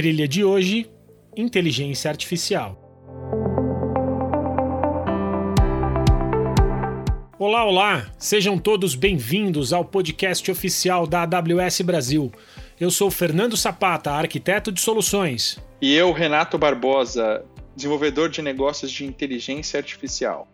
trilha 0.00 0.26
de 0.26 0.42
hoje: 0.42 0.90
inteligência 1.36 2.10
artificial. 2.10 2.74
Olá, 7.38 7.66
olá! 7.66 8.10
Sejam 8.18 8.56
todos 8.56 8.94
bem-vindos 8.94 9.74
ao 9.74 9.84
podcast 9.84 10.50
oficial 10.50 11.06
da 11.06 11.24
AWS 11.24 11.82
Brasil. 11.82 12.32
Eu 12.80 12.90
sou 12.90 13.10
Fernando 13.10 13.58
Sapata, 13.58 14.12
arquiteto 14.12 14.72
de 14.72 14.80
soluções. 14.80 15.58
E 15.82 15.94
eu, 15.94 16.12
Renato 16.12 16.56
Barbosa, 16.56 17.44
desenvolvedor 17.76 18.30
de 18.30 18.40
negócios 18.40 18.90
de 18.90 19.04
inteligência 19.04 19.76
artificial. 19.76 20.48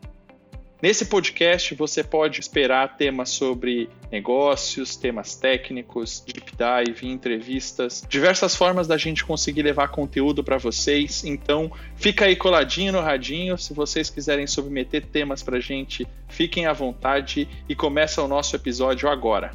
Nesse 0.80 1.06
podcast 1.06 1.74
você 1.74 2.04
pode 2.04 2.38
esperar 2.38 2.98
temas 2.98 3.30
sobre 3.30 3.88
negócios, 4.12 4.94
temas 4.94 5.34
técnicos, 5.34 6.22
deep 6.26 6.52
dive, 6.52 7.08
entrevistas, 7.08 8.04
diversas 8.06 8.54
formas 8.54 8.86
da 8.86 8.98
gente 8.98 9.24
conseguir 9.24 9.62
levar 9.62 9.88
conteúdo 9.88 10.44
para 10.44 10.58
vocês. 10.58 11.24
Então, 11.24 11.72
fica 11.96 12.26
aí 12.26 12.36
coladinho 12.36 12.92
no 12.92 13.00
radinho. 13.00 13.56
Se 13.56 13.72
vocês 13.72 14.10
quiserem 14.10 14.46
submeter 14.46 15.06
temas 15.06 15.42
para 15.42 15.56
a 15.56 15.60
gente, 15.60 16.06
fiquem 16.28 16.66
à 16.66 16.74
vontade 16.74 17.48
e 17.66 17.74
começa 17.74 18.22
o 18.22 18.28
nosso 18.28 18.54
episódio 18.54 19.08
agora. 19.08 19.52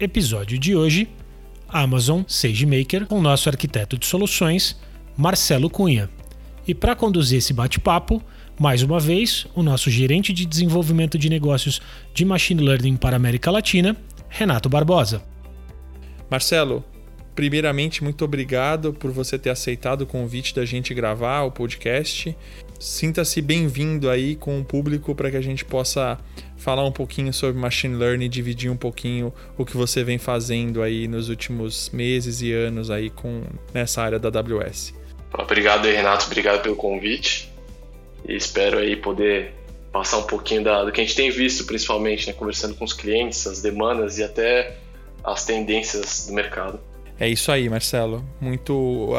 Episódio 0.00 0.58
de 0.58 0.74
hoje: 0.74 1.06
Amazon 1.68 2.22
SageMaker 2.26 3.06
com 3.06 3.20
nosso 3.20 3.46
arquiteto 3.50 3.98
de 3.98 4.06
soluções, 4.06 4.80
Marcelo 5.18 5.68
Cunha. 5.68 6.08
E 6.66 6.74
para 6.74 6.96
conduzir 6.96 7.38
esse 7.38 7.52
bate-papo, 7.52 8.22
mais 8.58 8.82
uma 8.82 9.00
vez, 9.00 9.46
o 9.54 9.62
nosso 9.62 9.90
gerente 9.90 10.32
de 10.32 10.46
desenvolvimento 10.46 11.18
de 11.18 11.28
negócios 11.28 11.80
de 12.14 12.24
Machine 12.24 12.62
Learning 12.62 12.96
para 12.96 13.16
a 13.16 13.18
América 13.18 13.50
Latina, 13.50 13.96
Renato 14.28 14.68
Barbosa. 14.68 15.22
Marcelo, 16.30 16.84
primeiramente, 17.34 18.02
muito 18.02 18.24
obrigado 18.24 18.92
por 18.92 19.10
você 19.10 19.38
ter 19.38 19.50
aceitado 19.50 20.02
o 20.02 20.06
convite 20.06 20.54
da 20.54 20.64
gente 20.64 20.94
gravar 20.94 21.42
o 21.42 21.50
podcast. 21.50 22.36
Sinta-se 22.78 23.40
bem-vindo 23.40 24.10
aí 24.10 24.34
com 24.34 24.58
o 24.60 24.64
público 24.64 25.14
para 25.14 25.30
que 25.30 25.36
a 25.36 25.42
gente 25.42 25.64
possa 25.64 26.18
falar 26.56 26.84
um 26.84 26.92
pouquinho 26.92 27.32
sobre 27.32 27.60
Machine 27.60 27.96
Learning 27.96 28.24
e 28.24 28.28
dividir 28.28 28.70
um 28.70 28.76
pouquinho 28.76 29.32
o 29.58 29.64
que 29.64 29.76
você 29.76 30.02
vem 30.02 30.18
fazendo 30.18 30.82
aí 30.82 31.06
nos 31.06 31.28
últimos 31.28 31.90
meses 31.90 32.40
e 32.40 32.52
anos 32.52 32.90
aí 32.90 33.10
com 33.10 33.42
nessa 33.74 34.02
área 34.02 34.18
da 34.18 34.28
AWS. 34.28 34.94
Obrigado, 35.34 35.84
Renato. 35.84 36.26
Obrigado 36.26 36.62
pelo 36.62 36.76
convite. 36.76 37.51
E 38.26 38.34
espero 38.36 38.78
aí 38.78 38.96
poder 38.96 39.54
passar 39.92 40.18
um 40.18 40.22
pouquinho 40.22 40.64
da, 40.64 40.84
do 40.84 40.90
que 40.90 41.00
a 41.00 41.04
gente 41.04 41.14
tem 41.14 41.30
visto, 41.30 41.64
principalmente, 41.66 42.26
né, 42.26 42.32
conversando 42.32 42.74
com 42.74 42.84
os 42.84 42.92
clientes, 42.92 43.46
as 43.46 43.60
demandas 43.60 44.18
e 44.18 44.24
até 44.24 44.76
as 45.22 45.44
tendências 45.44 46.26
do 46.26 46.32
mercado. 46.32 46.80
É 47.20 47.28
isso 47.28 47.52
aí, 47.52 47.68
Marcelo. 47.68 48.24
Muito. 48.40 49.10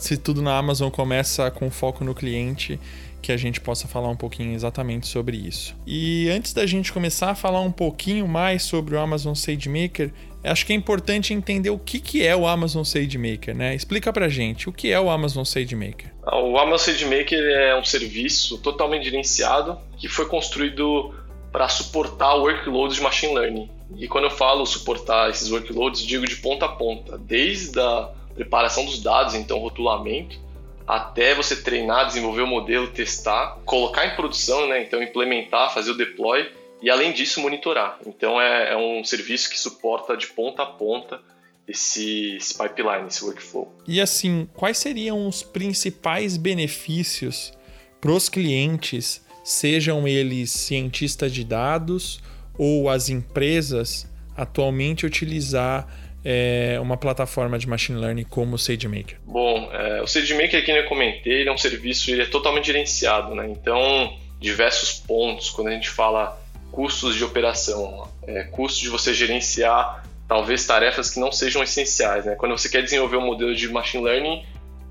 Se 0.00 0.16
tudo 0.16 0.40
na 0.42 0.56
Amazon 0.56 0.90
começa 0.90 1.50
com 1.50 1.70
foco 1.70 2.04
no 2.04 2.14
cliente, 2.14 2.78
que 3.20 3.32
a 3.32 3.36
gente 3.36 3.60
possa 3.60 3.88
falar 3.88 4.08
um 4.08 4.16
pouquinho 4.16 4.54
exatamente 4.54 5.06
sobre 5.06 5.36
isso. 5.36 5.76
E 5.86 6.28
antes 6.30 6.52
da 6.52 6.66
gente 6.66 6.92
começar 6.92 7.30
a 7.30 7.34
falar 7.34 7.60
um 7.60 7.72
pouquinho 7.72 8.26
mais 8.26 8.62
sobre 8.62 8.94
o 8.94 9.00
Amazon 9.00 9.34
SageMaker, 9.34 10.12
acho 10.44 10.64
que 10.64 10.72
é 10.72 10.76
importante 10.76 11.34
entender 11.34 11.70
o 11.70 11.78
que, 11.78 12.00
que 12.00 12.24
é 12.24 12.34
o 12.34 12.46
Amazon 12.46 12.84
SageMaker, 12.84 13.54
né? 13.54 13.74
Explica 13.74 14.12
pra 14.12 14.28
gente 14.28 14.68
o 14.68 14.72
que 14.72 14.90
é 14.92 15.00
o 15.00 15.10
Amazon 15.10 15.44
SageMaker. 15.44 16.12
O 16.24 16.58
Amazon 16.58 16.78
SageMaker 16.78 17.38
é 17.38 17.78
um 17.78 17.84
serviço 17.84 18.58
totalmente 18.58 19.04
gerenciado 19.04 19.78
que 19.96 20.08
foi 20.08 20.26
construído 20.26 21.14
para 21.52 21.68
suportar 21.68 22.36
workloads 22.36 22.96
de 22.96 23.02
machine 23.02 23.34
learning. 23.34 23.70
E 23.96 24.06
quando 24.06 24.24
eu 24.24 24.30
falo 24.30 24.66
suportar 24.66 25.30
esses 25.30 25.50
workloads, 25.50 26.02
digo 26.02 26.26
de 26.26 26.36
ponta 26.36 26.66
a 26.66 26.68
ponta, 26.68 27.16
desde 27.18 27.80
a 27.80 28.10
preparação 28.34 28.84
dos 28.84 29.02
dados, 29.02 29.34
então 29.34 29.58
rotulamento, 29.58 30.38
até 30.88 31.34
você 31.34 31.54
treinar, 31.54 32.06
desenvolver 32.06 32.40
o 32.40 32.46
modelo, 32.46 32.88
testar, 32.88 33.58
colocar 33.66 34.06
em 34.06 34.16
produção, 34.16 34.66
né? 34.66 34.82
então 34.82 35.02
implementar, 35.02 35.74
fazer 35.74 35.90
o 35.90 35.94
deploy 35.94 36.50
e 36.80 36.88
além 36.88 37.12
disso 37.12 37.42
monitorar. 37.42 37.98
Então 38.06 38.40
é, 38.40 38.72
é 38.72 38.76
um 38.76 39.04
serviço 39.04 39.50
que 39.50 39.58
suporta 39.58 40.16
de 40.16 40.28
ponta 40.28 40.62
a 40.62 40.66
ponta 40.66 41.20
esse, 41.68 42.36
esse, 42.36 42.56
pipeline, 42.56 43.06
esse 43.06 43.22
workflow. 43.22 43.70
E 43.86 44.00
assim, 44.00 44.48
quais 44.54 44.78
seriam 44.78 45.28
os 45.28 45.42
principais 45.42 46.38
benefícios 46.38 47.52
para 48.00 48.12
os 48.12 48.30
clientes, 48.30 49.22
sejam 49.44 50.08
eles 50.08 50.50
cientistas 50.50 51.30
de 51.30 51.44
dados 51.44 52.18
ou 52.56 52.88
as 52.88 53.10
empresas, 53.10 54.08
atualmente 54.34 55.04
utilizar 55.04 55.86
é, 56.30 56.78
uma 56.78 56.98
plataforma 56.98 57.58
de 57.58 57.66
machine 57.66 57.98
learning 57.98 58.24
como 58.24 58.56
o 58.56 58.58
SageMaker? 58.58 59.16
Bom, 59.24 59.70
é, 59.72 60.02
o 60.02 60.06
SageMaker, 60.06 60.62
que 60.62 60.70
eu 60.70 60.84
comentei, 60.84 61.40
ele 61.40 61.48
é 61.48 61.52
um 61.52 61.56
serviço, 61.56 62.10
ele 62.10 62.20
é 62.20 62.26
totalmente 62.26 62.66
gerenciado, 62.66 63.34
né? 63.34 63.48
Então, 63.48 64.14
diversos 64.38 64.92
pontos, 64.92 65.48
quando 65.48 65.68
a 65.68 65.70
gente 65.70 65.88
fala 65.88 66.38
custos 66.70 67.16
de 67.16 67.24
operação, 67.24 68.06
é, 68.26 68.42
custos 68.42 68.78
de 68.78 68.90
você 68.90 69.14
gerenciar 69.14 70.04
talvez 70.28 70.66
tarefas 70.66 71.08
que 71.08 71.18
não 71.18 71.32
sejam 71.32 71.62
essenciais. 71.62 72.26
Né? 72.26 72.34
Quando 72.34 72.52
você 72.52 72.68
quer 72.68 72.82
desenvolver 72.82 73.16
um 73.16 73.24
modelo 73.24 73.54
de 73.54 73.66
machine 73.66 74.04
learning, 74.04 74.44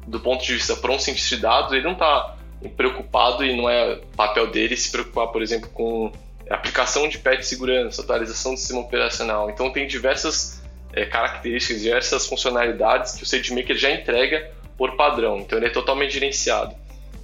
do 0.08 0.20
ponto 0.20 0.44
de 0.44 0.54
vista 0.54 0.76
para 0.76 0.92
um 0.92 0.98
cientista 0.98 1.36
de 1.36 1.42
dados, 1.44 1.72
ele 1.72 1.84
não 1.84 1.92
está 1.92 2.36
preocupado 2.76 3.46
e 3.46 3.56
não 3.56 3.70
é 3.70 4.00
papel 4.16 4.48
dele 4.48 4.76
se 4.76 4.90
preocupar, 4.90 5.28
por 5.28 5.44
exemplo, 5.44 5.70
com 5.70 6.12
aplicação 6.50 7.08
de 7.08 7.20
patch 7.20 7.42
de 7.42 7.46
segurança, 7.46 8.02
atualização 8.02 8.56
do 8.56 8.58
sistema 8.58 8.80
operacional. 8.80 9.52
Então 9.52 9.70
tem 9.70 9.86
diversas 9.86 10.57
é, 10.98 11.06
características, 11.06 11.84
diversas 11.84 12.26
funcionalidades 12.26 13.14
que 13.14 13.22
o 13.22 13.26
SageMaker 13.26 13.78
já 13.78 13.92
entrega 13.92 14.52
por 14.76 14.96
padrão. 14.96 15.38
Então 15.40 15.60
ele 15.60 15.68
é 15.68 15.70
totalmente 15.70 16.12
gerenciado. 16.14 16.76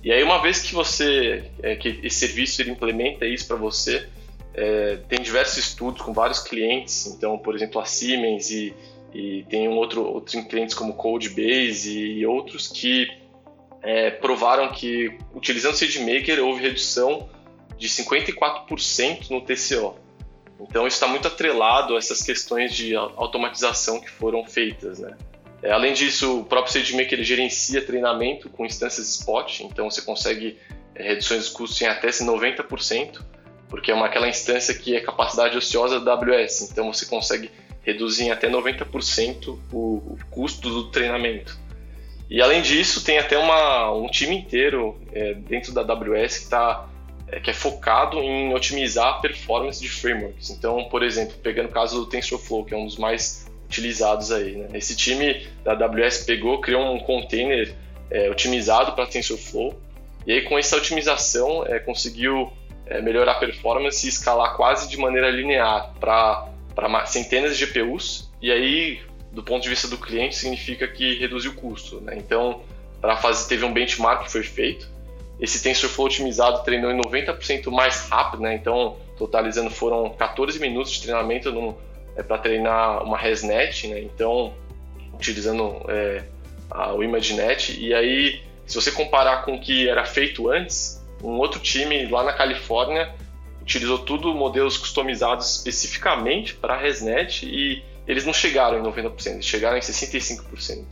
E 0.04 0.12
aí 0.12 0.22
uma 0.22 0.40
vez 0.40 0.62
que 0.62 0.76
você, 0.76 1.44
é, 1.64 1.76
que 1.76 2.00
esse 2.04 2.20
serviço 2.20 2.62
ele 2.62 2.70
implementa 2.70 3.26
isso 3.26 3.48
para 3.48 3.56
você, 3.56 4.08
é, 4.54 4.98
tem 5.10 5.20
diversos 5.22 5.58
estudos 5.58 6.04
com 6.04 6.14
vários 6.14 6.40
clientes, 6.40 7.08
então, 7.08 7.36
por 7.40 7.56
exemplo, 7.56 7.82
a 7.82 7.86
Siemens 7.86 8.52
e, 8.52 8.76
e 9.12 9.44
tem 9.50 9.68
um 9.68 9.76
outro, 9.76 10.04
outros 10.04 10.40
clientes 10.46 10.76
como 10.76 10.94
Codebase 10.94 11.98
e, 11.98 12.20
e 12.20 12.26
outros 12.28 12.68
que 12.68 13.08
é, 13.82 14.12
provaram 14.12 14.72
que 14.72 15.18
utilizando 15.34 15.74
o 15.74 15.78
SageMaker 15.78 16.46
houve 16.46 16.62
redução 16.62 17.28
de 17.76 17.90
54% 17.90 19.32
no 19.32 19.42
TCO. 19.42 20.03
Então 20.60 20.88
isso 20.88 20.96
está 20.96 21.08
muito 21.08 21.28
atrelado 21.28 21.96
a 21.96 21.98
essas 21.98 22.22
questões 22.22 22.74
de 22.74 22.96
automatização 22.96 24.00
que 24.00 24.10
foram 24.10 24.46
feitas, 24.46 25.00
né? 25.00 25.16
É, 25.62 25.72
além 25.72 25.94
disso, 25.94 26.42
o 26.42 26.44
próprio 26.44 26.74
SageMaker 26.74 27.14
ele 27.14 27.24
gerencia 27.24 27.82
treinamento 27.82 28.50
com 28.50 28.66
instâncias 28.66 29.08
spot, 29.08 29.62
então 29.62 29.90
você 29.90 30.02
consegue 30.02 30.58
é, 30.94 31.04
reduções 31.04 31.46
de 31.48 31.52
custos 31.52 31.82
em 31.82 31.86
até 31.86 32.10
90% 32.10 33.22
porque 33.74 33.90
é 33.90 33.94
uma, 33.96 34.06
aquela 34.06 34.30
instância 34.30 34.72
que 34.72 34.96
é 34.96 35.00
capacidade 35.00 35.58
ociosa 35.58 36.00
da 36.00 36.14
AWS, 36.14 36.70
então 36.70 36.94
você 36.94 37.08
consegue 37.08 37.50
reduzir 37.82 38.26
em 38.26 38.30
até 38.30 38.48
90% 38.48 39.58
o, 39.72 39.78
o 39.78 40.20
custo 40.30 40.70
do 40.70 40.92
treinamento. 40.92 41.58
E 42.30 42.40
além 42.40 42.62
disso, 42.62 43.04
tem 43.04 43.18
até 43.18 43.36
uma, 43.36 43.92
um 43.92 44.08
time 44.08 44.38
inteiro 44.38 45.02
é, 45.12 45.34
dentro 45.34 45.74
da 45.74 45.82
AWS 45.82 46.38
que, 46.38 46.50
tá, 46.50 46.88
é, 47.34 47.40
que 47.40 47.50
é 47.50 47.54
focado 47.54 48.22
em 48.22 48.54
otimizar 48.54 49.08
a 49.08 49.14
performance 49.14 49.82
de 49.82 49.90
frameworks. 49.90 50.52
Então, 50.52 50.84
por 50.86 51.02
exemplo, 51.02 51.36
pegando 51.42 51.66
o 51.66 51.72
caso 51.72 52.00
do 52.00 52.06
TensorFlow, 52.06 52.64
que 52.64 52.76
é 52.76 52.78
um 52.78 52.86
dos 52.86 52.98
mais 52.98 53.48
utilizados 53.66 54.32
aí. 54.32 54.56
Né? 54.56 54.68
Esse 54.76 54.96
time 54.96 55.48
da 55.64 55.72
AWS 55.72 56.26
pegou, 56.26 56.62
criou 56.62 56.94
um 56.94 57.00
container 57.00 57.74
é, 58.12 58.30
otimizado 58.30 58.92
para 58.94 59.08
TensorFlow, 59.08 59.74
e 60.28 60.32
aí 60.32 60.42
com 60.44 60.60
essa 60.60 60.78
otimização 60.78 61.66
é, 61.66 61.80
conseguiu 61.80 62.54
é, 62.86 63.02
melhorar 63.02 63.32
a 63.32 63.36
performance 63.36 64.06
e 64.06 64.10
escalar 64.10 64.56
quase 64.56 64.88
de 64.88 64.98
maneira 64.98 65.32
linear 65.32 65.92
para 66.00 66.48
centenas 67.08 67.58
de 67.58 67.66
GPUs. 67.66 68.32
E 68.42 68.52
aí, 68.52 69.02
do 69.32 69.42
ponto 69.42 69.64
de 69.64 69.70
vista 69.70 69.88
do 69.88 69.98
cliente, 69.98 70.36
significa 70.36 70.88
que 70.88 71.16
reduziu 71.16 71.52
o 71.52 71.56
custo. 71.56 72.00
Né? 72.00 72.14
Então, 72.16 72.62
para 73.02 73.18
fazer, 73.18 73.50
teve 73.50 73.66
um 73.66 73.74
benchmark 73.74 74.26
que 74.26 74.32
foi 74.32 74.44
feito. 74.44 74.93
Esse 75.40 75.62
TensorFlow 75.62 76.08
otimizado 76.08 76.64
treinou 76.64 76.92
em 76.92 77.02
90% 77.02 77.70
mais 77.72 78.08
rápido, 78.08 78.44
né? 78.44 78.56
então, 78.56 78.98
totalizando 79.18 79.70
foram 79.70 80.10
14 80.12 80.60
minutos 80.60 80.94
de 80.94 81.02
treinamento 81.02 81.76
é, 82.16 82.24
para 82.24 82.38
treinar 82.38 83.04
uma 83.04 83.18
ResNet, 83.18 83.88
né? 83.88 84.00
então, 84.02 84.54
utilizando 85.14 85.82
é, 85.90 86.24
a, 86.70 86.94
o 86.94 87.04
ImageNet. 87.04 87.80
E 87.80 87.94
aí, 87.94 88.42
se 88.66 88.76
você 88.76 88.92
comparar 88.92 89.44
com 89.44 89.56
o 89.56 89.60
que 89.60 89.88
era 89.90 90.06
feito 90.06 90.50
antes, 90.50 91.04
um 91.24 91.38
outro 91.38 91.60
time 91.60 92.06
lá 92.08 92.24
na 92.24 92.34
Califórnia 92.34 93.14
utilizou 93.62 94.00
tudo 94.00 94.34
modelos 94.36 94.78
customizados 94.78 95.56
especificamente 95.56 96.54
para 96.54 96.74
a 96.74 96.78
ResNet 96.78 97.46
e 97.46 97.82
eles 98.06 98.26
não 98.26 98.34
chegaram 98.34 98.78
em 98.78 98.84
90%, 98.84 99.34
eles 99.34 99.46
chegaram 99.46 99.78
em 99.78 99.80
65%. 99.80 100.84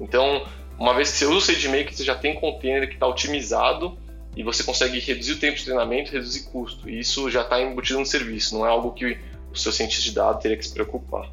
Então, 0.00 0.44
uma 0.78 0.94
vez 0.94 1.10
que 1.10 1.18
você 1.18 1.26
usa 1.26 1.36
o 1.36 1.40
SageMaker, 1.40 1.94
você 1.94 2.04
já 2.04 2.14
tem 2.14 2.34
container 2.34 2.86
que 2.86 2.94
está 2.94 3.06
otimizado 3.06 3.98
e 4.36 4.42
você 4.42 4.62
consegue 4.62 4.98
reduzir 4.98 5.32
o 5.32 5.38
tempo 5.38 5.56
de 5.56 5.64
treinamento, 5.64 6.12
reduzir 6.12 6.44
custo. 6.44 6.88
E 6.88 7.00
isso 7.00 7.30
já 7.30 7.42
está 7.42 7.60
embutido 7.60 7.98
no 7.98 8.06
serviço, 8.06 8.56
não 8.56 8.66
é 8.66 8.68
algo 8.68 8.92
que 8.92 9.18
o 9.50 9.56
seu 9.56 9.72
cientista 9.72 10.04
de 10.04 10.12
dados 10.12 10.42
teria 10.42 10.56
que 10.56 10.66
se 10.66 10.74
preocupar. 10.74 11.30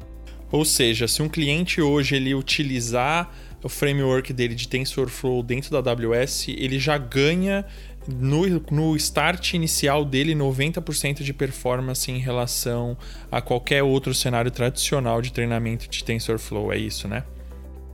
Ou 0.50 0.64
seja, 0.64 1.06
se 1.06 1.20
um 1.22 1.28
cliente 1.28 1.82
hoje 1.82 2.16
ele 2.16 2.34
utilizar 2.34 3.30
o 3.62 3.68
framework 3.68 4.32
dele 4.32 4.54
de 4.54 4.68
TensorFlow 4.68 5.42
dentro 5.42 5.70
da 5.70 5.90
AWS, 5.90 6.48
ele 6.48 6.78
já 6.78 6.96
ganha 6.96 7.64
no, 8.06 8.46
no 8.70 8.96
start 8.96 9.54
inicial 9.54 10.04
dele 10.04 10.34
90% 10.34 11.22
de 11.22 11.32
performance 11.32 12.10
em 12.10 12.18
relação 12.18 12.96
a 13.30 13.40
qualquer 13.40 13.82
outro 13.82 14.14
cenário 14.14 14.50
tradicional 14.50 15.20
de 15.20 15.32
treinamento 15.32 15.88
de 15.88 16.04
TensorFlow, 16.04 16.72
é 16.72 16.78
isso, 16.78 17.08
né? 17.08 17.24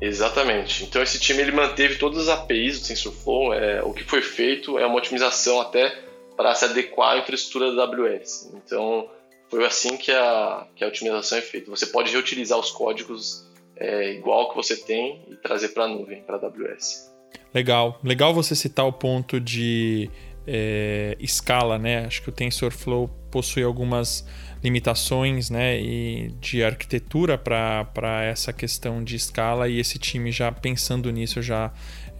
Exatamente. 0.01 0.85
Então 0.85 1.03
esse 1.03 1.19
time 1.21 1.43
ele 1.43 1.53
manteve 1.53 1.97
todas 1.97 2.29
as 2.29 2.39
APIs 2.39 2.81
do 2.81 2.89
TensorFlow. 2.89 3.53
É, 3.53 3.83
o 3.83 3.93
que 3.93 4.05
foi 4.05 4.23
feito 4.23 4.79
é 4.79 4.87
uma 4.87 4.97
otimização 4.97 5.61
até 5.61 5.95
para 6.37 6.55
se 6.55 6.65
adequar 6.65 7.13
à 7.13 7.19
infraestrutura 7.19 7.75
da 7.75 7.85
AWS. 7.85 8.51
Então 8.55 9.09
foi 9.51 9.65
assim 9.67 9.97
que 9.97 10.11
a, 10.11 10.67
que 10.75 10.83
a 10.83 10.89
otimização 10.89 11.39
é 11.39 11.43
feita. 11.43 11.71
Você 11.71 11.87
pode 11.87 12.13
reutilizar 12.13 12.59
os 12.59 12.71
códigos 12.71 13.47
é, 13.77 14.13
igual 14.13 14.51
que 14.51 14.57
você 14.57 14.77
tem 14.77 15.23
e 15.29 15.37
trazer 15.37 15.69
para 15.69 15.85
a 15.85 15.89
nuvem, 15.89 16.23
para 16.23 16.37
a 16.37 16.41
AWS. 16.47 17.11
Legal. 17.53 17.99
Legal 18.03 18.33
você 18.33 18.55
citar 18.55 18.87
o 18.87 18.93
ponto 18.93 19.41
de 19.41 20.11
é, 20.47 21.17
escala, 21.21 21.79
né? 21.79 22.07
Acho 22.07 22.23
que 22.23 22.29
o 22.29 22.33
TensorFlow 22.33 23.09
possui 23.31 23.63
algumas 23.63 24.27
limitações 24.63 25.51
né, 25.51 25.81
e 25.81 26.35
de 26.41 26.63
arquitetura 26.63 27.39
para 27.39 28.23
essa 28.25 28.53
questão 28.53 29.03
de 29.03 29.17
escala 29.17 29.69
e 29.69 29.79
esse 29.79 29.99
time 29.99 30.31
já 30.31 30.53
pensando 30.53 31.11
nisso 31.11 31.41
já 31.41 31.73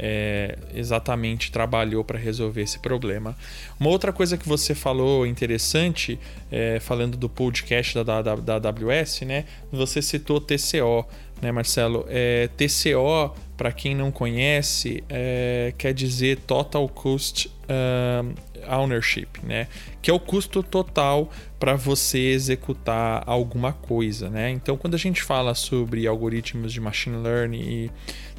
é, 0.03 0.57
exatamente 0.75 1.53
trabalhou 1.53 2.03
para 2.03 2.19
resolver 2.19 2.63
esse 2.63 2.79
problema. 2.79 3.37
Uma 3.79 3.91
outra 3.91 4.13
coisa 4.13 4.39
que 4.39 4.49
você 4.49 4.75
falou 4.75 5.27
interessante, 5.27 6.19
é, 6.51 6.81
falando 6.81 7.19
do 7.19 7.29
podcast 7.29 8.03
da, 8.03 8.23
da, 8.23 8.35
da 8.37 8.71
AWS, 8.71 9.21
né, 9.23 9.45
você 9.71 10.01
citou 10.01 10.41
TCO, 10.41 11.07
né, 11.41 11.53
Marcelo? 11.53 12.05
É, 12.09 12.49
TCO, 12.57 13.35
para 13.57 13.73
quem 13.73 13.95
não 13.95 14.11
conhece, 14.11 15.05
é, 15.09 15.73
quer 15.77 15.93
dizer 15.93 16.39
Total 16.47 16.89
Cost 16.89 17.47
uh, 17.47 18.35
Ownership, 18.69 19.29
né? 19.43 19.67
Que 20.01 20.11
é 20.11 20.15
o 20.15 20.21
custo 20.21 20.63
total 20.63 21.31
para 21.59 21.75
você 21.75 22.19
executar 22.19 23.23
alguma 23.27 23.73
coisa, 23.73 24.31
né? 24.31 24.51
Então, 24.51 24.77
quando 24.77 24.95
a 24.95 24.99
gente 24.99 25.23
fala 25.23 25.55
sobre 25.55 26.07
algoritmos 26.07 26.73
de 26.73 26.81
machine 26.81 27.17
learning 27.17 27.61
e 27.61 27.91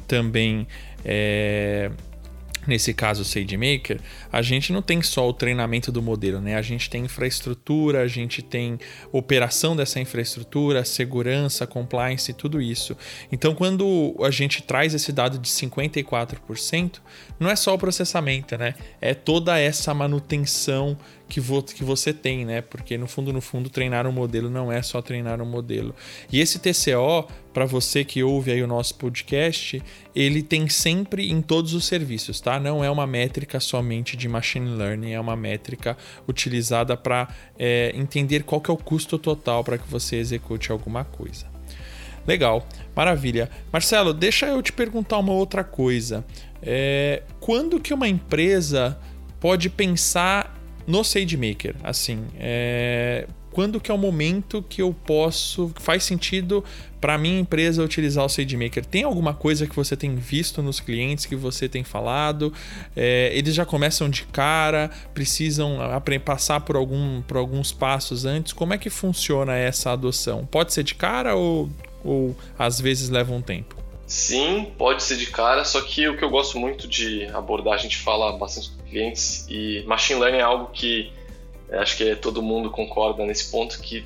também 0.06 0.66
é, 1.04 1.90
nesse 2.66 2.94
caso 2.94 3.22
o 3.22 3.24
SageMaker, 3.24 4.00
a 4.30 4.42
gente 4.42 4.72
não 4.72 4.82
tem 4.82 5.02
só 5.02 5.28
o 5.28 5.32
treinamento 5.32 5.90
do 5.90 6.02
modelo, 6.02 6.40
né? 6.40 6.56
A 6.56 6.62
gente 6.62 6.88
tem 6.88 7.04
infraestrutura, 7.04 8.02
a 8.02 8.08
gente 8.08 8.42
tem 8.42 8.78
operação 9.10 9.74
dessa 9.74 10.00
infraestrutura, 10.00 10.84
segurança, 10.84 11.66
compliance, 11.66 12.32
tudo 12.32 12.60
isso. 12.60 12.96
Então, 13.30 13.54
quando 13.54 14.16
a 14.22 14.30
gente 14.30 14.62
traz 14.62 14.94
esse 14.94 15.12
dado 15.12 15.38
de 15.38 15.48
54%, 15.48 17.00
não 17.38 17.50
é 17.50 17.56
só 17.56 17.74
o 17.74 17.78
processamento, 17.78 18.56
né? 18.56 18.74
É 19.00 19.14
toda 19.14 19.58
essa 19.58 19.92
manutenção 19.92 20.96
que, 21.32 21.40
vo 21.40 21.62
que 21.62 21.82
você 21.82 22.12
tem, 22.12 22.44
né? 22.44 22.60
Porque 22.60 22.98
no 22.98 23.06
fundo, 23.06 23.32
no 23.32 23.40
fundo, 23.40 23.70
treinar 23.70 24.06
um 24.06 24.12
modelo 24.12 24.50
não 24.50 24.70
é 24.70 24.82
só 24.82 25.00
treinar 25.00 25.40
um 25.40 25.46
modelo. 25.46 25.94
E 26.30 26.38
esse 26.38 26.58
TCO, 26.58 27.26
para 27.54 27.64
você 27.64 28.04
que 28.04 28.22
ouve 28.22 28.52
aí 28.52 28.62
o 28.62 28.66
nosso 28.66 28.96
podcast, 28.96 29.82
ele 30.14 30.42
tem 30.42 30.68
sempre 30.68 31.30
em 31.30 31.40
todos 31.40 31.72
os 31.72 31.86
serviços, 31.86 32.38
tá? 32.38 32.60
Não 32.60 32.84
é 32.84 32.90
uma 32.90 33.06
métrica 33.06 33.58
somente 33.60 34.14
de 34.14 34.28
machine 34.28 34.76
learning, 34.76 35.12
é 35.12 35.18
uma 35.18 35.34
métrica 35.34 35.96
utilizada 36.28 36.98
para 36.98 37.34
é, 37.58 37.92
entender 37.94 38.42
qual 38.42 38.60
que 38.60 38.70
é 38.70 38.74
o 38.74 38.76
custo 38.76 39.18
total 39.18 39.64
para 39.64 39.78
que 39.78 39.88
você 39.88 40.16
execute 40.16 40.70
alguma 40.70 41.02
coisa. 41.02 41.46
Legal, 42.26 42.68
maravilha. 42.94 43.48
Marcelo, 43.72 44.12
deixa 44.12 44.48
eu 44.48 44.60
te 44.60 44.70
perguntar 44.70 45.16
uma 45.16 45.32
outra 45.32 45.64
coisa. 45.64 46.26
É, 46.62 47.22
quando 47.40 47.80
que 47.80 47.94
uma 47.94 48.06
empresa 48.06 48.98
pode 49.40 49.70
pensar 49.70 50.61
no 50.86 51.04
SageMaker, 51.04 51.76
assim, 51.82 52.24
é, 52.38 53.26
quando 53.52 53.78
que 53.78 53.90
é 53.90 53.94
o 53.94 53.98
momento 53.98 54.64
que 54.66 54.80
eu 54.80 54.94
posso, 54.94 55.70
faz 55.78 56.04
sentido 56.04 56.64
para 57.00 57.18
minha 57.18 57.38
empresa 57.38 57.82
utilizar 57.82 58.24
o 58.24 58.28
SageMaker? 58.28 58.84
Tem 58.84 59.02
alguma 59.02 59.34
coisa 59.34 59.66
que 59.66 59.76
você 59.76 59.94
tem 59.94 60.16
visto 60.16 60.62
nos 60.62 60.80
clientes 60.80 61.26
que 61.26 61.36
você 61.36 61.68
tem 61.68 61.84
falado? 61.84 62.52
É, 62.96 63.30
eles 63.34 63.54
já 63.54 63.66
começam 63.66 64.08
de 64.08 64.24
cara, 64.24 64.90
precisam 65.12 65.78
passar 66.24 66.60
por, 66.60 66.76
algum, 66.76 67.20
por 67.22 67.36
alguns 67.36 67.72
passos 67.72 68.24
antes? 68.24 68.52
Como 68.52 68.72
é 68.72 68.78
que 68.78 68.88
funciona 68.88 69.54
essa 69.54 69.92
adoção? 69.92 70.46
Pode 70.46 70.72
ser 70.72 70.82
de 70.82 70.94
cara 70.94 71.34
ou, 71.34 71.70
ou 72.02 72.36
às 72.58 72.80
vezes 72.80 73.10
leva 73.10 73.34
um 73.34 73.42
tempo? 73.42 73.81
Sim, 74.12 74.70
pode 74.76 75.02
ser 75.02 75.16
de 75.16 75.24
cara, 75.24 75.64
só 75.64 75.80
que 75.80 76.06
o 76.06 76.18
que 76.18 76.22
eu 76.22 76.28
gosto 76.28 76.58
muito 76.58 76.86
de 76.86 77.24
abordar, 77.28 77.72
a 77.72 77.78
gente 77.78 77.96
fala 77.96 78.36
bastante 78.36 78.68
com 78.68 78.82
clientes, 78.82 79.46
e 79.48 79.82
machine 79.86 80.20
learning 80.20 80.36
é 80.36 80.42
algo 80.42 80.66
que 80.70 81.10
é, 81.70 81.78
acho 81.78 81.96
que 81.96 82.14
todo 82.16 82.42
mundo 82.42 82.70
concorda 82.70 83.24
nesse 83.24 83.50
ponto, 83.50 83.80
que 83.80 84.04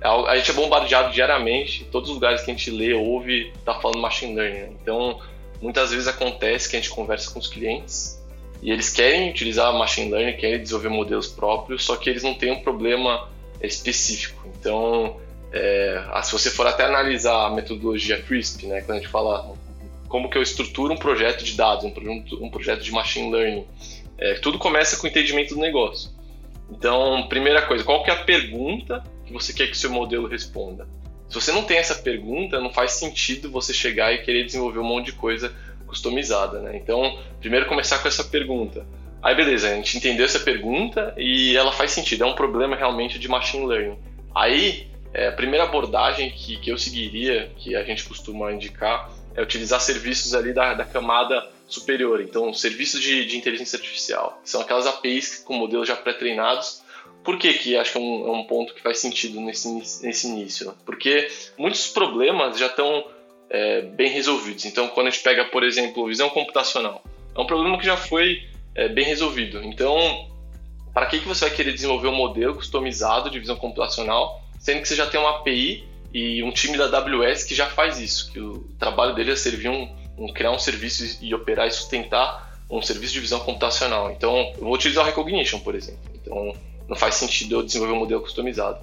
é 0.00 0.08
a 0.08 0.36
gente 0.36 0.50
é 0.50 0.54
bombardeado 0.54 1.12
diariamente, 1.12 1.84
todos 1.84 2.08
os 2.08 2.16
lugares 2.16 2.42
que 2.42 2.50
a 2.50 2.54
gente 2.54 2.68
lê, 2.68 2.92
ouve, 2.94 3.52
tá 3.64 3.74
falando 3.80 4.00
machine 4.00 4.34
learning. 4.34 4.58
Né? 4.58 4.70
Então, 4.82 5.20
muitas 5.62 5.92
vezes 5.92 6.08
acontece 6.08 6.68
que 6.68 6.74
a 6.74 6.80
gente 6.80 6.90
conversa 6.90 7.30
com 7.30 7.38
os 7.38 7.46
clientes 7.46 8.20
e 8.60 8.72
eles 8.72 8.90
querem 8.90 9.30
utilizar 9.30 9.72
machine 9.72 10.10
learning, 10.10 10.36
querem 10.36 10.60
desenvolver 10.60 10.88
modelos 10.88 11.28
próprios, 11.28 11.84
só 11.84 11.94
que 11.94 12.10
eles 12.10 12.24
não 12.24 12.34
têm 12.34 12.50
um 12.50 12.60
problema 12.60 13.28
específico. 13.62 14.48
Então, 14.58 15.16
é, 15.52 16.02
se 16.22 16.32
você 16.32 16.50
for 16.50 16.66
até 16.66 16.84
analisar 16.84 17.46
a 17.46 17.50
metodologia 17.50 18.20
CRISP, 18.20 18.66
né, 18.66 18.80
quando 18.82 18.98
a 18.98 19.00
gente 19.00 19.10
fala 19.10 19.54
como 20.08 20.30
que 20.30 20.38
eu 20.38 20.42
estruturo 20.42 20.92
um 20.92 20.96
projeto 20.96 21.44
de 21.44 21.54
dados, 21.54 21.84
um, 21.84 22.44
um 22.44 22.50
projeto 22.50 22.82
de 22.82 22.90
machine 22.90 23.30
learning, 23.30 23.66
é, 24.18 24.34
tudo 24.34 24.58
começa 24.58 24.96
com 24.96 25.06
o 25.06 25.10
entendimento 25.10 25.54
do 25.54 25.60
negócio. 25.60 26.10
Então, 26.70 27.26
primeira 27.28 27.62
coisa, 27.62 27.84
qual 27.84 28.02
que 28.02 28.10
é 28.10 28.14
a 28.14 28.24
pergunta 28.24 29.02
que 29.24 29.32
você 29.32 29.52
quer 29.52 29.68
que 29.68 29.76
seu 29.76 29.90
modelo 29.90 30.26
responda? 30.26 30.86
Se 31.28 31.34
você 31.34 31.52
não 31.52 31.62
tem 31.62 31.76
essa 31.76 31.94
pergunta, 31.94 32.60
não 32.60 32.72
faz 32.72 32.92
sentido 32.92 33.50
você 33.50 33.72
chegar 33.72 34.12
e 34.12 34.18
querer 34.18 34.44
desenvolver 34.44 34.78
um 34.78 34.84
monte 34.84 35.06
de 35.06 35.12
coisa 35.12 35.54
customizada, 35.86 36.60
né? 36.60 36.76
Então, 36.76 37.18
primeiro 37.40 37.66
começar 37.66 37.98
com 37.98 38.08
essa 38.08 38.24
pergunta. 38.24 38.86
Aí, 39.22 39.34
beleza, 39.34 39.68
a 39.68 39.74
gente 39.74 39.96
entendeu 39.96 40.24
essa 40.24 40.40
pergunta 40.40 41.14
e 41.16 41.56
ela 41.56 41.72
faz 41.72 41.90
sentido, 41.90 42.24
é 42.24 42.26
um 42.26 42.34
problema 42.34 42.76
realmente 42.76 43.18
de 43.18 43.28
machine 43.28 43.66
learning. 43.66 43.98
Aí, 44.34 44.88
é, 45.12 45.28
a 45.28 45.32
primeira 45.32 45.64
abordagem 45.64 46.30
que, 46.30 46.58
que 46.58 46.70
eu 46.70 46.78
seguiria, 46.78 47.50
que 47.56 47.74
a 47.74 47.82
gente 47.82 48.04
costuma 48.04 48.52
indicar, 48.52 49.10
é 49.34 49.42
utilizar 49.42 49.80
serviços 49.80 50.34
ali 50.34 50.52
da, 50.52 50.74
da 50.74 50.84
camada 50.84 51.48
superior. 51.66 52.20
Então, 52.20 52.52
serviços 52.52 53.00
de, 53.00 53.24
de 53.24 53.36
inteligência 53.36 53.76
artificial. 53.76 54.40
São 54.44 54.60
aquelas 54.60 54.86
APIs 54.86 55.38
com 55.38 55.54
modelos 55.54 55.86
já 55.86 55.96
pré-treinados. 55.96 56.82
Por 57.22 57.38
que, 57.38 57.52
que 57.52 57.76
acho 57.76 57.92
que 57.92 57.98
é 57.98 58.00
um, 58.00 58.28
é 58.28 58.30
um, 58.32 58.44
ponto 58.44 58.74
que 58.74 58.82
faz 58.82 58.98
sentido 58.98 59.40
nesse, 59.40 59.68
nesse 60.02 60.26
início? 60.26 60.74
Porque 60.84 61.28
muitos 61.56 61.88
problemas 61.88 62.58
já 62.58 62.66
estão 62.66 63.04
é, 63.50 63.82
bem 63.82 64.10
resolvidos. 64.10 64.64
Então, 64.64 64.88
quando 64.88 65.08
a 65.08 65.10
gente 65.10 65.22
pega, 65.22 65.44
por 65.46 65.62
exemplo, 65.62 66.06
visão 66.06 66.30
computacional, 66.30 67.02
é 67.34 67.40
um 67.40 67.46
problema 67.46 67.78
que 67.78 67.84
já 67.84 67.96
foi 67.96 68.42
é, 68.74 68.88
bem 68.88 69.04
resolvido. 69.04 69.62
Então, 69.62 70.28
para 70.94 71.06
que, 71.06 71.20
que 71.20 71.28
você 71.28 71.46
vai 71.46 71.54
querer 71.54 71.72
desenvolver 71.72 72.08
um 72.08 72.14
modelo 72.14 72.54
customizado 72.54 73.30
de 73.30 73.38
visão 73.38 73.56
computacional 73.56 74.42
sendo 74.68 74.82
que 74.82 74.88
você 74.88 74.96
já 74.96 75.06
tem 75.06 75.18
uma 75.18 75.30
API 75.30 75.88
e 76.12 76.42
um 76.42 76.50
time 76.50 76.76
da 76.76 76.84
AWS 76.84 77.44
que 77.44 77.54
já 77.54 77.64
faz 77.70 77.98
isso, 77.98 78.30
que 78.30 78.38
o 78.38 78.66
trabalho 78.78 79.14
dele 79.14 79.32
é 79.32 79.36
servir 79.36 79.70
um, 79.70 79.88
um 80.18 80.30
criar 80.30 80.50
um 80.50 80.58
serviço 80.58 81.18
e 81.22 81.34
operar 81.34 81.66
e 81.66 81.70
sustentar 81.70 82.60
um 82.70 82.82
serviço 82.82 83.14
de 83.14 83.20
visão 83.20 83.40
computacional. 83.40 84.10
Então, 84.10 84.52
eu 84.58 84.64
vou 84.64 84.74
utilizar 84.74 85.02
o 85.02 85.06
Recognition, 85.06 85.58
por 85.60 85.74
exemplo. 85.74 86.00
Então, 86.14 86.54
não 86.86 86.94
faz 86.94 87.14
sentido 87.14 87.54
eu 87.54 87.62
desenvolver 87.62 87.94
um 87.94 87.98
modelo 87.98 88.20
customizado. 88.20 88.78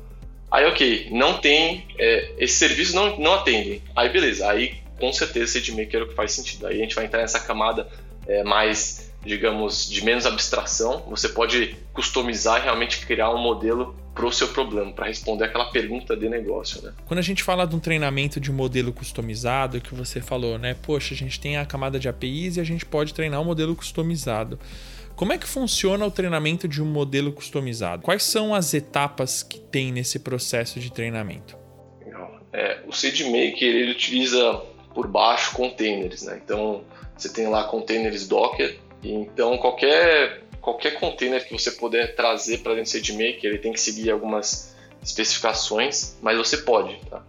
Aí, 0.49 0.65
ok, 0.65 1.09
não 1.11 1.37
tem, 1.37 1.85
é, 1.99 2.31
esse 2.39 2.55
serviço 2.55 2.95
não, 2.95 3.19
não 3.19 3.35
atende. 3.35 3.83
Aí, 3.95 4.09
beleza, 4.09 4.49
aí 4.49 4.77
com 4.99 5.13
certeza 5.13 5.59
SageMaker 5.59 5.99
é 5.99 6.03
o 6.03 6.07
que 6.07 6.15
faz 6.15 6.31
sentido. 6.31 6.65
Aí 6.65 6.77
a 6.77 6.81
gente 6.81 6.95
vai 6.95 7.05
entrar 7.05 7.21
nessa 7.21 7.39
camada 7.39 7.87
é, 8.27 8.43
mais, 8.43 9.04
digamos, 9.25 9.89
de 9.89 10.03
menos 10.03 10.25
abstração. 10.25 11.03
Você 11.09 11.29
pode 11.29 11.75
customizar 11.93 12.59
e 12.59 12.63
realmente 12.63 13.05
criar 13.05 13.33
um 13.33 13.37
modelo 13.37 13.95
para 14.13 14.25
o 14.25 14.31
seu 14.31 14.47
problema, 14.47 14.93
para 14.93 15.07
responder 15.07 15.43
aquela 15.43 15.65
pergunta 15.65 16.15
de 16.15 16.29
negócio, 16.29 16.81
né? 16.81 16.93
Quando 17.05 17.19
a 17.19 17.23
gente 17.23 17.43
fala 17.43 17.65
de 17.65 17.75
um 17.75 17.79
treinamento 17.79 18.39
de 18.39 18.49
um 18.49 18.53
modelo 18.53 18.93
customizado, 18.93 19.81
que 19.81 19.93
você 19.93 20.21
falou, 20.21 20.57
né? 20.57 20.75
Poxa, 20.81 21.13
a 21.13 21.17
gente 21.17 21.37
tem 21.37 21.57
a 21.57 21.65
camada 21.65 21.99
de 21.99 22.07
APIs 22.07 22.55
e 22.55 22.61
a 22.61 22.63
gente 22.63 22.85
pode 22.85 23.13
treinar 23.13 23.41
um 23.41 23.45
modelo 23.45 23.75
customizado. 23.75 24.57
Como 25.15 25.33
é 25.33 25.37
que 25.37 25.47
funciona 25.47 26.05
o 26.05 26.11
treinamento 26.11 26.67
de 26.67 26.81
um 26.81 26.85
modelo 26.85 27.31
customizado? 27.31 28.03
Quais 28.03 28.23
são 28.23 28.53
as 28.53 28.73
etapas 28.73 29.43
que 29.43 29.59
tem 29.59 29.91
nesse 29.91 30.19
processo 30.19 30.79
de 30.79 30.91
treinamento? 30.91 31.57
É, 32.53 32.79
o 32.87 32.93
SageMaker 32.93 33.67
ele 33.67 33.91
utiliza 33.91 34.61
por 34.93 35.07
baixo 35.07 35.53
containers, 35.53 36.23
né? 36.23 36.39
Então 36.41 36.85
você 37.17 37.27
tem 37.27 37.47
lá 37.47 37.65
containers 37.65 38.27
Docker, 38.29 38.77
então 39.11 39.57
qualquer 39.57 40.43
qualquer 40.61 40.99
container 40.99 41.45
que 41.47 41.53
você 41.53 41.71
puder 41.71 42.15
trazer 42.15 42.59
para 42.59 42.73
dentro 42.73 42.91
do 42.91 42.93
SageMaker, 42.93 43.45
ele 43.45 43.59
tem 43.59 43.71
que 43.71 43.79
seguir 43.79 44.09
algumas 44.09 44.75
especificações, 45.03 46.17
mas 46.23 46.35
você 46.37 46.57
pode, 46.57 46.97
tá? 47.07 47.23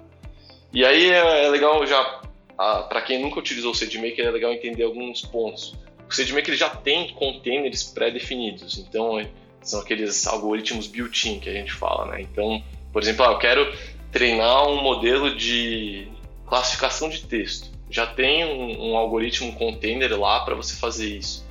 E 0.73 0.85
aí 0.85 1.11
é, 1.11 1.45
é 1.45 1.49
legal 1.49 1.87
já 1.87 2.23
para 2.56 3.02
quem 3.02 3.21
nunca 3.21 3.38
utilizou 3.38 3.73
o 3.73 3.75
SageMaker, 3.75 4.25
é 4.25 4.30
legal 4.30 4.52
entender 4.52 4.85
alguns 4.85 5.21
pontos. 5.21 5.75
O 6.09 6.14
SageMaker 6.14 6.54
já 6.54 6.71
tem 6.71 7.12
containers 7.12 7.83
pré-definidos, 7.83 8.78
então 8.78 9.21
são 9.61 9.80
aqueles 9.80 10.26
algoritmos 10.26 10.87
built-in 10.87 11.40
que 11.40 11.50
a 11.50 11.52
gente 11.52 11.73
fala, 11.73 12.06
né? 12.12 12.23
Então, 12.23 12.62
por 12.92 13.02
exemplo, 13.02 13.26
ah, 13.26 13.33
eu 13.33 13.38
quero 13.38 13.76
treinar 14.11 14.66
um 14.68 14.80
modelo 14.80 15.35
de 15.35 16.09
classificação 16.47 17.09
de 17.09 17.26
texto. 17.26 17.71
Já 17.90 18.06
tem 18.06 18.45
um, 18.45 18.92
um 18.92 18.97
algoritmo 18.97 19.52
container 19.54 20.18
lá 20.18 20.40
para 20.40 20.54
você 20.54 20.75
fazer 20.76 21.18
isso. 21.18 21.45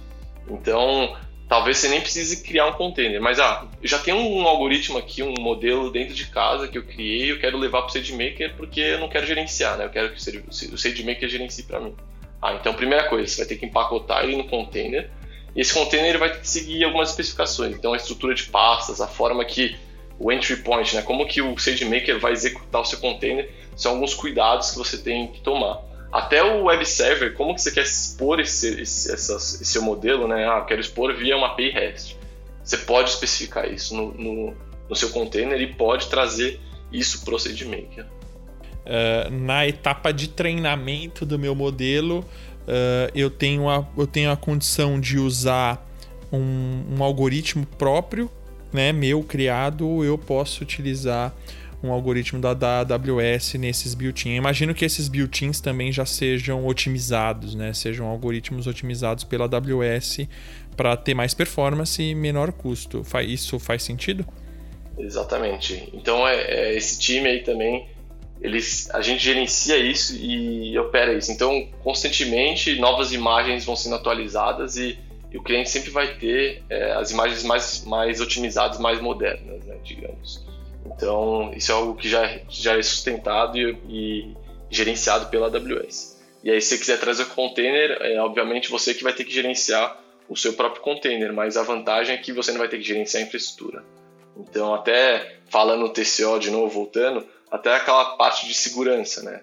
Então, 0.49 1.15
talvez 1.47 1.77
você 1.77 1.89
nem 1.89 2.01
precise 2.01 2.43
criar 2.43 2.67
um 2.67 2.73
container, 2.73 3.21
mas 3.21 3.39
ah, 3.39 3.67
já 3.83 3.99
tem 3.99 4.13
um 4.13 4.47
algoritmo 4.47 4.97
aqui, 4.97 5.21
um 5.23 5.33
modelo 5.39 5.91
dentro 5.91 6.13
de 6.13 6.25
casa 6.25 6.67
que 6.67 6.77
eu 6.77 6.83
criei, 6.83 7.31
eu 7.31 7.39
quero 7.39 7.57
levar 7.57 7.81
para 7.81 7.89
o 7.89 7.91
SageMaker 7.91 8.55
porque 8.55 8.79
eu 8.79 8.99
não 8.99 9.09
quero 9.09 9.25
gerenciar, 9.25 9.77
né? 9.77 9.85
Eu 9.85 9.89
quero 9.89 10.11
que 10.11 10.17
o 10.17 10.77
SageMaker 10.77 11.29
gerencie 11.29 11.63
para 11.63 11.79
mim. 11.79 11.95
Ah, 12.41 12.53
então 12.53 12.73
primeira 12.73 13.07
coisa, 13.09 13.27
você 13.27 13.37
vai 13.37 13.47
ter 13.47 13.57
que 13.57 13.65
empacotar 13.65 14.23
ele 14.23 14.35
no 14.35 14.45
container. 14.45 15.09
E 15.55 15.61
esse 15.61 15.73
container 15.73 16.17
vai 16.19 16.31
ter 16.31 16.41
que 16.41 16.49
seguir 16.49 16.83
algumas 16.83 17.09
especificações. 17.09 17.75
Então 17.75 17.93
a 17.93 17.97
estrutura 17.97 18.35
de 18.35 18.43
pastas, 18.43 18.99
a 18.99 19.07
forma 19.07 19.43
que 19.45 19.75
o 20.19 20.31
entry 20.31 20.57
point, 20.57 20.95
né? 20.95 21.01
Como 21.01 21.25
que 21.25 21.41
o 21.41 21.57
SageMaker 21.57 22.19
vai 22.19 22.33
executar 22.33 22.81
o 22.81 22.85
seu 22.85 22.99
container, 22.99 23.51
são 23.75 23.93
alguns 23.93 24.13
cuidados 24.13 24.71
que 24.71 24.77
você 24.77 24.97
tem 24.97 25.27
que 25.27 25.41
tomar. 25.41 25.81
Até 26.15 26.41
o 26.41 26.63
web 26.63 26.85
server, 26.85 27.33
como 27.33 27.53
que 27.53 27.61
você 27.61 27.71
quer 27.71 27.83
expor 27.83 28.39
esse, 28.39 28.81
esse, 28.81 29.11
esse 29.13 29.65
seu 29.65 29.81
modelo, 29.81 30.29
né? 30.29 30.47
Ah, 30.47 30.61
quero 30.61 30.79
expor 30.79 31.13
via 31.13 31.35
uma 31.35 31.47
API 31.47 31.71
REST. 31.71 32.15
Você 32.63 32.77
pode 32.77 33.09
especificar 33.09 33.69
isso 33.69 33.93
no, 33.93 34.13
no, 34.13 34.53
no 34.89 34.95
seu 34.95 35.09
container 35.09 35.59
e 35.59 35.73
pode 35.73 36.07
trazer 36.07 36.61
isso 36.89 37.25
para 37.25 37.35
o 37.35 37.37
SageMaker. 37.37 38.05
Uh, 38.05 39.29
na 39.29 39.67
etapa 39.67 40.13
de 40.13 40.29
treinamento 40.29 41.25
do 41.25 41.37
meu 41.37 41.53
modelo, 41.53 42.19
uh, 42.19 43.11
eu, 43.13 43.29
tenho 43.29 43.69
a, 43.69 43.85
eu 43.97 44.07
tenho 44.07 44.31
a 44.31 44.37
condição 44.37 44.97
de 44.97 45.19
usar 45.19 45.85
um, 46.31 46.95
um 46.97 47.03
algoritmo 47.03 47.65
próprio, 47.77 48.31
né, 48.71 48.93
meu 48.93 49.21
criado, 49.21 50.01
eu 50.01 50.17
posso 50.17 50.63
utilizar 50.63 51.33
um 51.85 51.91
algoritmo 51.91 52.39
da, 52.39 52.53
da 52.53 52.79
AWS 52.79 53.55
nesses 53.55 53.93
built-in. 53.93 54.35
Imagino 54.35 54.73
que 54.73 54.83
esses 54.83 55.07
built-ins 55.07 55.59
também 55.59 55.91
já 55.91 56.05
sejam 56.05 56.65
otimizados, 56.65 57.55
né? 57.55 57.73
Sejam 57.73 58.07
algoritmos 58.07 58.67
otimizados 58.67 59.23
pela 59.23 59.45
AWS 59.45 60.27
para 60.75 60.95
ter 60.97 61.13
mais 61.13 61.33
performance 61.33 62.01
e 62.01 62.13
menor 62.13 62.51
custo. 62.51 63.03
Isso 63.25 63.59
faz 63.59 63.83
sentido? 63.83 64.25
Exatamente. 64.97 65.89
Então 65.93 66.27
é, 66.27 66.41
é, 66.41 66.75
esse 66.75 66.99
time 66.99 67.27
aí 67.27 67.43
também, 67.43 67.87
eles, 68.41 68.89
a 68.93 69.01
gente 69.01 69.23
gerencia 69.23 69.77
isso 69.77 70.15
e 70.15 70.77
opera 70.77 71.13
isso. 71.13 71.31
Então 71.31 71.67
constantemente 71.83 72.79
novas 72.79 73.11
imagens 73.11 73.65
vão 73.65 73.75
sendo 73.75 73.95
atualizadas 73.95 74.77
e, 74.77 74.97
e 75.31 75.37
o 75.37 75.43
cliente 75.43 75.69
sempre 75.69 75.91
vai 75.91 76.15
ter 76.15 76.63
é, 76.69 76.93
as 76.93 77.11
imagens 77.11 77.43
mais, 77.43 77.83
mais 77.85 78.21
otimizadas, 78.21 78.79
mais 78.79 79.01
modernas, 79.01 79.63
né, 79.65 79.77
digamos. 79.83 80.45
Então, 80.85 81.51
isso 81.55 81.71
é 81.71 81.75
algo 81.75 81.95
que 81.95 82.07
já, 82.07 82.39
já 82.49 82.77
é 82.77 82.83
sustentado 82.83 83.57
e, 83.57 83.77
e 83.89 84.37
gerenciado 84.69 85.27
pela 85.27 85.47
AWS. 85.47 86.21
E 86.43 86.51
aí, 86.51 86.61
se 86.61 86.69
você 86.69 86.77
quiser 86.77 86.99
trazer 86.99 87.23
o 87.23 87.29
container, 87.29 87.97
é 88.01 88.19
obviamente 88.19 88.69
você 88.69 88.93
que 88.93 89.03
vai 89.03 89.13
ter 89.13 89.23
que 89.23 89.33
gerenciar 89.33 89.99
o 90.29 90.35
seu 90.35 90.53
próprio 90.53 90.81
container, 90.81 91.33
mas 91.33 91.57
a 91.57 91.63
vantagem 91.63 92.15
é 92.15 92.17
que 92.17 92.31
você 92.31 92.51
não 92.51 92.59
vai 92.59 92.67
ter 92.67 92.77
que 92.77 92.83
gerenciar 92.83 93.23
a 93.23 93.25
infraestrutura. 93.25 93.83
Então, 94.37 94.73
até 94.73 95.37
falando 95.49 95.81
no 95.81 95.89
TCO 95.89 96.39
de 96.39 96.51
novo, 96.51 96.69
voltando, 96.69 97.25
até 97.49 97.73
aquela 97.73 98.15
parte 98.17 98.47
de 98.47 98.53
segurança, 98.53 99.23
né? 99.23 99.41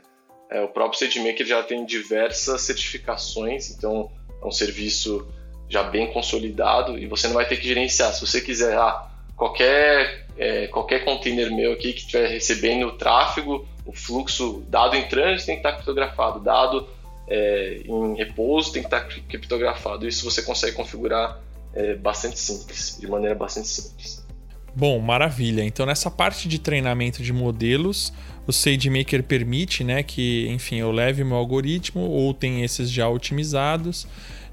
É, 0.51 0.61
o 0.61 0.69
próprio 0.69 0.99
SageMaker 0.99 1.47
já 1.47 1.63
tem 1.63 1.85
diversas 1.85 2.61
certificações, 2.61 3.71
então 3.71 4.11
é 4.43 4.47
um 4.47 4.51
serviço 4.51 5.27
já 5.69 5.83
bem 5.83 6.13
consolidado 6.13 6.99
e 6.99 7.07
você 7.07 7.27
não 7.27 7.35
vai 7.35 7.49
ter 7.49 7.57
que 7.57 7.67
gerenciar. 7.67 8.13
Se 8.13 8.21
você 8.21 8.41
quiser, 8.41 8.77
ah, 8.77 9.09
qualquer, 9.35 10.22
é, 10.37 10.67
qualquer 10.67 11.05
container 11.05 11.51
meu 11.55 11.73
aqui 11.73 11.93
que 11.93 12.01
estiver 12.01 12.29
recebendo 12.29 12.87
o 12.87 12.93
tráfego, 12.93 13.67
o 13.85 13.93
fluxo, 13.93 14.65
dado 14.69 14.97
em 14.97 15.09
trânsito 15.09 15.47
tem 15.47 15.57
que 15.57 15.61
estar 15.61 15.73
criptografado, 15.73 16.41
dado 16.41 16.89
é, 17.29 17.81
em 17.85 18.17
repouso 18.17 18.73
tem 18.73 18.83
que 18.83 18.87
estar 18.87 19.07
criptografado. 19.29 20.07
Isso 20.07 20.25
você 20.25 20.43
consegue 20.43 20.77
configurar 20.77 21.41
é, 21.75 21.95
bastante 21.95 22.39
simples, 22.39 22.99
de 23.01 23.07
maneira 23.07 23.35
bastante 23.35 23.69
simples. 23.69 24.25
Bom, 24.75 24.99
maravilha. 25.01 25.63
Então 25.63 25.85
nessa 25.85 26.11
parte 26.11 26.49
de 26.49 26.59
treinamento 26.59 27.23
de 27.23 27.33
modelos, 27.33 28.13
o 28.47 28.53
SageMaker 28.53 29.23
permite, 29.23 29.85
né, 29.85 30.03
que, 30.03 30.49
enfim, 30.49 30.77
eu 30.77 30.91
leve 30.91 31.23
meu 31.25 31.37
algoritmo 31.37 32.01
ou 32.03 32.33
tem 32.33 32.63
esses 32.63 32.91
já 32.91 33.09
otimizados 33.09 34.07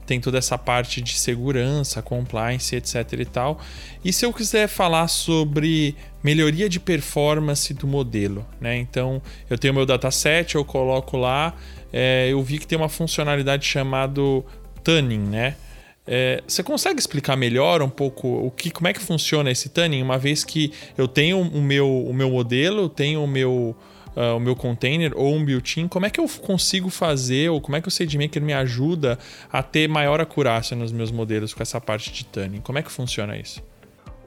tem 0.10 0.20
toda 0.20 0.40
essa 0.40 0.58
parte 0.58 1.02
de 1.02 1.20
segurança, 1.20 2.02
compliance, 2.02 2.76
etc 2.76 3.14
e 3.14 3.26
tal. 3.26 3.62
E 4.04 4.12
se 4.12 4.26
eu 4.26 4.34
quiser 4.34 4.68
falar 4.68 5.08
sobre 5.08 5.96
melhoria 6.24 6.68
de 6.68 6.80
performance 6.80 7.72
do 7.76 7.86
modelo, 7.86 8.44
né? 8.60 8.76
Então, 8.76 9.22
eu 9.48 9.56
tenho 9.56 9.72
meu 9.72 9.86
dataset, 9.86 10.56
eu 10.56 10.66
coloco 10.66 11.16
lá, 11.16 11.54
é, 11.94 12.30
eu 12.32 12.42
vi 12.42 12.58
que 12.58 12.66
tem 12.66 12.76
uma 12.76 12.90
funcionalidade 12.90 13.68
chamada 13.68 14.20
tuning, 14.84 15.20
né? 15.20 15.56
É, 16.08 16.42
você 16.48 16.64
consegue 16.64 17.00
explicar 17.00 17.36
melhor 17.36 17.84
um 17.84 17.90
pouco 17.90 18.28
o 18.28 18.50
que, 18.50 18.72
como 18.72 18.88
é 18.88 18.94
que 18.94 19.00
funciona 19.00 19.52
esse 19.52 19.70
tuning, 19.70 20.02
uma 20.02 20.18
vez 20.18 20.44
que 20.44 20.74
eu 20.98 21.08
tenho 21.08 21.40
o 21.40 21.62
meu, 21.62 21.88
o 21.88 22.12
meu 22.16 22.32
modelo, 22.32 22.90
tenho 22.90 23.24
o 23.24 23.28
meu 23.28 23.76
uh, 24.16 24.36
o 24.36 24.40
meu 24.40 24.56
container 24.56 25.12
ou 25.16 25.34
um 25.34 25.44
built-in, 25.44 25.88
como 25.88 26.06
é 26.06 26.10
que 26.10 26.20
eu 26.20 26.28
consigo 26.28 26.90
fazer 26.90 27.50
ou 27.50 27.62
como 27.62 27.78
é 27.78 27.82
que 27.82 27.88
o 27.88 27.92
SageMaker 27.92 28.42
me 28.42 28.54
ajuda 28.54 29.18
a 29.52 29.64
ter 29.64 29.88
maior 29.88 30.22
acurácia 30.22 30.76
nos 30.76 30.92
meus 30.92 31.12
modelos 31.12 31.54
com 31.54 31.62
essa 31.62 31.80
parte 31.80 32.12
de 32.12 32.26
tuning? 32.26 32.62
Como 32.62 32.78
é 32.78 32.84
que 32.84 32.92
funciona 32.92 33.38
isso? 33.38 33.62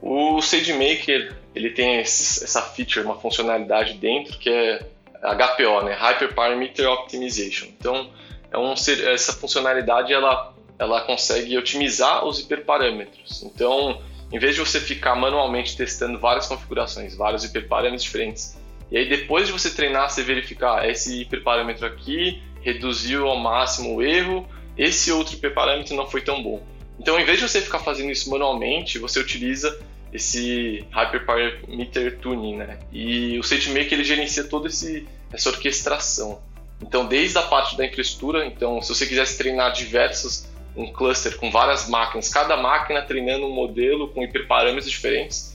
O 0.01 0.41
SageMaker 0.41 1.35
ele 1.55 1.69
tem 1.69 1.97
essa 1.97 2.61
feature, 2.61 3.05
uma 3.05 3.15
funcionalidade 3.15 3.93
dentro 3.93 4.37
que 4.37 4.49
é 4.49 4.85
HPO, 5.23 5.85
né? 5.85 5.93
Hyperparameter 5.93 6.89
Optimization. 6.89 7.67
Então, 7.79 8.09
é 8.51 8.57
um, 8.57 8.73
essa 8.73 9.33
funcionalidade 9.33 10.11
ela, 10.11 10.53
ela 10.77 11.01
consegue 11.01 11.57
otimizar 11.57 12.25
os 12.25 12.39
hiperparâmetros. 12.39 13.43
Então, 13.43 14.01
em 14.31 14.39
vez 14.39 14.55
de 14.55 14.61
você 14.61 14.79
ficar 14.79 15.15
manualmente 15.15 15.77
testando 15.77 16.19
várias 16.19 16.47
configurações, 16.47 17.15
vários 17.15 17.43
hiperparâmetros 17.45 18.03
diferentes, 18.03 18.57
e 18.93 18.97
aí 18.97 19.09
depois 19.09 19.47
de 19.47 19.51
você 19.51 19.71
treinar, 19.71 20.07
você 20.07 20.21
verificar 20.21 20.81
ah, 20.81 20.87
esse 20.87 21.21
hiperparâmetro 21.21 21.83
aqui 21.83 22.43
reduziu 22.61 23.27
ao 23.27 23.39
máximo 23.39 23.95
o 23.95 24.03
erro, 24.03 24.47
esse 24.77 25.11
outro 25.11 25.33
hiperparâmetro 25.33 25.95
não 25.95 26.05
foi 26.05 26.21
tão 26.21 26.43
bom. 26.43 26.61
Então, 26.99 27.19
em 27.19 27.25
vez 27.25 27.39
de 27.39 27.49
você 27.49 27.59
ficar 27.59 27.79
fazendo 27.79 28.11
isso 28.11 28.29
manualmente, 28.29 28.99
você 28.99 29.19
utiliza 29.19 29.75
esse 30.13 30.85
Hyperparameter 30.91 32.19
Tuning, 32.19 32.57
né? 32.57 32.79
E 32.91 33.39
o 33.39 33.43
SageMaker 33.43 33.93
ele 33.93 34.03
gerencia 34.03 34.43
toda 34.43 34.67
essa 34.67 35.49
orquestração. 35.49 36.39
Então, 36.79 37.07
desde 37.07 37.35
a 37.39 37.41
parte 37.41 37.75
da 37.75 37.83
infraestrutura, 37.83 38.45
então, 38.45 38.79
se 38.79 38.93
você 38.93 39.07
quisesse 39.07 39.39
treinar 39.39 39.73
diversos, 39.73 40.47
um 40.75 40.91
cluster 40.93 41.35
com 41.37 41.49
várias 41.49 41.89
máquinas, 41.89 42.29
cada 42.29 42.55
máquina 42.57 43.01
treinando 43.01 43.47
um 43.47 43.51
modelo 43.51 44.09
com 44.09 44.23
hiperparâmetros 44.23 44.91
diferentes, 44.91 45.52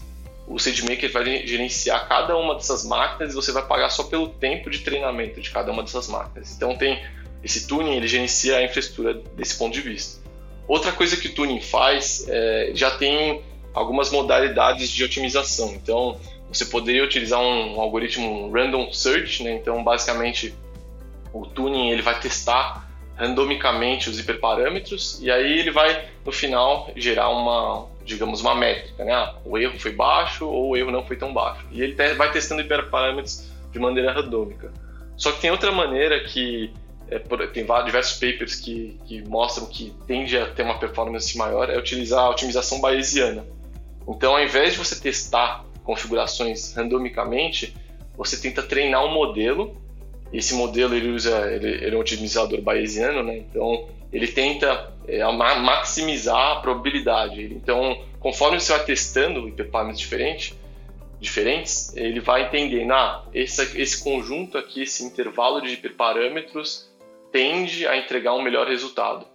o 0.48 0.58
SageMaker 0.58 1.12
vai 1.12 1.46
gerenciar 1.46 2.08
cada 2.08 2.36
uma 2.36 2.54
dessas 2.54 2.84
máquinas 2.84 3.32
e 3.32 3.34
você 3.34 3.52
vai 3.52 3.66
pagar 3.66 3.90
só 3.90 4.04
pelo 4.04 4.28
tempo 4.28 4.70
de 4.70 4.78
treinamento 4.78 5.40
de 5.40 5.50
cada 5.50 5.70
uma 5.70 5.82
dessas 5.82 6.08
máquinas. 6.08 6.54
Então 6.56 6.74
tem 6.76 7.04
esse 7.44 7.66
tuning, 7.68 7.96
ele 7.96 8.08
gerencia 8.08 8.56
a 8.56 8.64
infraestrutura 8.64 9.14
desse 9.36 9.56
ponto 9.56 9.74
de 9.74 9.82
vista. 9.82 10.26
Outra 10.66 10.90
coisa 10.90 11.16
que 11.16 11.28
o 11.28 11.34
tuning 11.34 11.60
faz, 11.60 12.26
é, 12.28 12.72
já 12.74 12.90
tem 12.90 13.42
algumas 13.74 14.10
modalidades 14.10 14.90
de 14.90 15.04
otimização. 15.04 15.74
Então 15.74 16.18
você 16.50 16.64
poderia 16.64 17.04
utilizar 17.04 17.40
um, 17.40 17.76
um 17.76 17.80
algoritmo 17.80 18.50
random 18.50 18.90
search, 18.92 19.42
né? 19.42 19.52
então 19.52 19.84
basicamente 19.84 20.54
o 21.32 21.46
tuning 21.46 21.90
ele 21.90 22.00
vai 22.00 22.18
testar 22.18 22.88
randomicamente 23.16 24.08
os 24.08 24.18
hiperparâmetros 24.18 25.18
e 25.20 25.30
aí 25.30 25.58
ele 25.58 25.70
vai 25.70 26.08
no 26.24 26.32
final 26.32 26.88
gerar 26.96 27.28
uma 27.28 27.86
digamos, 28.08 28.40
uma 28.40 28.54
métrica, 28.54 29.04
né? 29.04 29.12
Ah, 29.12 29.34
o 29.44 29.58
erro 29.58 29.78
foi 29.78 29.92
baixo 29.92 30.46
ou 30.46 30.70
o 30.70 30.76
erro 30.76 30.90
não 30.90 31.04
foi 31.04 31.16
tão 31.16 31.32
baixo. 31.32 31.64
E 31.70 31.82
ele 31.82 31.94
vai 32.14 32.32
testando 32.32 32.62
hiperparâmetros 32.62 33.44
de 33.70 33.78
maneira 33.78 34.12
randômica. 34.12 34.72
Só 35.16 35.30
que 35.30 35.40
tem 35.40 35.50
outra 35.50 35.70
maneira 35.70 36.24
que 36.24 36.72
é, 37.10 37.18
tem 37.46 37.64
vários, 37.64 37.86
diversos 37.86 38.18
papers 38.18 38.54
que, 38.56 38.98
que 39.04 39.22
mostram 39.22 39.66
que 39.66 39.92
tende 40.06 40.36
a 40.38 40.46
ter 40.46 40.62
uma 40.62 40.78
performance 40.78 41.36
maior, 41.36 41.68
é 41.68 41.78
utilizar 41.78 42.24
a 42.24 42.30
otimização 42.30 42.80
bayesiana. 42.80 43.46
Então, 44.08 44.34
ao 44.34 44.42
invés 44.42 44.72
de 44.72 44.78
você 44.78 44.98
testar 44.98 45.64
configurações 45.84 46.74
randomicamente, 46.74 47.76
você 48.16 48.36
tenta 48.36 48.62
treinar 48.62 49.04
um 49.04 49.12
modelo. 49.12 49.76
Esse 50.32 50.54
modelo 50.54 50.94
ele 50.94 51.10
usa 51.10 51.50
ele, 51.50 51.68
ele 51.68 51.94
é 51.94 51.96
um 51.96 52.00
otimizador 52.00 52.60
bayesiano, 52.62 53.22
né? 53.22 53.38
Então 53.38 53.86
ele 54.12 54.26
tenta 54.28 54.92
é, 55.06 55.24
maximizar 55.30 56.58
a 56.58 56.60
probabilidade. 56.60 57.44
Então, 57.44 58.04
conforme 58.20 58.60
você 58.60 58.72
vai 58.72 58.84
testando 58.84 59.48
hiperparâmetros 59.48 60.00
diferentes, 60.00 60.54
diferentes, 61.20 61.96
ele 61.96 62.20
vai 62.20 62.46
entendendo, 62.46 62.92
ah, 62.92 63.24
esse, 63.34 63.80
esse 63.80 64.02
conjunto 64.02 64.56
aqui, 64.56 64.82
esse 64.82 65.04
intervalo 65.04 65.60
de 65.60 65.72
hiperparâmetros 65.74 66.88
tende 67.32 67.86
a 67.86 67.96
entregar 67.96 68.34
um 68.34 68.42
melhor 68.42 68.68
resultado. 68.68 69.26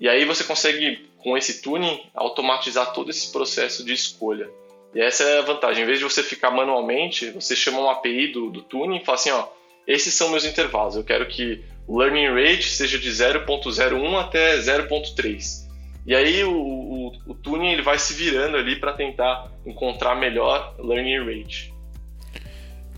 E 0.00 0.08
aí 0.08 0.24
você 0.24 0.44
consegue, 0.44 1.08
com 1.18 1.36
esse 1.36 1.62
tuning, 1.62 2.00
automatizar 2.14 2.92
todo 2.92 3.10
esse 3.10 3.32
processo 3.32 3.84
de 3.84 3.92
escolha. 3.92 4.48
E 4.94 5.00
essa 5.00 5.24
é 5.24 5.38
a 5.38 5.42
vantagem. 5.42 5.82
Em 5.82 5.86
vez 5.86 5.98
de 5.98 6.04
você 6.04 6.22
ficar 6.22 6.50
manualmente, 6.50 7.30
você 7.30 7.54
chama 7.54 7.80
uma 7.80 7.92
API 7.92 8.28
do, 8.32 8.50
do 8.50 8.62
tuning 8.62 8.98
e 8.98 9.04
fala 9.04 9.16
assim, 9.16 9.30
ó, 9.30 9.48
esses 9.86 10.14
são 10.14 10.30
meus 10.30 10.44
intervalos. 10.44 10.96
Eu 10.96 11.04
quero 11.04 11.26
que 11.26 11.64
learning 11.88 12.28
rate 12.28 12.68
seja 12.68 12.98
de 12.98 13.08
0.01 13.08 14.20
até 14.20 14.58
0.3. 14.58 15.66
E 16.06 16.14
aí 16.14 16.42
o, 16.44 16.52
o, 16.52 17.12
o 17.26 17.34
tuning 17.34 17.72
ele 17.72 17.82
vai 17.82 17.98
se 17.98 18.14
virando 18.14 18.56
ali 18.56 18.76
para 18.76 18.92
tentar 18.92 19.50
encontrar 19.66 20.14
melhor 20.14 20.74
learning 20.78 21.18
rate. 21.24 21.72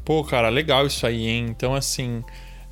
Pô, 0.05 0.25
cara, 0.25 0.49
legal 0.49 0.87
isso 0.87 1.07
aí, 1.07 1.27
hein? 1.27 1.47
Então, 1.49 1.75
assim, 1.75 2.25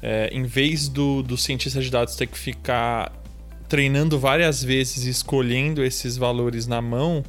é, 0.03 0.29
em 0.33 0.45
vez 0.45 0.89
do, 0.89 1.23
do 1.23 1.37
cientista 1.37 1.81
de 1.81 1.91
dados 1.91 2.17
ter 2.17 2.27
que 2.27 2.39
ficar 2.39 3.13
treinando 3.69 4.19
várias 4.19 4.63
vezes 4.65 5.07
e 5.07 5.11
escolhendo 5.11 5.85
esses 5.85 6.17
valores 6.17 6.67
na 6.67 6.81
mão, 6.81 7.23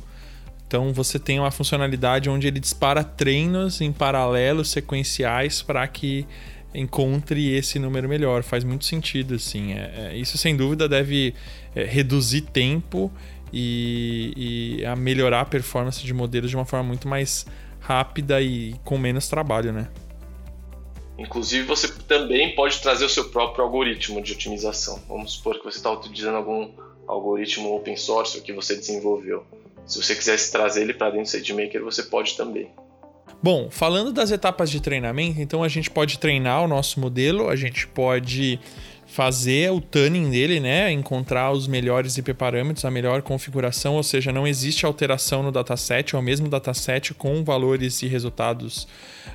então 0.66 0.94
você 0.94 1.18
tem 1.18 1.40
uma 1.40 1.52
funcionalidade 1.52 2.30
onde 2.30 2.48
ele 2.48 2.60
dispara 2.60 3.04
treinos 3.04 3.82
em 3.82 3.92
paralelo, 3.92 4.64
sequenciais, 4.64 5.64
para 5.64 5.88
que 5.88 6.28
encontre 6.74 7.54
esse 7.56 7.80
número 7.80 8.08
melhor. 8.08 8.44
Faz 8.44 8.64
muito 8.64 8.86
sentido, 8.86 9.36
assim. 9.36 9.74
É, 9.74 10.12
é, 10.12 10.18
isso 10.18 10.38
sem 10.38 10.56
dúvida 10.56 10.88
deve 10.88 11.34
é, 11.76 11.84
reduzir 11.84 12.42
tempo 12.42 13.12
e, 13.52 14.82
e 14.84 14.96
melhorar 14.96 15.42
a 15.42 15.46
performance 15.46 16.04
de 16.04 16.14
modelos 16.14 16.50
de 16.50 16.56
uma 16.56 16.66
forma 16.66 16.88
muito 16.88 17.08
mais 17.08 17.46
rápida 17.80 18.42
e 18.42 18.76
com 18.84 18.98
menos 18.98 19.28
trabalho, 19.28 19.72
né? 19.72 19.90
Inclusive, 21.18 21.66
você 21.66 21.88
também 22.08 22.56
pode 22.56 22.80
trazer 22.80 23.04
o 23.04 23.10
seu 23.10 23.30
próprio 23.30 23.66
algoritmo 23.66 24.22
de 24.22 24.32
otimização. 24.32 25.02
Vamos 25.08 25.34
supor 25.34 25.58
que 25.58 25.66
você 25.66 25.78
está 25.78 25.92
utilizando 25.92 26.36
algum 26.36 26.72
algoritmo 27.08 27.76
open 27.76 27.98
source 27.98 28.40
que 28.40 28.54
você 28.54 28.76
desenvolveu. 28.76 29.44
Se 29.86 30.02
você 30.02 30.16
quisesse 30.16 30.52
trazer 30.52 30.84
ele 30.84 30.94
para 30.94 31.10
dentro 31.10 31.26
do 31.26 31.30
SageMaker, 31.30 31.84
você 31.84 32.04
pode 32.04 32.38
também. 32.38 32.70
Bom, 33.42 33.70
falando 33.70 34.12
das 34.12 34.32
etapas 34.32 34.70
de 34.70 34.82
treinamento, 34.82 35.40
então 35.40 35.64
a 35.64 35.68
gente 35.70 35.90
pode 35.90 36.20
treinar 36.20 36.64
o 36.64 36.68
nosso 36.68 37.00
modelo, 37.00 37.50
a 37.50 37.56
gente 37.56 37.88
pode 37.88 38.60
fazer 39.12 39.72
o 39.72 39.82
tuning 39.82 40.30
dele, 40.30 40.60
né? 40.60 40.92
Encontrar 40.92 41.52
os 41.52 41.68
melhores 41.68 42.16
IP 42.18 42.34
parâmetros, 42.34 42.86
a 42.86 42.92
melhor 42.92 43.24
configuração, 43.24 43.96
ou 43.96 44.04
seja, 44.04 44.32
não 44.32 44.48
existe 44.48 44.86
alteração 44.86 45.42
no 45.42 45.52
dataset, 45.52 46.16
é 46.16 46.18
o 46.18 46.22
mesmo 46.22 46.48
dataset 46.48 47.14
com 47.16 47.44
valores 47.44 48.04
e 48.04 48.08
resultados 48.08 48.88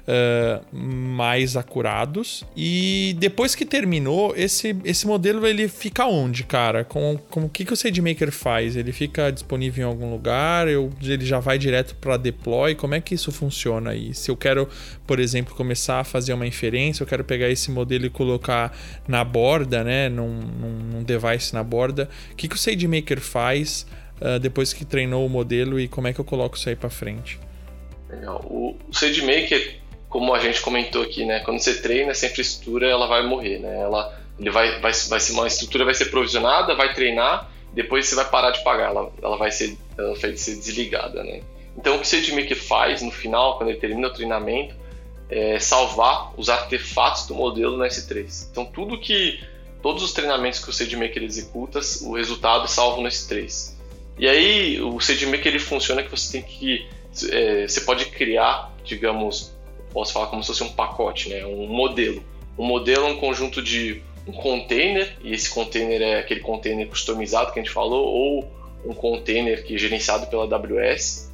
uh, 0.02 0.76
mais 0.76 1.56
acurados. 1.56 2.44
E 2.56 3.16
depois 3.18 3.56
que 3.56 3.66
terminou, 3.66 4.32
esse, 4.36 4.76
esse 4.84 5.06
modelo 5.08 5.44
ele 5.44 5.66
fica 5.66 6.06
onde, 6.06 6.44
cara? 6.44 6.84
Com, 6.84 7.18
com 7.28 7.44
o 7.44 7.48
que, 7.48 7.64
que 7.64 7.72
o 7.72 7.76
SageMaker 7.76 8.30
faz? 8.30 8.76
Ele 8.76 8.92
fica 8.92 9.32
disponível 9.32 9.84
em 9.84 9.90
algum 9.90 10.10
lugar? 10.10 10.68
Eu, 10.68 10.92
ele 11.02 11.26
já 11.26 11.40
vai 11.40 11.58
direto 11.58 11.96
para 11.96 12.16
deploy? 12.16 12.76
Como 12.76 12.94
é 12.94 13.00
que 13.00 13.14
isso 13.14 13.32
funciona 13.32 13.90
aí? 13.90 14.14
Se 14.14 14.30
eu 14.30 14.36
quero, 14.36 14.68
por 15.04 15.18
exemplo, 15.18 15.52
começar 15.54 15.98
a 15.98 16.04
fazer 16.04 16.32
uma 16.32 16.46
inferência, 16.46 17.02
eu 17.02 17.06
quero 17.08 17.24
pegar 17.24 17.50
esse 17.50 17.72
modelo 17.72 18.06
e 18.06 18.10
colocar 18.10 18.72
na 19.08 19.24
borda 19.24 19.63
borda, 19.64 19.82
né? 19.82 20.08
Num, 20.08 20.40
num, 20.92 21.02
device 21.02 21.54
na 21.54 21.62
borda. 21.62 22.08
O 22.32 22.36
que, 22.36 22.48
que 22.48 22.54
o 22.54 22.58
SageMaker 22.58 23.20
faz 23.20 23.86
uh, 24.20 24.38
depois 24.38 24.72
que 24.72 24.84
treinou 24.84 25.24
o 25.26 25.28
modelo 25.28 25.80
e 25.80 25.88
como 25.88 26.06
é 26.06 26.12
que 26.12 26.20
eu 26.20 26.24
coloco 26.24 26.56
isso 26.56 26.68
aí 26.68 26.76
para 26.76 26.90
frente? 26.90 27.40
Legal. 28.08 28.44
O, 28.44 28.76
o 28.88 28.94
SageMaker, 28.94 29.80
como 30.08 30.34
a 30.34 30.38
gente 30.38 30.60
comentou 30.60 31.02
aqui, 31.02 31.24
né? 31.24 31.40
Quando 31.40 31.58
você 31.58 31.80
treina 31.80 32.10
essa 32.10 32.26
infraestrutura, 32.26 32.86
ela 32.86 33.06
vai 33.06 33.26
morrer, 33.26 33.58
né? 33.58 33.80
Ela, 33.80 34.18
ele 34.38 34.50
vai, 34.50 34.80
vai, 34.80 34.92
vai 34.92 35.20
ser 35.20 35.32
uma 35.32 35.46
estrutura 35.46 35.84
vai 35.84 35.94
ser 35.94 36.06
provisionada, 36.06 36.74
vai 36.74 36.94
treinar, 36.94 37.50
depois 37.72 38.06
você 38.06 38.14
vai 38.14 38.24
parar 38.26 38.50
de 38.50 38.62
pagar, 38.62 38.90
ela, 38.90 39.12
ela 39.22 39.36
vai 39.36 39.50
ser, 39.50 39.76
ela 39.98 40.14
vai 40.14 40.36
ser 40.36 40.56
desligada, 40.56 41.22
né? 41.24 41.40
Então 41.76 41.96
o 41.96 41.98
que 41.98 42.04
o 42.04 42.08
SageMaker 42.08 42.56
faz 42.56 43.02
no 43.02 43.10
final, 43.10 43.58
quando 43.58 43.70
ele 43.70 43.80
termina 43.80 44.06
o 44.06 44.12
treinamento, 44.12 44.76
é 45.28 45.58
salvar 45.58 46.32
os 46.36 46.48
artefatos 46.48 47.26
do 47.26 47.34
modelo 47.34 47.76
no 47.76 47.84
S3. 47.84 48.48
Então 48.50 48.64
tudo 48.64 48.98
que 48.98 49.40
todos 49.84 50.02
os 50.02 50.14
treinamentos 50.14 50.64
que 50.64 50.70
o 50.70 50.72
SageMaker 50.72 51.22
executa, 51.22 51.78
o 52.04 52.14
resultado 52.14 52.64
é 52.64 52.68
salvo 52.68 53.02
no 53.02 53.08
S3. 53.08 53.74
E 54.18 54.26
aí 54.26 54.80
o 54.80 54.98
SageMaker 54.98 55.48
ele 55.48 55.58
funciona 55.58 56.02
que 56.02 56.10
você 56.10 56.32
tem 56.32 56.42
que 56.42 56.88
é, 57.30 57.68
você 57.68 57.82
pode 57.82 58.06
criar, 58.06 58.74
digamos, 58.82 59.52
posso 59.92 60.14
falar 60.14 60.28
como 60.28 60.42
se 60.42 60.46
fosse 60.46 60.64
um 60.64 60.72
pacote, 60.72 61.28
né, 61.28 61.44
um 61.44 61.66
modelo. 61.66 62.24
Um 62.56 62.64
modelo 62.64 63.04
é 63.04 63.10
um 63.10 63.18
conjunto 63.18 63.60
de 63.60 64.02
um 64.26 64.32
container 64.32 65.18
e 65.22 65.34
esse 65.34 65.50
container 65.50 66.00
é 66.00 66.18
aquele 66.18 66.40
container 66.40 66.88
customizado 66.88 67.52
que 67.52 67.60
a 67.60 67.62
gente 67.62 67.72
falou 67.72 68.06
ou 68.06 68.50
um 68.86 68.94
container 68.94 69.62
que 69.66 69.74
é 69.74 69.78
gerenciado 69.78 70.28
pela 70.28 70.44
AWS 70.44 71.30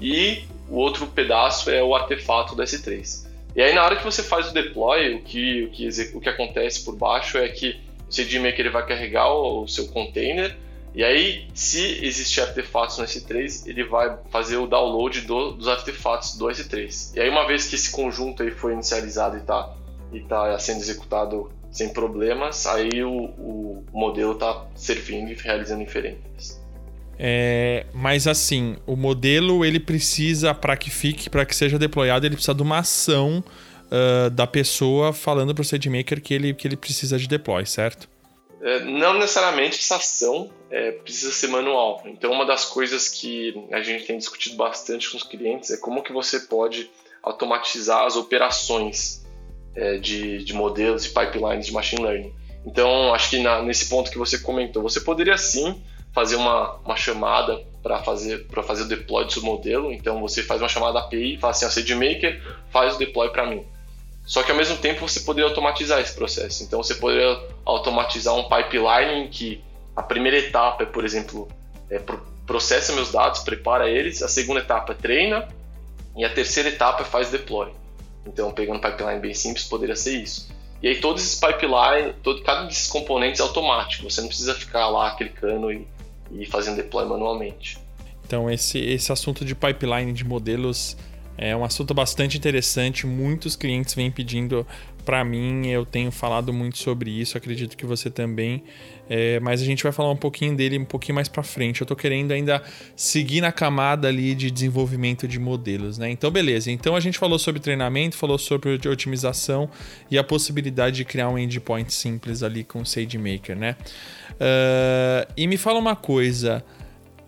e 0.00 0.44
o 0.66 0.76
outro 0.76 1.06
pedaço 1.08 1.70
é 1.70 1.82
o 1.82 1.94
artefato 1.94 2.56
do 2.56 2.62
S3. 2.62 3.30
E 3.54 3.62
aí 3.62 3.74
na 3.74 3.84
hora 3.84 3.96
que 3.96 4.04
você 4.04 4.22
faz 4.22 4.50
o 4.50 4.54
deploy, 4.54 5.14
o 5.14 5.22
que, 5.22 5.64
o 5.64 5.70
que, 5.70 5.88
o 6.14 6.20
que 6.20 6.28
acontece 6.28 6.84
por 6.84 6.96
baixo 6.96 7.38
é 7.38 7.48
que 7.48 7.80
o 8.08 8.12
SageMaker 8.12 8.60
ele 8.60 8.70
vai 8.70 8.86
carregar 8.86 9.32
o, 9.32 9.62
o 9.62 9.68
seu 9.68 9.88
container 9.88 10.56
e 10.94 11.02
aí, 11.02 11.48
se 11.54 12.04
existir 12.04 12.42
artefatos 12.42 12.98
no 12.98 13.04
S3, 13.04 13.66
ele 13.66 13.82
vai 13.82 14.18
fazer 14.30 14.58
o 14.58 14.66
download 14.66 15.22
do, 15.22 15.52
dos 15.52 15.66
artefatos 15.66 16.36
do 16.36 16.46
S3. 16.46 17.16
E 17.16 17.20
aí, 17.20 17.30
uma 17.30 17.46
vez 17.46 17.66
que 17.66 17.74
esse 17.74 17.90
conjunto 17.90 18.42
aí 18.42 18.50
foi 18.50 18.74
inicializado 18.74 19.36
e 19.36 19.40
está 19.40 19.74
e 20.12 20.20
tá 20.20 20.58
sendo 20.58 20.80
executado 20.80 21.50
sem 21.70 21.88
problemas, 21.88 22.66
aí 22.66 23.02
o, 23.02 23.10
o 23.10 23.84
modelo 23.90 24.32
está 24.32 24.66
servindo 24.74 25.30
e 25.30 25.34
realizando 25.34 25.82
inferências. 25.82 26.61
É, 27.24 27.86
mas 27.94 28.26
assim, 28.26 28.74
o 28.84 28.96
modelo 28.96 29.64
ele 29.64 29.78
precisa, 29.78 30.52
para 30.52 30.76
que 30.76 30.90
fique, 30.90 31.30
para 31.30 31.46
que 31.46 31.54
seja 31.54 31.78
deployado, 31.78 32.26
ele 32.26 32.34
precisa 32.34 32.52
de 32.52 32.62
uma 32.62 32.78
ação 32.78 33.44
uh, 33.86 34.28
da 34.28 34.44
pessoa 34.44 35.12
falando 35.12 35.54
para 35.54 35.62
o 35.62 35.64
SageMaker 35.64 36.20
que 36.20 36.34
ele, 36.34 36.52
que 36.52 36.66
ele 36.66 36.76
precisa 36.76 37.16
de 37.16 37.28
deploy, 37.28 37.64
certo? 37.64 38.08
É, 38.60 38.80
não 38.80 39.14
necessariamente 39.14 39.78
essa 39.78 39.96
ação 39.96 40.50
é, 40.68 40.90
precisa 40.90 41.30
ser 41.30 41.46
manual. 41.46 42.02
Então, 42.06 42.32
uma 42.32 42.44
das 42.44 42.64
coisas 42.64 43.08
que 43.08 43.54
a 43.70 43.80
gente 43.80 44.04
tem 44.04 44.18
discutido 44.18 44.56
bastante 44.56 45.08
com 45.08 45.16
os 45.16 45.22
clientes 45.22 45.70
é 45.70 45.76
como 45.76 46.02
que 46.02 46.12
você 46.12 46.40
pode 46.40 46.90
automatizar 47.22 48.04
as 48.04 48.16
operações 48.16 49.24
é, 49.76 49.96
de, 49.98 50.42
de 50.42 50.52
modelos 50.52 51.04
e 51.04 51.10
pipelines 51.10 51.66
de 51.66 51.72
machine 51.72 52.02
learning. 52.02 52.34
Então, 52.66 53.14
acho 53.14 53.30
que 53.30 53.38
na, 53.38 53.62
nesse 53.62 53.88
ponto 53.88 54.10
que 54.10 54.18
você 54.18 54.38
comentou, 54.38 54.82
você 54.82 55.00
poderia 55.00 55.38
sim 55.38 55.80
fazer 56.12 56.36
uma, 56.36 56.74
uma 56.84 56.96
chamada 56.96 57.60
para 57.82 58.02
fazer, 58.02 58.46
fazer 58.64 58.82
o 58.82 58.88
deploy 58.88 59.24
do 59.24 59.32
seu 59.32 59.42
modelo. 59.42 59.92
Então 59.92 60.20
você 60.20 60.42
faz 60.42 60.60
uma 60.60 60.68
chamada 60.68 61.00
API 61.00 61.34
e 61.34 61.38
fala 61.38 61.50
assim: 61.50 61.64
a 61.64 61.70
SageMaker 61.70 62.40
faz 62.70 62.94
o 62.94 62.98
deploy 62.98 63.28
para 63.30 63.46
mim. 63.46 63.64
Só 64.24 64.42
que 64.42 64.52
ao 64.52 64.56
mesmo 64.56 64.76
tempo 64.76 65.06
você 65.06 65.20
poderia 65.20 65.48
automatizar 65.48 66.00
esse 66.00 66.14
processo. 66.14 66.62
Então 66.62 66.82
você 66.82 66.94
poderia 66.94 67.40
automatizar 67.64 68.34
um 68.34 68.44
pipeline 68.44 69.24
em 69.24 69.28
que 69.28 69.62
a 69.96 70.02
primeira 70.02 70.38
etapa 70.38 70.84
é, 70.84 70.86
por 70.86 71.04
exemplo, 71.04 71.48
é, 71.90 72.00
processa 72.46 72.92
meus 72.92 73.10
dados, 73.10 73.40
prepara 73.40 73.90
eles, 73.90 74.22
a 74.22 74.28
segunda 74.28 74.60
etapa 74.60 74.92
é 74.92 74.94
treina 74.94 75.48
e 76.16 76.24
a 76.24 76.30
terceira 76.32 76.68
etapa 76.68 77.02
é 77.02 77.04
faz 77.04 77.30
deploy. 77.30 77.72
Então, 78.24 78.52
pegando 78.52 78.76
um 78.76 78.80
pipeline 78.80 79.18
bem 79.18 79.34
simples, 79.34 79.64
poderia 79.64 79.96
ser 79.96 80.22
isso. 80.22 80.48
E 80.80 80.88
aí 80.88 81.00
todos 81.00 81.22
esses 81.22 81.38
pipeline, 81.38 82.12
todo, 82.22 82.42
cada 82.42 82.64
desses 82.64 82.88
componentes 82.88 83.40
é 83.40 83.42
automático. 83.42 84.08
Você 84.08 84.20
não 84.20 84.28
precisa 84.28 84.54
ficar 84.54 84.88
lá 84.88 85.14
clicando 85.14 85.72
e 85.72 85.86
e 86.32 86.46
fazendo 86.46 86.76
deploy 86.76 87.04
manualmente. 87.06 87.78
Então, 88.24 88.50
esse, 88.50 88.78
esse 88.78 89.12
assunto 89.12 89.44
de 89.44 89.54
pipeline 89.54 90.12
de 90.12 90.24
modelos 90.24 90.96
é 91.36 91.56
um 91.56 91.64
assunto 91.64 91.94
bastante 91.94 92.36
interessante. 92.36 93.06
Muitos 93.06 93.56
clientes 93.56 93.94
vêm 93.94 94.10
pedindo 94.10 94.66
para 95.04 95.24
mim, 95.24 95.66
eu 95.66 95.84
tenho 95.84 96.12
falado 96.12 96.52
muito 96.52 96.78
sobre 96.78 97.10
isso, 97.10 97.36
acredito 97.36 97.76
que 97.76 97.84
você 97.84 98.08
também. 98.08 98.62
É, 99.10 99.40
mas 99.40 99.60
a 99.60 99.64
gente 99.64 99.82
vai 99.82 99.92
falar 99.92 100.10
um 100.10 100.16
pouquinho 100.16 100.56
dele 100.56 100.78
um 100.78 100.84
pouquinho 100.84 101.16
mais 101.16 101.28
para 101.28 101.42
frente. 101.42 101.80
Eu 101.80 101.84
estou 101.84 101.96
querendo 101.96 102.30
ainda 102.32 102.62
seguir 102.94 103.40
na 103.40 103.50
camada 103.50 104.08
ali 104.08 104.34
de 104.34 104.50
desenvolvimento 104.50 105.26
de 105.26 105.38
modelos, 105.38 105.98
né? 105.98 106.08
Então, 106.10 106.30
beleza. 106.30 106.70
Então 106.70 106.94
a 106.94 107.00
gente 107.00 107.18
falou 107.18 107.38
sobre 107.38 107.60
treinamento, 107.60 108.16
falou 108.16 108.38
sobre 108.38 108.70
otimização 108.88 109.68
e 110.10 110.16
a 110.16 110.24
possibilidade 110.24 110.96
de 110.96 111.04
criar 111.04 111.28
um 111.28 111.38
endpoint 111.38 111.92
simples 111.92 112.42
ali 112.42 112.62
com 112.62 112.80
o 112.80 112.86
SageMaker, 112.86 113.56
né? 113.56 113.76
Uh, 114.32 115.32
e 115.36 115.46
me 115.46 115.56
fala 115.56 115.78
uma 115.78 115.96
coisa. 115.96 116.64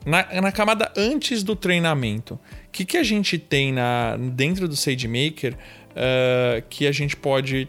Na, 0.06 0.40
na, 0.42 0.52
camada 0.52 0.92
antes 0.94 1.42
do 1.42 1.56
treinamento, 1.56 2.38
que, 2.74 2.84
que 2.84 2.96
a 2.96 3.04
gente 3.04 3.38
tem 3.38 3.72
na, 3.72 4.16
dentro 4.16 4.66
do 4.66 4.74
SageMaker 4.74 5.54
uh, 5.54 6.60
que 6.68 6.88
a 6.88 6.92
gente 6.92 7.16
pode 7.16 7.68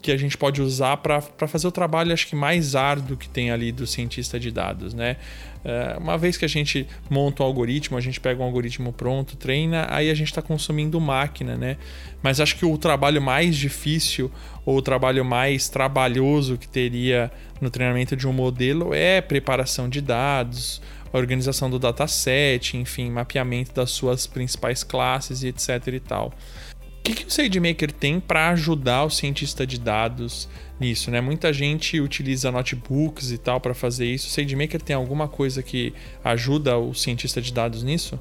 que 0.00 0.12
a 0.12 0.16
gente 0.16 0.38
pode 0.38 0.62
usar 0.62 0.98
para 0.98 1.20
fazer 1.48 1.66
o 1.66 1.72
trabalho, 1.72 2.12
acho 2.12 2.28
que 2.28 2.36
mais 2.36 2.76
árduo 2.76 3.16
que 3.16 3.28
tem 3.28 3.50
ali 3.50 3.72
do 3.72 3.84
cientista 3.84 4.38
de 4.38 4.52
dados, 4.52 4.94
né? 4.94 5.16
É, 5.64 5.96
uma 5.98 6.16
vez 6.16 6.36
que 6.36 6.44
a 6.44 6.48
gente 6.48 6.86
monta 7.10 7.42
um 7.42 7.46
algoritmo, 7.46 7.96
a 7.98 8.00
gente 8.00 8.20
pega 8.20 8.40
um 8.40 8.44
algoritmo 8.44 8.92
pronto, 8.92 9.36
treina, 9.36 9.88
aí 9.90 10.08
a 10.08 10.14
gente 10.14 10.28
está 10.28 10.40
consumindo 10.40 11.00
máquina, 11.00 11.56
né? 11.56 11.76
Mas 12.22 12.38
acho 12.38 12.56
que 12.56 12.64
o 12.64 12.78
trabalho 12.78 13.20
mais 13.20 13.56
difícil 13.56 14.30
ou 14.64 14.76
o 14.76 14.82
trabalho 14.82 15.24
mais 15.24 15.68
trabalhoso 15.68 16.56
que 16.56 16.68
teria 16.68 17.30
no 17.60 17.68
treinamento 17.68 18.14
de 18.14 18.26
um 18.28 18.32
modelo 18.32 18.94
é 18.94 19.20
preparação 19.20 19.88
de 19.88 20.00
dados, 20.00 20.80
organização 21.12 21.70
do 21.70 21.78
dataset, 21.78 22.76
enfim, 22.76 23.10
mapeamento 23.10 23.72
das 23.72 23.90
suas 23.90 24.26
principais 24.26 24.82
classes 24.82 25.42
e 25.42 25.48
etc 25.48 25.86
e 25.88 26.00
tal 26.00 26.32
que, 27.08 27.14
que 27.14 27.26
o 27.26 27.30
SageMaker 27.30 27.92
tem 27.92 28.20
para 28.20 28.50
ajudar 28.50 29.04
o 29.04 29.10
cientista 29.10 29.66
de 29.66 29.78
dados 29.78 30.48
nisso, 30.78 31.10
né? 31.10 31.20
Muita 31.20 31.52
gente 31.52 32.00
utiliza 32.00 32.50
notebooks 32.52 33.30
e 33.30 33.38
tal 33.38 33.60
para 33.60 33.74
fazer 33.74 34.06
isso. 34.06 34.28
O 34.28 34.30
SageMaker 34.30 34.80
tem 34.80 34.94
alguma 34.94 35.28
coisa 35.28 35.62
que 35.62 35.92
ajuda 36.22 36.76
o 36.76 36.94
cientista 36.94 37.40
de 37.40 37.52
dados 37.52 37.82
nisso? 37.82 38.20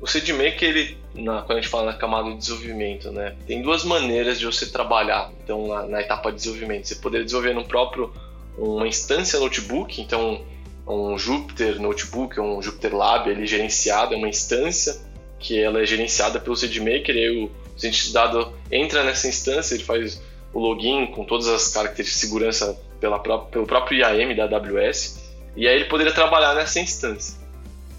O 0.00 0.06
SageMaker, 0.06 0.68
ele, 0.68 0.98
na, 1.14 1.42
quando 1.42 1.58
a 1.58 1.60
gente 1.60 1.70
fala 1.70 1.92
na 1.92 1.98
camada 1.98 2.30
de 2.30 2.36
desenvolvimento, 2.36 3.10
né, 3.10 3.34
tem 3.46 3.62
duas 3.62 3.84
maneiras 3.84 4.38
de 4.38 4.46
você 4.46 4.66
trabalhar. 4.66 5.32
Então, 5.42 5.66
na, 5.66 5.86
na 5.86 6.00
etapa 6.00 6.30
de 6.30 6.36
desenvolvimento, 6.36 6.86
você 6.86 6.96
poderia 6.96 7.24
desenvolver 7.24 7.54
no 7.54 7.64
próprio 7.64 8.12
uma 8.56 8.88
instância 8.88 9.38
notebook, 9.38 10.00
então 10.00 10.44
um 10.88 11.18
Jupyter 11.18 11.80
Notebook, 11.80 12.40
um 12.40 12.62
Jupyter 12.62 12.96
Lab, 12.96 13.28
ele 13.28 13.46
gerenciado, 13.46 14.14
é 14.14 14.16
uma 14.16 14.28
instância 14.28 14.96
que 15.38 15.60
ela 15.60 15.82
é 15.82 15.86
gerenciada 15.86 16.40
pelo 16.40 16.56
SageMaker, 16.56 17.14
e 17.14 17.18
aí 17.18 17.44
o 17.44 17.50
cientista 17.76 18.08
de 18.08 18.14
dado 18.14 18.52
entra 18.72 19.04
nessa 19.04 19.28
instância, 19.28 19.74
ele 19.74 19.84
faz 19.84 20.20
o 20.52 20.58
login 20.58 21.06
com 21.08 21.24
todas 21.24 21.46
as 21.46 21.68
características 21.68 22.20
de 22.20 22.26
segurança 22.26 22.80
pela 22.98 23.18
própria, 23.18 23.50
pelo 23.50 23.66
próprio 23.66 23.98
IAM 23.98 24.34
da 24.34 24.44
AWS, 24.44 25.30
e 25.54 25.68
aí 25.68 25.76
ele 25.76 25.84
poderia 25.84 26.12
trabalhar 26.12 26.54
nessa 26.54 26.80
instância. 26.80 27.38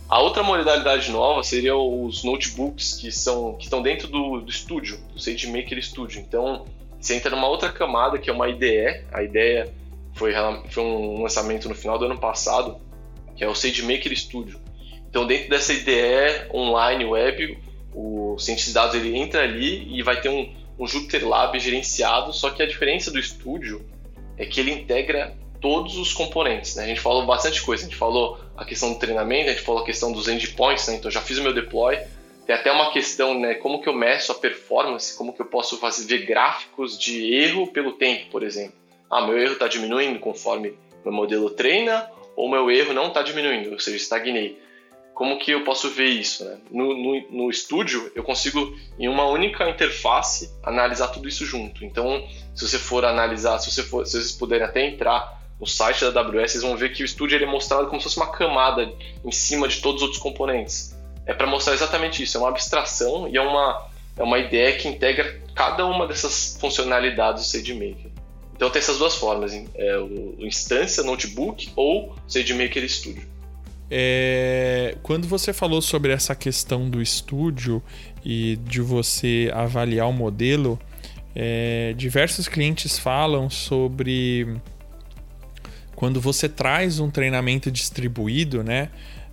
A 0.10 0.20
outra 0.20 0.42
modalidade 0.42 1.12
nova 1.12 1.44
seria 1.44 1.76
os 1.76 2.24
notebooks 2.24 2.96
que, 2.96 3.12
são, 3.12 3.54
que 3.54 3.66
estão 3.66 3.82
dentro 3.82 4.08
do, 4.08 4.42
do 4.42 4.50
estúdio, 4.50 4.98
do 5.14 5.20
SageMaker 5.20 5.82
Studio. 5.84 6.20
Então, 6.20 6.66
você 7.00 7.14
entra 7.14 7.30
numa 7.30 7.48
outra 7.48 7.72
camada 7.72 8.18
que 8.18 8.28
é 8.28 8.34
uma 8.34 8.50
IDE. 8.50 9.04
A 9.12 9.22
ideia 9.22 9.72
foi, 10.20 10.34
foi 10.70 10.84
um 10.84 11.24
lançamento 11.24 11.70
no 11.70 11.74
final 11.74 11.98
do 11.98 12.06
ano 12.06 12.20
passado, 12.20 12.78
que 13.38 13.44
é 13.44 13.48
o 13.48 13.56
SageMaker 13.56 14.16
Studio. 14.16 14.60
Então, 15.10 15.26
dentro 15.26 15.50
dessa 15.50 15.72
IDE 15.74 16.54
online 16.54 17.06
web, 17.06 17.58
o 17.96 18.38
cientista 18.38 18.70
de 18.70 18.76
dados 18.76 18.96
ele 18.96 19.18
entra 19.18 19.42
ali 19.42 19.88
e 19.98 20.04
vai 20.04 20.20
ter 20.20 20.30
um, 20.30 20.54
um 20.78 20.86
Jupyter 20.86 21.26
Lab 21.28 21.58
gerenciado, 21.58 22.34
só 22.34 22.50
que 22.50 22.62
a 22.62 22.68
diferença 22.68 23.10
do 23.10 23.18
estúdio 23.18 23.84
é 24.38 24.46
que 24.46 24.60
ele 24.60 24.72
integra 24.72 25.36
todos 25.62 25.98
os 25.98 26.14
componentes. 26.14 26.76
Né? 26.76 26.84
A 26.84 26.88
gente 26.88 27.00
falou 27.00 27.26
bastante 27.26 27.62
coisa, 27.62 27.84
a 27.84 27.88
gente 27.88 27.98
falou 27.98 28.40
a 28.56 28.66
questão 28.66 28.94
do 28.94 29.00
treinamento, 29.00 29.50
a 29.50 29.54
gente 29.54 29.64
falou 29.64 29.82
a 29.82 29.86
questão 29.86 30.12
dos 30.12 30.28
endpoints, 30.28 30.88
né? 30.88 30.96
então 30.96 31.10
já 31.10 31.22
fiz 31.22 31.38
o 31.38 31.44
meu 31.44 31.54
deploy. 31.54 31.98
Tem 32.46 32.56
até 32.56 32.72
uma 32.72 32.92
questão, 32.92 33.40
né, 33.40 33.54
como 33.54 33.80
que 33.80 33.88
eu 33.88 33.94
meço 33.94 34.32
a 34.32 34.36
performance, 34.36 35.16
como 35.16 35.34
que 35.34 35.40
eu 35.40 35.46
posso 35.46 35.78
fazer 35.78 36.06
ver 36.08 36.26
gráficos 36.26 36.98
de 36.98 37.32
erro 37.32 37.68
pelo 37.68 37.92
tempo, 37.92 38.32
por 38.32 38.42
exemplo. 38.42 38.74
Ah, 39.10 39.26
meu 39.26 39.38
erro 39.38 39.54
está 39.54 39.68
diminuindo 39.68 40.20
conforme 40.20 40.78
meu 41.04 41.14
modelo 41.14 41.50
treina, 41.50 42.10
ou 42.36 42.50
meu 42.50 42.70
erro 42.70 42.94
não 42.94 43.08
está 43.08 43.22
diminuindo, 43.22 43.72
ou 43.72 43.80
seja, 43.80 43.98
estagnei 43.98 44.60
como 45.20 45.38
que 45.38 45.52
eu 45.52 45.66
posso 45.66 45.90
ver 45.90 46.08
isso? 46.08 46.46
Né? 46.46 46.58
No, 46.72 46.96
no, 46.96 47.30
no, 47.30 47.50
estúdio, 47.50 48.10
eu 48.16 48.24
consigo, 48.24 48.74
em 48.98 49.10
uma 49.10 49.26
única 49.26 49.70
interface, 49.70 50.50
analisar 50.64 51.10
tudo 51.10 51.28
isso 51.28 51.46
junto. 51.46 51.84
Então, 51.84 52.26
se 52.56 52.66
você 52.66 52.80
for 52.80 53.04
analisar, 53.04 53.60
se, 53.60 53.70
você 53.70 53.84
for, 53.84 54.06
se 54.06 54.14
vocês 54.14 54.32
puderem 54.32 54.66
até 54.66 54.88
entrar 54.88 55.44
no 55.60 55.68
site 55.68 56.10
da 56.10 56.22
AWS, 56.22 56.54
vocês 56.54 56.64
vão 56.64 56.78
ver 56.78 56.94
que 56.94 57.04
o 57.04 57.06
estúdio 57.06 57.36
ele 57.36 57.44
é 57.44 57.48
mostrado 57.50 57.88
como 57.88 58.00
se 58.00 58.06
fosse 58.06 58.16
uma 58.16 58.32
camada 58.32 58.90
em 59.26 59.32
cima 59.34 59.68
de 59.68 59.82
todos 59.82 59.98
os 59.98 60.04
outros 60.04 60.22
componentes. 60.22 60.98
É 61.26 61.34
para 61.34 61.46
mostrar 61.46 61.74
exatamente 61.74 62.24
isso, 62.24 62.38
é 62.38 62.40
uma 62.40 62.48
abstração 62.48 63.28
e 63.28 63.36
é 63.36 63.42
uma, 63.42 63.90
é 64.16 64.24
uma 64.24 64.40
ideia 64.40 64.78
que 64.78 64.88
integra 64.88 65.38
cada 65.54 65.86
uma 65.86 66.08
dessas 66.08 66.58
funcionalidades 66.62 67.44
do 67.44 67.50
SageMaker. 67.50 68.10
Então 68.60 68.70
tem 68.70 68.82
essas 68.82 68.98
duas 68.98 69.16
formas, 69.16 69.54
é 69.74 69.98
o 70.00 70.36
instância, 70.40 71.02
notebook 71.02 71.72
ou 71.78 72.14
SageMaker 72.28 72.90
Studio. 72.90 73.24
É, 73.90 74.98
quando 75.02 75.30
você 75.30 75.54
falou 75.54 75.82
sobre 75.82 76.12
essa 76.12 76.36
questão 76.36 76.90
do 76.90 77.02
estúdio 77.02 77.82
e 78.22 78.58
de 78.66 78.82
você 78.82 79.50
avaliar 79.54 80.10
o 80.10 80.12
modelo, 80.12 80.78
é, 81.34 81.94
diversos 81.96 82.50
clientes 82.50 83.00
falam 83.00 83.50
sobre 83.50 84.60
quando 85.96 86.20
você 86.20 86.50
traz 86.50 87.00
um 87.00 87.10
treinamento 87.10 87.72
distribuído, 87.72 88.62
né? 88.62 88.90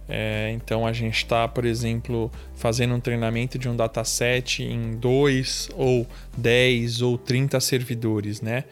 É, 0.09 0.53
então 0.55 0.87
a 0.87 0.93
gente 0.93 1.17
está, 1.17 1.49
por 1.49 1.65
exemplo, 1.65 2.31
fazendo 2.55 2.95
um 2.95 3.01
treinamento 3.01 3.59
de 3.59 3.69
um 3.69 3.75
dataset 3.75 4.63
em 4.63 4.95
2 4.95 5.71
ou 5.75 6.07
10 6.37 7.03
ou 7.03 7.19
30 7.19 7.59
servidores, 7.59 8.41
né? 8.41 8.63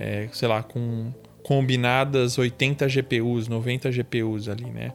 É, 0.00 0.28
sei 0.32 0.48
lá, 0.48 0.62
com 0.62 1.12
combinadas 1.42 2.38
80 2.38 2.88
GPUs, 2.88 3.48
90 3.48 3.90
GPUs 3.90 4.48
ali, 4.48 4.64
né? 4.64 4.92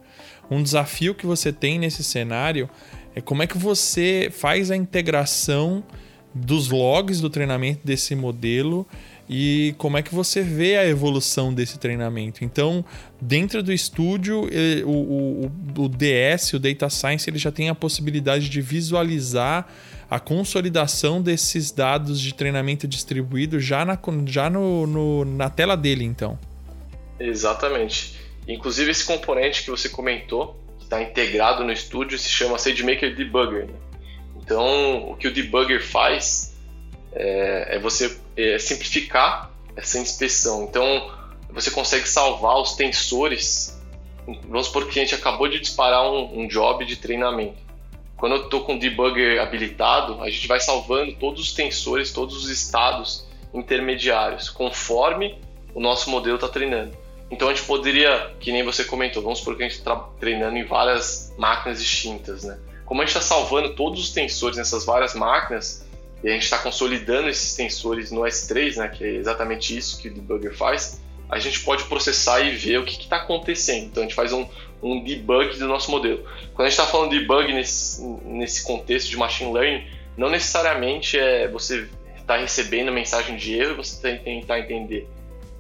Um 0.50 0.62
desafio 0.62 1.16
que 1.16 1.26
você 1.26 1.52
tem 1.52 1.80
nesse 1.80 2.04
cenário 2.04 2.70
é 3.16 3.22
como 3.22 3.44
é 3.44 3.48
que 3.48 3.58
você 3.58 4.30
faz 4.32 4.70
a 4.72 4.76
integração 4.76 5.84
dos 6.34 6.70
logs 6.70 7.22
do 7.22 7.30
treinamento 7.30 7.80
desse 7.86 8.14
modelo 8.14 8.86
e 9.28 9.74
como 9.78 9.98
é 9.98 10.04
que 10.04 10.14
você 10.14 10.42
vê 10.42 10.76
a 10.76 10.86
evolução 10.86 11.54
desse 11.54 11.80
treinamento. 11.80 12.44
Então, 12.44 12.86
dentro 13.20 13.64
do 13.64 13.74
estúdio, 13.74 14.48
o, 14.86 14.90
o, 14.90 15.84
o 15.84 15.90
DS, 15.90 16.54
o 16.54 16.60
Data 16.60 16.90
Science, 16.90 17.30
ele 17.30 17.40
já 17.40 17.52
tem 17.52 17.70
a 17.70 17.76
possibilidade 17.76 18.50
de 18.50 18.62
visualizar 18.62 19.68
a 20.10 20.20
consolidação 20.20 21.22
desses 21.22 21.72
dados 21.72 22.20
de 22.20 22.34
treinamento 22.34 22.88
distribuído 22.88 23.60
já 23.60 23.84
na, 23.84 23.98
já 24.26 24.50
no, 24.50 24.86
no 24.86 25.26
na 25.26 25.50
tela 25.50 25.76
dele, 25.76 26.04
então. 26.04 26.38
Exatamente. 27.20 28.20
Inclusive 28.48 28.92
esse 28.92 29.06
componente 29.06 29.64
que 29.64 29.72
você 29.72 29.90
comentou, 29.90 30.60
que 30.78 30.84
está 30.84 31.02
integrado 31.02 31.64
no 31.64 31.72
estúdio, 31.72 32.18
se 32.20 32.30
chama 32.30 32.58
SageMaker 32.58 33.16
Debugger. 33.16 33.66
Né? 33.66 33.74
Então, 34.38 35.10
o 35.10 35.16
que 35.16 35.28
o 35.28 35.34
debugger 35.34 35.84
faz 35.84 36.56
é, 37.12 37.78
é 37.78 37.80
você 37.80 38.16
é 38.38 38.60
simplificar 38.60 39.52
essa 39.76 39.98
inspeção. 39.98 40.66
Então, 40.66 41.12
você 41.50 41.72
consegue 41.72 42.08
salvar 42.08 42.58
os 42.62 42.74
tensores. 42.74 43.82
Vamos 44.48 44.68
supor 44.68 44.88
que 44.88 45.00
a 45.00 45.02
gente 45.02 45.16
acabou 45.16 45.48
de 45.48 45.60
disparar 45.60 46.04
um, 46.12 46.42
um 46.42 46.48
job 46.48 46.86
de 46.86 46.96
treinamento. 46.96 47.58
Quando 48.18 48.36
eu 48.36 48.44
estou 48.46 48.64
com 48.64 48.76
o 48.76 48.80
debugger 48.80 49.42
habilitado, 49.42 50.22
a 50.22 50.30
gente 50.30 50.48
vai 50.48 50.60
salvando 50.60 51.14
todos 51.14 51.42
os 51.42 51.54
tensores, 51.54 52.12
todos 52.12 52.38
os 52.38 52.50
estados 52.50 53.26
intermediários, 53.54 54.50
conforme 54.50 55.38
o 55.74 55.80
nosso 55.80 56.10
modelo 56.10 56.36
está 56.36 56.48
treinando. 56.48 56.96
Então 57.30 57.50
a 57.50 57.54
gente 57.54 57.66
poderia, 57.66 58.32
que 58.40 58.52
nem 58.52 58.64
você 58.64 58.84
comentou, 58.84 59.22
vamos 59.22 59.40
supor 59.40 59.58
que 59.58 59.64
a 59.64 59.68
gente 59.68 59.80
está 59.80 59.96
treinando 60.20 60.58
em 60.58 60.64
várias 60.64 61.34
máquinas 61.38 61.82
distintas, 61.82 62.44
né? 62.44 62.58
Como 62.86 63.02
a 63.02 63.06
gente 63.06 63.18
está 63.18 63.22
salvando 63.22 63.74
todos 63.74 64.00
os 64.00 64.12
tensores 64.12 64.58
nessas 64.58 64.86
várias 64.86 65.16
máquinas, 65.16 65.86
e 66.24 66.30
a 66.30 66.32
gente 66.32 66.44
está 66.44 66.58
consolidando 66.58 67.30
esses 67.30 67.56
tensores 67.56 68.12
no 68.12 68.22
S3, 68.22 68.78
né, 68.78 68.88
que 68.88 69.04
é 69.04 69.10
exatamente 69.10 69.78
isso 69.78 70.00
que 70.00 70.08
o 70.08 70.14
debugger 70.14 70.56
faz, 70.56 71.02
a 71.30 71.40
gente 71.40 71.60
pode 71.62 71.84
processar 71.86 72.42
e 72.42 72.52
ver 72.56 72.80
o 72.80 72.86
que 72.86 73.00
está 73.00 73.18
acontecendo. 73.18 73.86
Então 73.86 74.02
a 74.02 74.06
gente 74.06 74.16
faz 74.16 74.32
um, 74.32 74.48
um 74.86 75.04
debug 75.04 75.58
do 75.58 75.68
nosso 75.68 75.90
modelo. 75.90 76.24
Quando 76.54 76.68
a 76.68 76.70
gente 76.70 76.80
está 76.80 76.86
falando 76.86 77.10
de 77.10 77.20
debug 77.20 77.52
nesse, 77.52 78.04
nesse 78.24 78.64
contexto 78.64 79.10
de 79.10 79.18
machine 79.18 79.52
learning, 79.52 79.84
não 80.16 80.30
necessariamente 80.30 81.18
é 81.18 81.48
você 81.48 81.90
está 82.16 82.38
recebendo 82.38 82.92
mensagem 82.92 83.36
de 83.36 83.56
erro 83.56 83.72
e 83.72 83.76
você 83.76 84.02
tem 84.02 84.18
que 84.18 84.24
tentar 84.24 84.60
entender. 84.60 85.08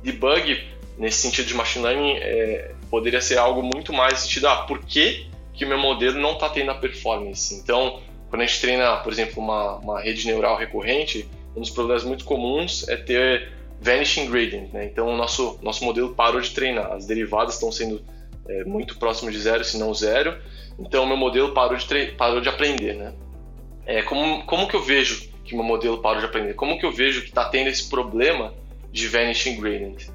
Debug, 0.03 0.63
nesse 0.97 1.17
sentido 1.17 1.47
de 1.47 1.53
machine 1.55 1.83
learning, 1.83 2.17
é, 2.17 2.71
poderia 2.89 3.19
ser 3.19 3.38
algo 3.39 3.63
muito 3.63 3.91
mais 3.91 4.19
sentido, 4.19 4.47
ah, 4.47 4.57
por 4.57 4.79
que, 4.79 5.27
que 5.53 5.65
o 5.65 5.67
meu 5.67 5.77
modelo 5.79 6.19
não 6.19 6.33
está 6.33 6.47
tendo 6.47 6.69
a 6.69 6.75
performance? 6.75 7.55
Então, 7.55 7.99
quando 8.29 8.43
a 8.43 8.45
gente 8.45 8.61
treina, 8.61 8.97
por 8.97 9.11
exemplo, 9.11 9.41
uma, 9.41 9.77
uma 9.77 10.01
rede 10.01 10.27
neural 10.27 10.55
recorrente, 10.55 11.27
um 11.55 11.61
dos 11.61 11.69
problemas 11.71 12.03
muito 12.03 12.25
comuns 12.25 12.88
é 12.88 12.95
ter 12.95 13.51
vanishing 13.81 14.29
gradient, 14.29 14.71
né? 14.71 14.85
Então, 14.85 15.07
o 15.07 15.17
nosso, 15.17 15.59
nosso 15.61 15.83
modelo 15.83 16.13
parou 16.13 16.41
de 16.41 16.51
treinar, 16.51 16.91
as 16.91 17.05
derivadas 17.05 17.55
estão 17.55 17.71
sendo 17.71 18.03
é, 18.47 18.63
muito 18.63 18.97
próximo 18.97 19.31
de 19.31 19.39
zero, 19.39 19.63
se 19.63 19.77
não 19.77 19.93
zero. 19.93 20.38
Então, 20.77 21.05
meu 21.05 21.17
modelo 21.17 21.53
parou 21.53 21.77
de, 21.77 22.05
parou 22.17 22.41
de 22.41 22.49
aprender, 22.49 22.95
né? 22.95 23.13
É, 23.86 24.01
como, 24.01 24.45
como 24.45 24.67
que 24.67 24.75
eu 24.75 24.81
vejo 24.81 25.29
que 25.43 25.55
meu 25.55 25.63
modelo 25.63 26.01
parou 26.01 26.19
de 26.19 26.25
aprender? 26.25 26.55
Como 26.55 26.77
que 26.79 26.86
eu 26.86 26.91
vejo 26.91 27.21
que 27.21 27.27
está 27.27 27.45
tendo 27.45 27.69
esse 27.69 27.89
problema 27.89 28.53
de 28.91 29.08
vanishing 29.08 29.60
gradient? 29.60 30.08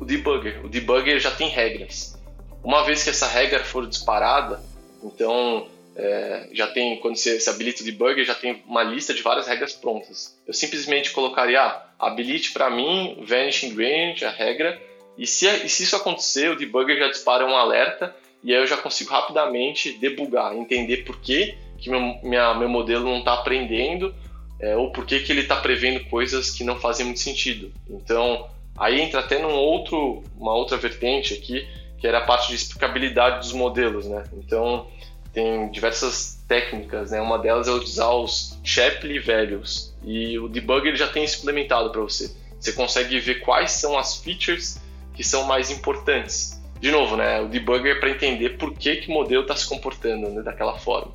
O 0.00 0.04
debugger. 0.04 0.64
O 0.64 0.68
debugger 0.68 1.18
já 1.20 1.30
tem 1.30 1.48
regras. 1.48 2.18
Uma 2.62 2.84
vez 2.84 3.04
que 3.04 3.10
essa 3.10 3.26
regra 3.26 3.60
for 3.64 3.86
disparada, 3.86 4.62
então 5.02 5.68
é, 5.94 6.48
já 6.52 6.66
tem, 6.68 6.98
quando 7.00 7.16
você, 7.16 7.38
você 7.38 7.50
habilita 7.50 7.82
o 7.82 7.84
debugger, 7.84 8.24
já 8.24 8.34
tem 8.34 8.62
uma 8.66 8.82
lista 8.82 9.12
de 9.12 9.22
várias 9.22 9.46
regras 9.46 9.72
prontas. 9.72 10.38
Eu 10.46 10.54
simplesmente 10.54 11.10
colocaria, 11.10 11.60
ah, 11.60 11.86
habilite 11.98 12.52
para 12.52 12.70
mim 12.70 13.22
Vanishing 13.26 13.74
Range, 13.74 14.24
a 14.24 14.30
regra, 14.30 14.80
e 15.18 15.26
se, 15.26 15.46
e 15.46 15.68
se 15.68 15.82
isso 15.82 15.96
acontecer, 15.96 16.50
o 16.50 16.56
debugger 16.56 16.98
já 16.98 17.08
dispara 17.08 17.44
um 17.44 17.56
alerta 17.56 18.14
e 18.42 18.54
aí 18.54 18.60
eu 18.60 18.66
já 18.66 18.76
consigo 18.76 19.10
rapidamente 19.10 19.98
debugar, 19.98 20.56
entender 20.56 20.98
por 20.98 21.20
que, 21.20 21.56
que 21.76 21.90
meu, 21.90 22.00
minha, 22.22 22.54
meu 22.54 22.68
modelo 22.68 23.04
não 23.04 23.18
está 23.18 23.34
aprendendo 23.34 24.14
é, 24.60 24.76
ou 24.76 24.90
por 24.92 25.04
que, 25.04 25.20
que 25.20 25.32
ele 25.32 25.42
está 25.42 25.56
prevendo 25.56 26.04
coisas 26.08 26.50
que 26.50 26.64
não 26.64 26.76
fazem 26.76 27.06
muito 27.06 27.20
sentido. 27.20 27.72
Então, 27.88 28.48
aí 28.76 29.00
entra 29.00 29.20
até 29.20 29.38
num 29.38 29.52
outro, 29.52 30.22
uma 30.36 30.54
outra 30.54 30.76
vertente 30.76 31.34
aqui, 31.34 31.66
que 31.98 32.06
era 32.06 32.18
a 32.18 32.24
parte 32.24 32.48
de 32.48 32.54
explicabilidade 32.54 33.38
dos 33.38 33.52
modelos, 33.52 34.06
né? 34.06 34.24
Então, 34.32 34.88
tem 35.32 35.70
diversas 35.70 36.42
técnicas, 36.48 37.10
né? 37.10 37.20
Uma 37.20 37.38
delas 37.38 37.68
é 37.68 37.72
usar 37.72 38.10
os 38.10 38.58
Shapley 38.64 39.18
velhos 39.18 39.94
e 40.04 40.38
o 40.38 40.48
debugger 40.48 40.96
já 40.96 41.06
tem 41.06 41.24
isso 41.24 41.38
implementado 41.40 41.90
para 41.90 42.00
você. 42.00 42.34
Você 42.58 42.72
consegue 42.72 43.20
ver 43.20 43.40
quais 43.40 43.72
são 43.72 43.96
as 43.96 44.16
features 44.16 44.80
que 45.18 45.24
são 45.24 45.42
mais 45.42 45.68
importantes. 45.68 46.62
De 46.80 46.92
novo, 46.92 47.16
né? 47.16 47.40
O 47.40 47.48
debugger 47.48 47.96
é 47.96 47.98
para 47.98 48.08
entender 48.08 48.50
por 48.50 48.72
que, 48.72 48.98
que 48.98 49.10
o 49.10 49.12
modelo 49.12 49.42
está 49.42 49.56
se 49.56 49.66
comportando 49.66 50.28
né, 50.30 50.42
daquela 50.42 50.78
forma. 50.78 51.10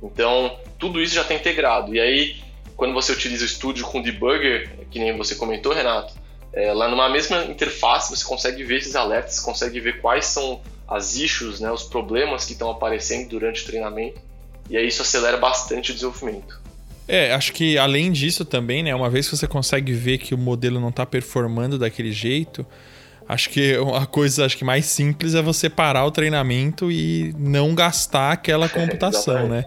Então, 0.00 0.56
tudo 0.78 1.02
isso 1.02 1.16
já 1.16 1.22
está 1.22 1.34
integrado. 1.34 1.92
E 1.92 1.98
aí, 1.98 2.36
quando 2.76 2.94
você 2.94 3.10
utiliza 3.10 3.44
o 3.44 3.48
Studio 3.48 3.84
com 3.84 4.00
debugger, 4.00 4.86
que 4.92 5.00
nem 5.00 5.16
você 5.16 5.34
comentou, 5.34 5.72
Renato, 5.72 6.14
é, 6.52 6.72
lá 6.72 6.88
numa 6.88 7.08
mesma 7.08 7.46
interface 7.46 8.16
você 8.16 8.24
consegue 8.24 8.62
ver 8.62 8.76
esses 8.76 8.94
alertas, 8.94 9.40
consegue 9.40 9.80
ver 9.80 10.00
quais 10.00 10.26
são 10.26 10.60
as 10.86 11.16
issues, 11.16 11.58
né, 11.58 11.68
os 11.72 11.82
problemas 11.82 12.44
que 12.44 12.52
estão 12.52 12.70
aparecendo 12.70 13.28
durante 13.28 13.62
o 13.62 13.66
treinamento, 13.66 14.20
e 14.70 14.76
aí 14.76 14.86
isso 14.86 15.02
acelera 15.02 15.36
bastante 15.36 15.90
o 15.90 15.94
desenvolvimento. 15.94 16.60
É, 17.08 17.34
acho 17.34 17.52
que 17.52 17.76
além 17.76 18.12
disso 18.12 18.44
também, 18.44 18.84
né, 18.84 18.94
uma 18.94 19.10
vez 19.10 19.28
que 19.28 19.36
você 19.36 19.48
consegue 19.48 19.92
ver 19.92 20.18
que 20.18 20.32
o 20.32 20.38
modelo 20.38 20.78
não 20.78 20.90
está 20.90 21.04
performando 21.04 21.76
daquele 21.76 22.12
jeito, 22.12 22.64
acho 23.28 23.50
que 23.50 23.74
a 23.94 24.06
coisa 24.06 24.46
acho 24.46 24.56
que 24.56 24.64
mais 24.64 24.86
simples 24.86 25.34
é 25.34 25.42
você 25.42 25.68
parar 25.68 26.06
o 26.06 26.10
treinamento 26.10 26.90
e 26.90 27.34
não 27.38 27.74
gastar 27.74 28.32
aquela 28.32 28.66
computação, 28.70 29.48
né? 29.48 29.66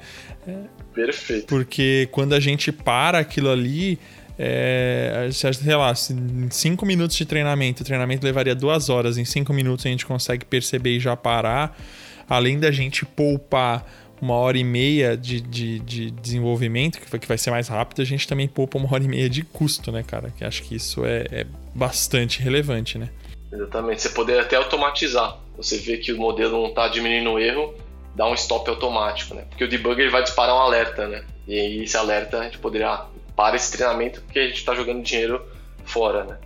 Perfeito. 0.94 1.46
Porque 1.46 2.10
quando 2.12 2.34
a 2.34 2.40
gente 2.40 2.72
para 2.72 3.20
aquilo 3.20 3.50
ali, 3.50 4.00
é, 4.38 5.30
sei 5.32 5.76
lá, 5.76 5.94
em 6.10 6.50
5 6.50 6.86
minutos 6.86 7.16
de 7.16 7.26
treinamento, 7.26 7.84
o 7.84 7.86
treinamento 7.86 8.26
levaria 8.26 8.56
duas 8.56 8.90
horas, 8.90 9.18
em 9.18 9.26
5 9.26 9.54
minutos 9.54 9.86
a 9.86 9.90
gente 9.90 10.06
consegue 10.06 10.44
perceber 10.44 10.98
e 10.98 11.00
já 11.00 11.16
parar. 11.16 11.80
Além 12.28 12.60
da 12.60 12.72
gente 12.72 13.06
poupar 13.06 13.86
uma 14.22 14.36
hora 14.36 14.58
e 14.58 14.64
meia 14.64 15.18
de, 15.18 15.42
de, 15.42 15.80
de 15.80 16.12
desenvolvimento, 16.12 17.00
que 17.00 17.28
vai 17.28 17.38
ser 17.38 17.52
mais 17.52 17.68
rápido, 17.68 18.02
a 18.02 18.06
gente 18.06 18.28
também 18.28 18.48
poupa 18.48 18.78
uma 18.78 18.94
hora 18.94 19.04
e 19.04 19.08
meia 19.08 19.30
de 19.30 19.44
custo, 19.44 19.92
né, 19.92 20.04
cara? 20.04 20.32
Que 20.36 20.44
acho 20.44 20.64
que 20.64 20.76
isso 20.76 21.06
é, 21.06 21.26
é 21.32 21.46
bastante 21.74 22.42
relevante, 22.42 22.98
né? 22.98 23.10
Exatamente. 23.52 24.02
Você 24.02 24.10
poder 24.10 24.40
até 24.40 24.56
automatizar. 24.56 25.38
Você 25.58 25.78
vê 25.78 25.98
que 25.98 26.14
o 26.14 26.18
modelo 26.18 26.62
não 26.62 26.70
está 26.70 26.88
diminuindo 26.88 27.32
o 27.32 27.40
erro, 27.40 27.76
dá 28.16 28.28
um 28.28 28.34
stop 28.34 28.70
automático, 28.70 29.36
né? 29.36 29.46
Porque 29.50 29.64
o 29.64 29.70
debugger 29.70 30.10
vai 30.10 30.24
disparar 30.24 30.56
um 30.56 30.60
alerta, 30.60 31.08
né? 31.08 31.24
E 31.48 31.60
aí 31.60 31.84
esse 31.84 31.98
alerta 31.98 32.40
a 32.40 32.44
gente 32.44 32.58
poderia 32.58 33.06
para 33.36 33.56
esse 33.56 33.72
treinamento 33.72 34.22
porque 34.22 34.40
a 34.40 34.48
gente 34.48 34.58
está 34.58 34.74
jogando 34.74 35.04
dinheiro 35.04 35.46
fora, 35.84 36.24
né? 36.24 36.38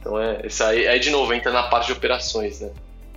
Então 0.00 0.20
é 0.20 0.46
isso 0.46 0.62
aí, 0.64 0.86
aí 0.86 0.98
de 0.98 1.10
novo 1.10 1.32
entra 1.32 1.52
na 1.52 1.64
parte 1.64 1.86
de 1.86 1.92
operações, 1.92 2.60
né? 2.60 2.70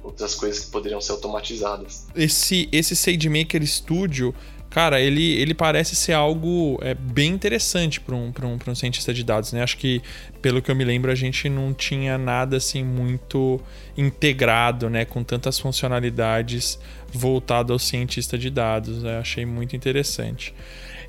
Outras 0.04 0.34
coisas 0.34 0.65
que 0.65 0.72
poderiam 0.72 1.00
ser 1.00 1.12
automatizadas. 1.12 2.08
Esse 2.15 2.67
esse 2.72 2.96
SageMaker 2.96 3.65
Studio, 3.65 4.34
cara, 4.71 4.99
ele, 4.99 5.34
ele 5.34 5.53
parece 5.53 5.95
ser 5.95 6.13
algo 6.13 6.79
é, 6.81 6.95
bem 6.95 7.31
interessante 7.31 7.99
para 7.99 8.15
um, 8.15 8.34
um, 8.43 8.71
um 8.71 8.75
cientista 8.75 9.13
de 9.13 9.23
dados, 9.23 9.53
né? 9.53 9.62
Acho 9.62 9.77
que, 9.77 10.01
pelo 10.41 10.62
que 10.62 10.71
eu 10.71 10.75
me 10.75 10.84
lembro, 10.84 11.12
a 11.12 11.15
gente 11.15 11.47
não 11.47 11.73
tinha 11.73 12.17
nada 12.17 12.57
assim 12.57 12.84
muito 12.84 13.62
integrado, 13.95 14.89
né? 14.89 15.05
Com 15.05 15.23
tantas 15.23 15.60
funcionalidades 15.60 16.79
voltado 17.13 17.73
ao 17.73 17.77
cientista 17.77 18.38
de 18.38 18.49
dados. 18.49 19.03
Né? 19.03 19.19
Achei 19.19 19.45
muito 19.45 19.75
interessante. 19.75 20.53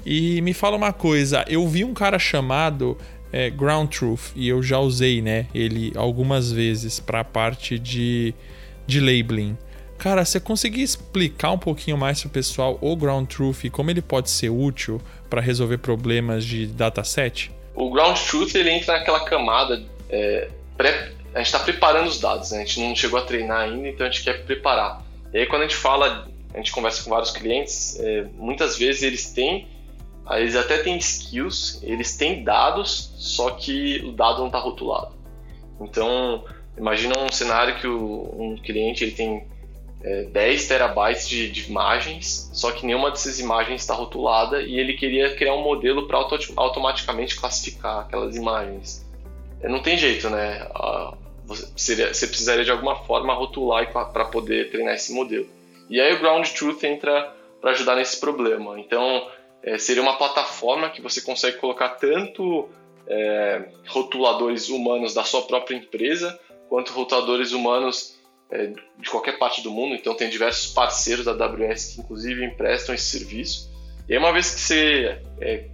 E 0.04 0.40
me 0.42 0.52
fala 0.52 0.76
uma 0.76 0.92
coisa, 0.92 1.44
eu 1.48 1.66
vi 1.68 1.84
um 1.84 1.94
cara 1.94 2.18
chamado 2.18 2.98
é, 3.32 3.48
Ground 3.48 3.88
Truth 3.88 4.32
e 4.34 4.48
eu 4.48 4.62
já 4.62 4.78
usei, 4.78 5.22
né, 5.22 5.46
ele 5.54 5.92
algumas 5.94 6.50
vezes 6.50 6.98
para 7.00 7.20
a 7.20 7.24
parte 7.24 7.78
de, 7.78 8.34
de 8.86 9.00
labeling. 9.00 9.56
Cara, 10.02 10.24
você 10.24 10.40
conseguir 10.40 10.82
explicar 10.82 11.52
um 11.52 11.58
pouquinho 11.58 11.96
mais 11.96 12.20
para 12.20 12.26
o 12.26 12.30
pessoal 12.32 12.76
o 12.80 12.96
Ground 12.96 13.28
Truth 13.28 13.62
e 13.62 13.70
como 13.70 13.88
ele 13.88 14.02
pode 14.02 14.30
ser 14.30 14.48
útil 14.48 15.00
para 15.30 15.40
resolver 15.40 15.78
problemas 15.78 16.44
de 16.44 16.66
dataset? 16.66 17.52
O 17.72 17.88
Ground 17.88 18.18
Truth 18.18 18.52
ele 18.56 18.70
entra 18.70 18.98
naquela 18.98 19.24
camada 19.24 19.80
é, 20.10 20.48
pré, 20.76 21.12
a 21.32 21.38
gente 21.38 21.46
está 21.46 21.60
preparando 21.60 22.08
os 22.08 22.18
dados, 22.18 22.50
né? 22.50 22.62
a 22.62 22.64
gente 22.64 22.80
não 22.80 22.96
chegou 22.96 23.16
a 23.16 23.22
treinar 23.22 23.60
ainda, 23.60 23.86
então 23.86 24.04
a 24.04 24.10
gente 24.10 24.24
quer 24.24 24.44
preparar. 24.44 25.04
E 25.32 25.38
aí 25.38 25.46
quando 25.46 25.62
a 25.62 25.66
gente 25.66 25.76
fala, 25.76 26.28
a 26.52 26.56
gente 26.56 26.72
conversa 26.72 27.04
com 27.04 27.10
vários 27.10 27.30
clientes, 27.30 27.96
é, 28.00 28.26
muitas 28.34 28.76
vezes 28.76 29.04
eles 29.04 29.30
têm 29.30 29.68
eles 30.32 30.56
até 30.56 30.78
têm 30.78 30.96
skills, 30.96 31.80
eles 31.80 32.16
têm 32.16 32.42
dados, 32.42 33.14
só 33.18 33.50
que 33.50 34.02
o 34.04 34.10
dado 34.10 34.40
não 34.40 34.46
está 34.46 34.58
rotulado. 34.58 35.14
Então, 35.80 36.44
imagina 36.76 37.16
um 37.20 37.30
cenário 37.30 37.78
que 37.78 37.86
o, 37.86 38.34
um 38.36 38.56
cliente 38.56 39.04
ele 39.04 39.12
tem 39.12 39.51
é, 40.04 40.24
10 40.24 40.68
terabytes 40.68 41.28
de, 41.28 41.50
de, 41.50 41.68
imagens, 41.68 42.50
só 42.52 42.72
que 42.72 42.84
nenhuma 42.84 43.10
dessas 43.10 43.38
imagens 43.38 43.82
está 43.82 43.94
rotulada 43.94 44.60
e 44.60 44.78
ele 44.78 44.94
queria 44.94 45.34
criar 45.34 45.54
um 45.54 45.62
modelo 45.62 46.06
para 46.06 46.18
auto, 46.18 46.36
automaticamente 46.56 47.36
classificar 47.36 48.00
aquelas 48.00 48.36
imagens. 48.36 49.06
É, 49.62 49.68
não 49.68 49.80
tem 49.80 49.96
jeito, 49.96 50.28
né? 50.28 50.68
Você, 51.46 51.66
seria, 51.76 52.12
você 52.12 52.26
precisaria 52.26 52.64
de 52.64 52.70
alguma 52.70 52.96
forma 53.04 53.34
rotular 53.34 53.90
para 53.92 54.24
poder 54.24 54.70
treinar 54.70 54.94
esse 54.94 55.12
modelo. 55.12 55.46
E 55.88 56.00
aí 56.00 56.14
o 56.14 56.18
Ground 56.20 56.48
Truth 56.48 56.82
entra 56.84 57.32
para 57.60 57.70
ajudar 57.70 57.94
nesse 57.94 58.18
problema. 58.18 58.78
Então, 58.80 59.28
é, 59.62 59.78
seria 59.78 60.02
uma 60.02 60.16
plataforma 60.16 60.90
que 60.90 61.00
você 61.00 61.20
consegue 61.20 61.58
colocar 61.58 61.90
tanto 61.90 62.68
é, 63.06 63.68
rotuladores 63.86 64.68
humanos 64.68 65.14
da 65.14 65.22
sua 65.22 65.42
própria 65.42 65.76
empresa, 65.76 66.38
quanto 66.68 66.92
rotuladores 66.92 67.52
humanos 67.52 68.11
de 68.98 69.10
qualquer 69.10 69.38
parte 69.38 69.62
do 69.62 69.70
mundo. 69.70 69.94
Então, 69.94 70.14
tem 70.14 70.28
diversos 70.28 70.72
parceiros 70.72 71.24
da 71.24 71.32
AWS 71.32 71.94
que, 71.94 72.00
inclusive, 72.00 72.44
emprestam 72.44 72.94
esse 72.94 73.18
serviço. 73.18 73.70
E 74.08 74.12
aí, 74.12 74.18
uma 74.18 74.32
vez 74.32 74.54
que 74.54 74.60
você 74.60 75.18
é, 75.40 75.64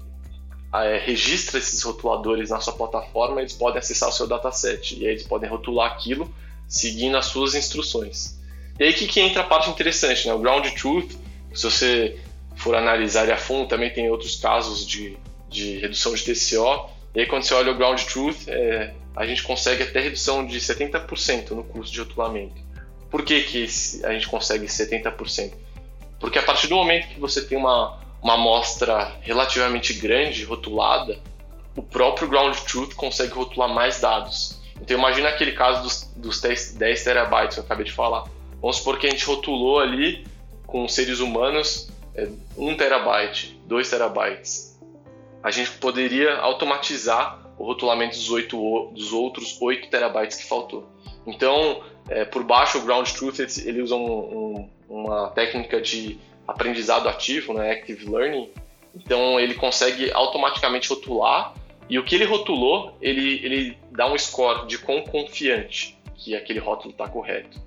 é, 0.74 0.98
registra 0.98 1.58
esses 1.58 1.82
rotuladores 1.82 2.50
na 2.50 2.60
sua 2.60 2.74
plataforma, 2.74 3.40
eles 3.40 3.52
podem 3.52 3.78
acessar 3.78 4.08
o 4.08 4.12
seu 4.12 4.26
dataset. 4.26 4.98
E 4.98 5.06
aí, 5.06 5.12
eles 5.12 5.24
podem 5.24 5.48
rotular 5.48 5.92
aquilo 5.92 6.32
seguindo 6.68 7.16
as 7.16 7.26
suas 7.26 7.54
instruções. 7.54 8.38
E 8.78 8.84
aí 8.84 8.92
que, 8.92 9.06
que 9.06 9.20
entra 9.20 9.42
a 9.42 9.44
parte 9.44 9.70
interessante, 9.70 10.28
né? 10.28 10.34
O 10.34 10.38
Ground 10.38 10.66
Truth, 10.74 11.12
se 11.54 11.64
você 11.64 12.18
for 12.54 12.74
analisar 12.74 13.28
a 13.30 13.36
fundo, 13.36 13.68
também 13.68 13.90
tem 13.90 14.10
outros 14.10 14.36
casos 14.36 14.86
de, 14.86 15.16
de 15.48 15.78
redução 15.78 16.14
de 16.14 16.22
TCO. 16.22 16.90
E 17.14 17.20
aí, 17.20 17.26
quando 17.26 17.42
você 17.42 17.54
olha 17.54 17.72
o 17.72 17.76
Ground 17.76 18.00
Truth, 18.02 18.46
é, 18.46 18.94
a 19.16 19.26
gente 19.26 19.42
consegue 19.42 19.82
até 19.82 20.00
redução 20.00 20.46
de 20.46 20.60
70% 20.60 21.50
no 21.50 21.64
custo 21.64 21.92
de 21.92 22.00
rotulamento. 22.00 22.67
Por 23.10 23.22
que, 23.22 23.42
que 23.42 23.64
a 24.04 24.12
gente 24.12 24.28
consegue 24.28 24.66
70%? 24.66 25.52
Porque 26.20 26.38
a 26.38 26.42
partir 26.42 26.66
do 26.66 26.76
momento 26.76 27.08
que 27.08 27.20
você 27.20 27.44
tem 27.44 27.56
uma, 27.56 27.98
uma 28.22 28.34
amostra 28.34 29.16
relativamente 29.22 29.94
grande, 29.94 30.44
rotulada, 30.44 31.18
o 31.76 31.82
próprio 31.82 32.28
Ground 32.28 32.56
Truth 32.56 32.94
consegue 32.94 33.32
rotular 33.32 33.68
mais 33.68 34.00
dados. 34.00 34.60
Então 34.80 34.96
imagina 34.96 35.28
aquele 35.28 35.52
caso 35.52 35.82
dos, 35.82 36.12
dos 36.16 36.40
10, 36.40 36.74
10 36.74 37.04
terabytes 37.04 37.54
que 37.54 37.60
eu 37.60 37.64
acabei 37.64 37.84
de 37.84 37.92
falar. 37.92 38.24
Vamos 38.60 38.78
supor 38.78 38.98
que 38.98 39.06
a 39.06 39.10
gente 39.10 39.24
rotulou 39.24 39.78
ali 39.78 40.26
com 40.66 40.86
seres 40.88 41.20
humanos 41.20 41.88
é 42.18 42.28
1 42.56 42.76
terabyte, 42.76 43.60
2 43.66 43.88
terabytes. 43.88 44.76
A 45.40 45.52
gente 45.52 45.70
poderia 45.72 46.36
automatizar 46.38 47.38
o 47.56 47.64
rotulamento 47.64 48.16
dos, 48.16 48.28
8, 48.28 48.90
dos 48.92 49.12
outros 49.12 49.56
8 49.60 49.88
terabytes 49.88 50.36
que 50.36 50.44
faltou. 50.44 50.88
Então, 51.24 51.80
é, 52.08 52.24
por 52.24 52.42
baixo, 52.44 52.78
o 52.78 52.82
Ground 52.82 53.08
Truth 53.10 53.40
ele 53.64 53.82
usa 53.82 53.94
um, 53.94 54.08
um, 54.08 54.70
uma 54.88 55.30
técnica 55.30 55.80
de 55.80 56.18
aprendizado 56.46 57.08
ativo, 57.08 57.52
né, 57.52 57.72
Active 57.72 58.08
Learning. 58.08 58.50
Então, 58.94 59.38
ele 59.38 59.54
consegue 59.54 60.10
automaticamente 60.12 60.88
rotular 60.88 61.54
e 61.88 61.98
o 61.98 62.04
que 62.04 62.14
ele 62.14 62.24
rotulou, 62.24 62.96
ele, 63.00 63.40
ele 63.44 63.78
dá 63.90 64.10
um 64.10 64.18
score 64.18 64.66
de 64.66 64.78
quão 64.78 65.02
confiante 65.02 65.96
que 66.16 66.34
aquele 66.34 66.58
rótulo 66.58 66.90
está 66.90 67.08
correto. 67.08 67.60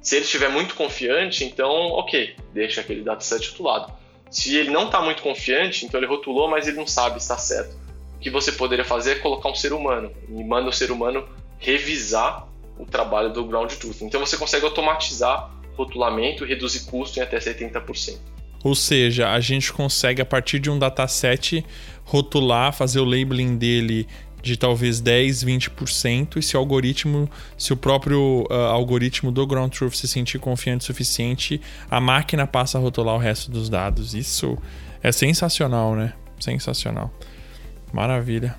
Se 0.00 0.16
ele 0.16 0.24
estiver 0.24 0.48
muito 0.48 0.74
confiante, 0.74 1.44
então, 1.44 1.70
ok, 1.70 2.34
deixa 2.52 2.80
aquele 2.80 3.02
dataset 3.02 3.50
rotulado. 3.50 3.92
Se 4.30 4.56
ele 4.56 4.70
não 4.70 4.86
está 4.86 5.02
muito 5.02 5.22
confiante, 5.22 5.84
então 5.84 6.00
ele 6.00 6.06
rotulou, 6.06 6.48
mas 6.48 6.66
ele 6.66 6.78
não 6.78 6.86
sabe 6.86 7.16
se 7.16 7.24
está 7.24 7.36
certo. 7.36 7.76
O 8.16 8.18
que 8.18 8.30
você 8.30 8.52
poderia 8.52 8.84
fazer 8.84 9.12
é 9.12 9.18
colocar 9.18 9.48
um 9.48 9.54
ser 9.54 9.72
humano 9.72 10.12
e 10.28 10.44
manda 10.44 10.68
o 10.68 10.72
ser 10.72 10.90
humano 10.90 11.28
revisar 11.58 12.48
o 12.80 12.86
trabalho 12.86 13.32
do 13.32 13.44
ground 13.44 13.70
truth. 13.72 14.02
Então 14.02 14.20
você 14.20 14.36
consegue 14.36 14.64
automatizar 14.64 15.50
rotulamento 15.76 16.44
e 16.44 16.48
reduzir 16.48 16.80
custo 16.86 17.18
em 17.18 17.22
até 17.22 17.38
70%. 17.38 18.18
Ou 18.62 18.74
seja, 18.74 19.30
a 19.30 19.40
gente 19.40 19.72
consegue, 19.72 20.20
a 20.20 20.24
partir 20.24 20.58
de 20.58 20.70
um 20.70 20.78
dataset, 20.78 21.64
rotular, 22.04 22.72
fazer 22.72 23.00
o 23.00 23.04
labeling 23.04 23.56
dele 23.56 24.06
de 24.42 24.56
talvez 24.56 25.00
10, 25.00 25.44
20%, 25.44 26.38
e 26.38 26.42
se 26.42 26.56
o 26.56 26.60
algoritmo, 26.60 27.30
se 27.58 27.72
o 27.72 27.76
próprio 27.76 28.46
uh, 28.50 28.54
algoritmo 28.54 29.30
do 29.30 29.46
Ground 29.46 29.72
Truth 29.72 29.94
se 29.94 30.08
sentir 30.08 30.38
confiante 30.38 30.82
o 30.82 30.86
suficiente, 30.86 31.60
a 31.90 32.00
máquina 32.00 32.46
passa 32.46 32.78
a 32.78 32.80
rotular 32.80 33.14
o 33.14 33.18
resto 33.18 33.50
dos 33.50 33.68
dados. 33.68 34.14
Isso 34.14 34.56
é 35.02 35.12
sensacional, 35.12 35.94
né? 35.94 36.14
Sensacional. 36.38 37.12
Maravilha. 37.92 38.56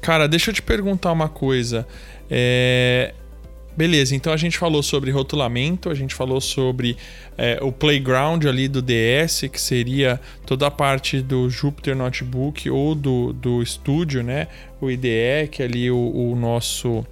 Cara, 0.00 0.28
deixa 0.28 0.50
eu 0.50 0.54
te 0.54 0.62
perguntar 0.62 1.10
uma 1.10 1.28
coisa. 1.28 1.86
É... 2.30 3.14
Beleza, 3.76 4.16
então 4.16 4.32
a 4.32 4.38
gente 4.38 4.56
falou 4.56 4.82
sobre 4.82 5.10
rotulamento, 5.10 5.90
a 5.90 5.94
gente 5.94 6.14
falou 6.14 6.40
sobre 6.40 6.96
é, 7.36 7.58
o 7.60 7.70
playground 7.70 8.46
ali 8.46 8.68
do 8.68 8.80
DS, 8.80 9.42
que 9.52 9.60
seria 9.60 10.18
toda 10.46 10.66
a 10.66 10.70
parte 10.70 11.20
do 11.20 11.50
Jupyter 11.50 11.94
Notebook 11.94 12.70
ou 12.70 12.94
do, 12.94 13.34
do 13.34 13.62
Studio, 13.66 14.22
né? 14.22 14.48
O 14.80 14.90
IDE, 14.90 15.48
que 15.50 15.62
ali 15.62 15.90
o, 15.90 15.96
o 15.98 16.34
nosso 16.34 17.04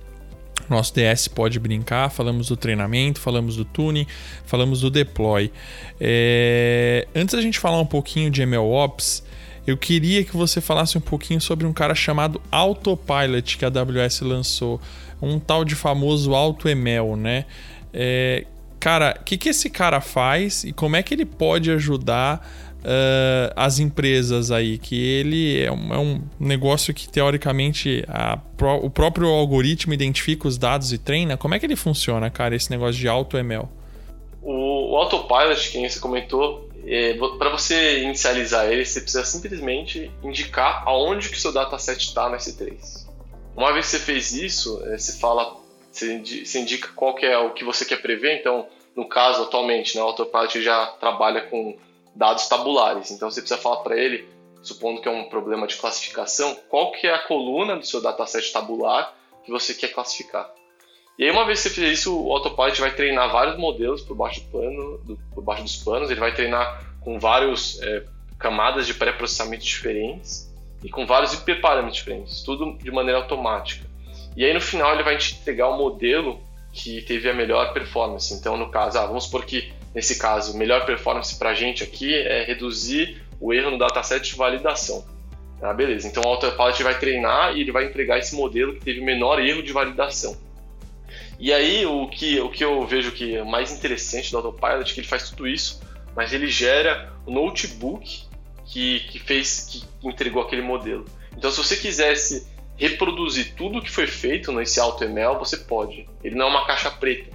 nosso 0.67 0.95
DS 0.95 1.29
pode 1.29 1.59
brincar. 1.59 2.11
Falamos 2.11 2.49
do 2.49 2.57
treinamento, 2.57 3.21
falamos 3.21 3.57
do 3.57 3.65
tuning, 3.67 4.07
falamos 4.47 4.81
do 4.81 4.91
deploy. 4.91 5.53
É... 6.01 7.07
Antes 7.15 7.35
da 7.35 7.43
gente 7.43 7.59
falar 7.59 7.79
um 7.79 7.87
pouquinho 7.87 8.31
de 8.31 8.45
MLOps, 8.47 9.23
eu 9.67 9.77
queria 9.77 10.25
que 10.25 10.37
você 10.37 10.61
falasse 10.61 10.97
um 10.97 11.01
pouquinho 11.01 11.41
sobre 11.41 11.67
um 11.67 11.73
cara 11.73 11.95
chamado 11.95 12.41
Autopilot 12.51 13.59
que 13.59 13.65
a 13.65 13.69
AWS 13.69 14.21
lançou 14.21 14.81
um 15.25 15.39
tal 15.39 15.65
de 15.65 15.75
famoso 15.75 16.35
AutoML, 16.35 17.17
né? 17.17 17.47
É, 17.93 18.45
cara, 18.81 19.17
o 19.19 19.25
que, 19.25 19.39
que 19.39 19.49
esse 19.49 19.71
cara 19.71 20.01
faz 20.01 20.65
e 20.65 20.73
como 20.73 20.97
é 20.97 21.03
que 21.03 21.15
ele 21.15 21.25
pode 21.25 21.71
ajudar 21.71 22.47
uh, 22.81 23.53
as 23.57 23.79
empresas 23.79 24.51
aí? 24.51 24.79
Que 24.79 24.95
ele 24.95 25.63
é 25.63 25.73
um, 25.73 25.95
é 25.95 25.99
um 25.99 26.23
negócio 26.39 26.93
que, 26.93 27.09
teoricamente, 27.09 28.05
a, 28.09 28.39
o 28.83 28.91
próprio 28.91 29.29
algoritmo 29.29 29.95
identifica 29.95 30.47
os 30.47 30.59
dados 30.59 30.93
e 30.93 30.99
treina. 30.99 31.37
Como 31.37 31.55
é 31.55 31.59
que 31.59 31.67
ele 31.67 31.77
funciona, 31.77 32.29
cara, 32.31 32.55
esse 32.55 32.71
negócio 32.71 33.01
de 33.01 33.09
AutoML? 33.09 33.69
O, 34.43 34.93
o 34.93 34.97
Autopilot, 34.97 35.71
que 35.71 35.89
você 35.89 35.99
comentou, 35.99 36.69
é, 36.87 37.15
para 37.39 37.51
você 37.51 38.03
inicializar 38.03 38.67
ele, 38.67 38.85
você 38.85 39.01
precisa 39.01 39.25
simplesmente 39.25 40.11
indicar 40.23 40.83
aonde 40.85 41.31
que 41.31 41.37
o 41.37 41.41
seu 41.41 41.53
dataset 41.53 42.05
está 42.05 42.29
no 42.29 42.37
S3. 42.37 43.04
Uma 43.57 43.73
vez 43.73 43.87
que 43.87 43.93
você 43.93 43.99
fez 44.01 44.33
isso, 44.33 44.83
é, 44.87 44.99
você 44.99 45.13
fala, 45.19 45.57
você 45.93 46.59
indica 46.59 46.89
qual 46.95 47.15
que 47.15 47.25
é 47.25 47.39
o 47.39 47.53
que 47.53 47.65
você 47.65 47.85
quer 47.85 48.03
prever. 48.03 48.41
Então, 48.41 48.67
no 48.97 49.09
caso 49.09 49.43
atualmente, 49.43 49.97
né, 49.97 50.03
o 50.03 50.07
Autopilot 50.07 50.61
já 50.61 50.87
trabalha 50.99 51.43
com 51.43 51.77
dados 52.15 52.49
tabulares. 52.49 53.11
Então, 53.11 53.31
você 53.31 53.41
precisa 53.41 53.61
falar 53.61 53.83
para 53.83 53.97
ele, 53.97 54.29
supondo 54.63 55.01
que 55.01 55.09
é 55.09 55.11
um 55.11 55.29
problema 55.29 55.67
de 55.67 55.77
classificação, 55.77 56.57
qual 56.69 56.93
que 56.93 57.07
é 57.07 57.15
a 57.15 57.27
coluna 57.27 57.77
do 57.77 57.87
seu 57.87 58.01
dataset 58.01 58.53
tabular 58.53 59.15
que 59.45 59.53
você 59.53 59.73
quer 59.73 59.89
classificar. 59.89 60.51
E 61.17 61.25
aí, 61.25 61.31
uma 61.31 61.47
vez 61.47 61.63
que 61.63 61.69
você 61.69 61.75
fizer 61.75 61.93
isso, 61.93 62.21
o 62.21 62.33
Autopilot 62.33 62.81
vai 62.81 62.93
treinar 62.93 63.31
vários 63.31 63.57
modelos 63.57 64.03
por 64.03 64.17
baixo, 64.17 64.41
do 64.41 64.51
pano, 64.51 64.99
do, 64.99 65.17
por 65.33 65.45
baixo 65.45 65.63
dos 65.63 65.77
panos. 65.77 66.11
Ele 66.11 66.19
vai 66.19 66.35
treinar 66.35 66.97
com 67.01 67.21
várias 67.21 67.81
é, 67.83 68.05
camadas 68.37 68.85
de 68.85 68.95
pré-processamento 68.95 69.63
diferentes 69.63 70.53
e 70.85 70.91
com 70.91 71.07
vários 71.07 71.33
hiperparâmetros 71.33 71.97
diferentes, 71.97 72.43
tudo 72.43 72.77
de 72.77 72.91
maneira 72.91 73.19
automática. 73.19 73.87
E 74.37 74.45
aí 74.45 74.53
no 74.53 74.61
final 74.61 74.93
ele 74.93 75.03
vai 75.03 75.17
te 75.17 75.35
entregar 75.35 75.69
o 75.69 75.79
modelo 75.79 76.39
que 76.73 77.01
teve 77.03 77.31
a 77.31 77.33
melhor 77.33 77.73
performance. 77.73 78.35
Então, 78.35 78.57
no 78.57 78.71
caso, 78.71 78.99
ah, 78.99 79.07
vamos 79.07 79.25
supor 79.25 79.47
que 79.47 79.73
nesse 79.95 80.19
caso, 80.19 80.59
melhor 80.59 80.85
performance 80.85 81.39
para 81.39 81.51
a 81.51 81.55
gente 81.55 81.83
aqui 81.83 82.13
é 82.15 82.45
reduzir 82.45 83.23
o 83.41 83.55
erro 83.55 83.71
no 83.71 83.79
dataset 83.79 84.29
de 84.29 84.37
validação. 84.37 85.07
Ah, 85.63 85.73
beleza. 85.73 86.07
Então, 86.07 86.23
o 86.23 86.29
Autopilot 86.29 86.83
vai 86.83 86.99
treinar 86.99 87.57
e 87.57 87.61
ele 87.61 87.73
vai 87.73 87.87
entregar 87.87 88.19
esse 88.19 88.35
modelo 88.35 88.75
que 88.75 88.81
teve 88.81 89.01
o 89.01 89.05
menor 89.05 89.41
erro 89.41 89.63
de 89.63 89.73
validação. 89.73 90.37
E 91.39 91.53
aí, 91.53 91.87
o 91.87 92.09
que, 92.09 92.41
o 92.41 92.51
que 92.51 92.65
eu 92.65 92.85
vejo 92.85 93.13
que 93.13 93.37
é 93.37 93.45
mais 93.45 93.73
interessante 93.73 94.31
do 94.31 94.37
Autopilot 94.37 94.91
é 94.91 94.95
que 94.95 95.01
ele 95.01 95.07
faz 95.07 95.31
tudo 95.31 95.49
isso, 95.49 95.81
mas 96.15 96.33
ele 96.33 96.49
gera 96.49 97.13
o 97.25 97.31
notebook 97.31 98.25
que, 98.67 99.01
que 99.01 99.19
fez, 99.19 99.67
que 99.71 99.85
entregou 100.07 100.43
aquele 100.43 100.63
modelo. 100.63 101.05
Então, 101.37 101.51
se 101.51 101.59
você 101.59 101.77
quisesse 101.77 102.47
reproduzir 102.77 103.55
tudo 103.55 103.83
que 103.83 103.91
foi 103.91 104.07
feito 104.07 104.53
nesse 104.53 104.81
AutoML, 104.81 105.39
você 105.39 105.57
pode. 105.57 106.09
Ele 106.23 106.35
não 106.35 106.47
é 106.47 106.49
uma 106.51 106.67
caixa 106.67 106.91
preta. 106.91 107.31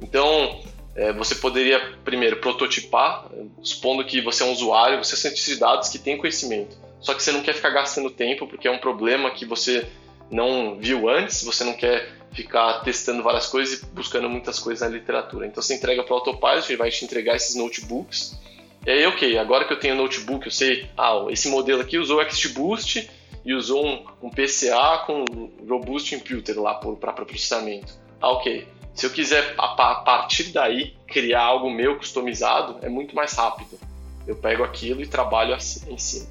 Então, 0.00 0.62
é, 0.94 1.12
você 1.12 1.34
poderia 1.34 1.80
primeiro 2.04 2.36
prototipar, 2.36 3.26
supondo 3.62 4.04
que 4.04 4.20
você 4.20 4.42
é 4.42 4.46
um 4.46 4.52
usuário, 4.52 5.02
você 5.02 5.14
é 5.14 5.18
cientista 5.18 5.52
de 5.52 5.60
dados 5.60 5.88
que 5.88 5.98
tem 5.98 6.16
conhecimento. 6.16 6.76
Só 7.00 7.14
que 7.14 7.22
você 7.22 7.32
não 7.32 7.42
quer 7.42 7.54
ficar 7.54 7.70
gastando 7.70 8.10
tempo 8.10 8.46
porque 8.46 8.68
é 8.68 8.70
um 8.70 8.78
problema 8.78 9.30
que 9.30 9.44
você 9.44 9.86
não 10.30 10.76
viu 10.76 11.08
antes, 11.08 11.42
você 11.42 11.64
não 11.64 11.74
quer 11.74 12.08
ficar 12.32 12.80
testando 12.80 13.22
várias 13.22 13.46
coisas 13.46 13.82
e 13.82 13.86
buscando 13.86 14.28
muitas 14.28 14.58
coisas 14.58 14.88
na 14.88 14.96
literatura. 14.96 15.46
Então 15.46 15.62
você 15.62 15.74
entrega 15.74 16.02
para 16.02 16.12
o 16.12 16.16
Autopilot, 16.16 16.68
ele 16.68 16.78
vai 16.78 16.90
te 16.90 17.04
entregar 17.04 17.36
esses 17.36 17.54
notebooks 17.54 18.38
e 18.86 18.90
aí, 18.90 19.06
ok, 19.06 19.38
agora 19.38 19.64
que 19.64 19.72
eu 19.72 19.78
tenho 19.78 19.94
notebook, 19.94 20.46
eu 20.46 20.52
sei, 20.52 20.88
ah, 20.96 21.24
esse 21.30 21.48
modelo 21.48 21.80
aqui 21.80 21.98
usou 21.98 22.22
XGBoost 22.28 23.08
e 23.44 23.54
usou 23.54 23.86
um, 23.86 24.04
um 24.22 24.30
PCA 24.30 25.04
com 25.06 25.24
Robust 25.68 26.14
Imputer 26.14 26.60
lá 26.60 26.74
para 26.74 27.12
processamento. 27.12 27.94
Ah, 28.20 28.30
ok. 28.30 28.66
Se 28.94 29.06
eu 29.06 29.10
quiser, 29.10 29.54
a, 29.58 29.64
a 29.64 29.94
partir 29.96 30.52
daí, 30.52 30.94
criar 31.06 31.42
algo 31.42 31.70
meu 31.70 31.96
customizado, 31.96 32.78
é 32.82 32.88
muito 32.88 33.14
mais 33.14 33.32
rápido. 33.32 33.78
Eu 34.26 34.36
pego 34.36 34.62
aquilo 34.62 35.02
e 35.02 35.06
trabalho 35.06 35.54
assim, 35.54 35.92
em 35.92 35.98
cima. 35.98 36.28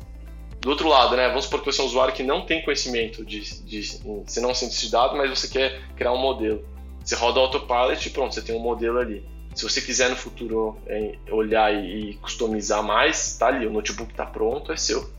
Do 0.59 0.69
outro 0.69 0.87
lado, 0.87 1.17
né, 1.17 1.27
vamos 1.27 1.43
supor 1.43 1.59
que 1.59 1.65
você 1.65 1.81
é 1.81 1.83
um 1.83 1.87
usuário 1.87 2.13
que 2.13 2.23
não 2.23 2.45
tem 2.45 2.61
conhecimento 2.61 3.25
de, 3.25 3.41
de, 3.41 3.63
de 3.63 3.99
você 4.25 4.39
não 4.39 4.49
é 4.49 4.51
um 4.53 4.55
cientista 4.55 4.85
de 4.85 4.91
dados, 4.91 5.17
mas 5.17 5.29
você 5.29 5.47
quer 5.49 5.81
criar 5.95 6.13
um 6.13 6.17
modelo. 6.17 6.65
Você 7.03 7.15
roda 7.15 7.39
o 7.39 7.43
Autopilot 7.43 8.07
e 8.07 8.11
pronto, 8.11 8.33
você 8.33 8.41
tem 8.41 8.55
um 8.55 8.59
modelo 8.59 8.97
ali. 8.97 9.25
Se 9.55 9.63
você 9.63 9.81
quiser 9.81 10.09
no 10.09 10.15
futuro 10.15 10.77
é, 10.87 11.15
olhar 11.29 11.73
e, 11.73 12.15
customizar 12.21 12.83
mais, 12.83 13.37
tá 13.37 13.47
ali, 13.47 13.67
o 13.67 13.71
notebook 13.71 14.13
tá 14.13 14.25
pronto, 14.25 14.71
é 14.71 14.77
seu. 14.77 15.09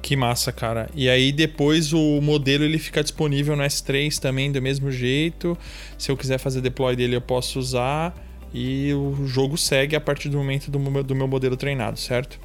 Que 0.00 0.16
massa, 0.16 0.52
cara. 0.52 0.88
E 0.94 1.10
aí 1.10 1.32
depois 1.32 1.92
o 1.92 2.20
modelo 2.20 2.64
ele 2.64 2.78
fica 2.78 3.02
disponível 3.02 3.56
no 3.56 3.62
S3 3.62 4.18
também 4.18 4.50
do 4.50 4.62
mesmo 4.62 4.90
jeito. 4.90 5.58
Se 5.98 6.10
eu 6.10 6.16
quiser 6.16 6.38
fazer 6.38 6.60
deploy 6.60 6.94
dele, 6.94 7.16
eu 7.16 7.20
posso 7.20 7.58
usar 7.58 8.14
e 8.54 8.92
o 8.94 9.26
jogo 9.26 9.58
segue 9.58 9.94
a 9.94 10.00
partir 10.00 10.28
do 10.28 10.38
momento 10.38 10.70
do 10.70 10.78
meu, 10.78 11.02
do 11.02 11.14
meu 11.14 11.28
modelo 11.28 11.56
treinado, 11.56 11.98
certo? 11.98 12.40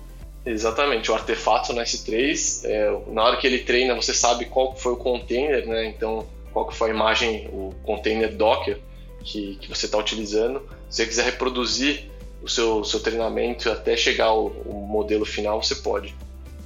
Exatamente, 0.45 1.09
o 1.09 1.13
artefato 1.13 1.71
no 1.71 1.79
S3, 1.79 2.65
é, 2.65 2.99
na 3.13 3.23
hora 3.23 3.37
que 3.37 3.47
ele 3.47 3.59
treina, 3.59 3.95
você 3.95 4.13
sabe 4.13 4.45
qual 4.45 4.75
foi 4.75 4.91
o 4.91 4.97
container, 4.97 5.65
né? 5.65 5.85
Então, 5.85 6.27
qual 6.51 6.69
foi 6.69 6.91
a 6.91 6.93
imagem, 6.93 7.47
o 7.47 7.73
container 7.83 8.35
Docker 8.35 8.77
que, 9.23 9.55
que 9.55 9.69
você 9.69 9.85
está 9.85 9.97
utilizando. 9.97 10.61
Se 10.89 10.97
você 10.97 11.07
quiser 11.07 11.25
reproduzir 11.25 12.05
o 12.41 12.49
seu, 12.49 12.83
seu 12.83 12.99
treinamento 12.99 13.69
até 13.69 13.95
chegar 13.95 14.25
ao, 14.25 14.47
ao 14.65 14.73
modelo 14.73 15.25
final, 15.25 15.63
você 15.63 15.75
pode. 15.75 16.13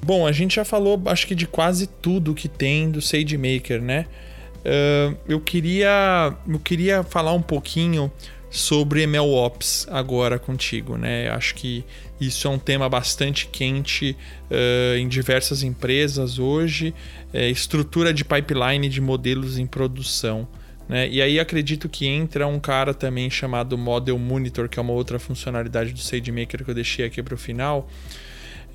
Bom, 0.02 0.26
a 0.26 0.32
gente 0.32 0.56
já 0.56 0.65
falou, 0.65 1.02
acho 1.06 1.28
que 1.28 1.36
de 1.36 1.46
quase 1.46 1.88
tudo 1.88 2.34
que 2.34 2.48
tem 2.48 2.89
do 2.89 3.02
SageMaker, 3.02 3.82
né? 3.82 4.06
Uh, 4.60 5.15
eu 5.28 5.39
queria 5.39 6.34
eu 6.48 6.60
queria 6.60 7.04
falar 7.04 7.34
um 7.34 7.41
pouquinho 7.41 8.12
sobre 8.50 9.06
MLOps 9.06 9.88
agora 9.89 10.39
contigo, 10.39 10.98
né? 10.98 11.30
Acho 11.30 11.56
que 11.56 11.84
isso 12.20 12.48
é 12.48 12.52
um 12.52 12.58
tema 12.58 12.89
bastante 12.89 13.48
quente 13.48 14.15
uh, 14.50 14.98
em 14.98 15.08
diversas 15.08 15.63
empresas 15.63 16.39
hoje, 16.39 16.93
é, 17.34 17.50
estrutura 17.50 18.13
de 18.13 18.26
pipeline 18.26 18.89
de 18.89 19.00
modelos 19.00 19.58
em 19.58 19.67
produção. 19.67 20.48
Né? 20.88 21.08
E 21.10 21.21
aí 21.21 21.39
acredito 21.39 21.89
que 21.89 22.08
entra 22.08 22.47
um 22.47 22.60
cara 22.60 22.93
também 22.93 23.30
chamado 23.30 23.78
Model 23.78 24.17
Monitor, 24.17 24.69
que 24.69 24.80
é 24.80 24.82
uma 24.82 24.93
outra 24.93 25.19
funcionalidade 25.19 25.93
do 25.93 26.00
SageMaker 26.00 26.63
que 26.63 26.71
eu 26.71 26.76
deixei 26.76 27.06
aqui 27.06 27.21
para 27.21 27.34
o 27.34 27.38
final. 27.38 27.88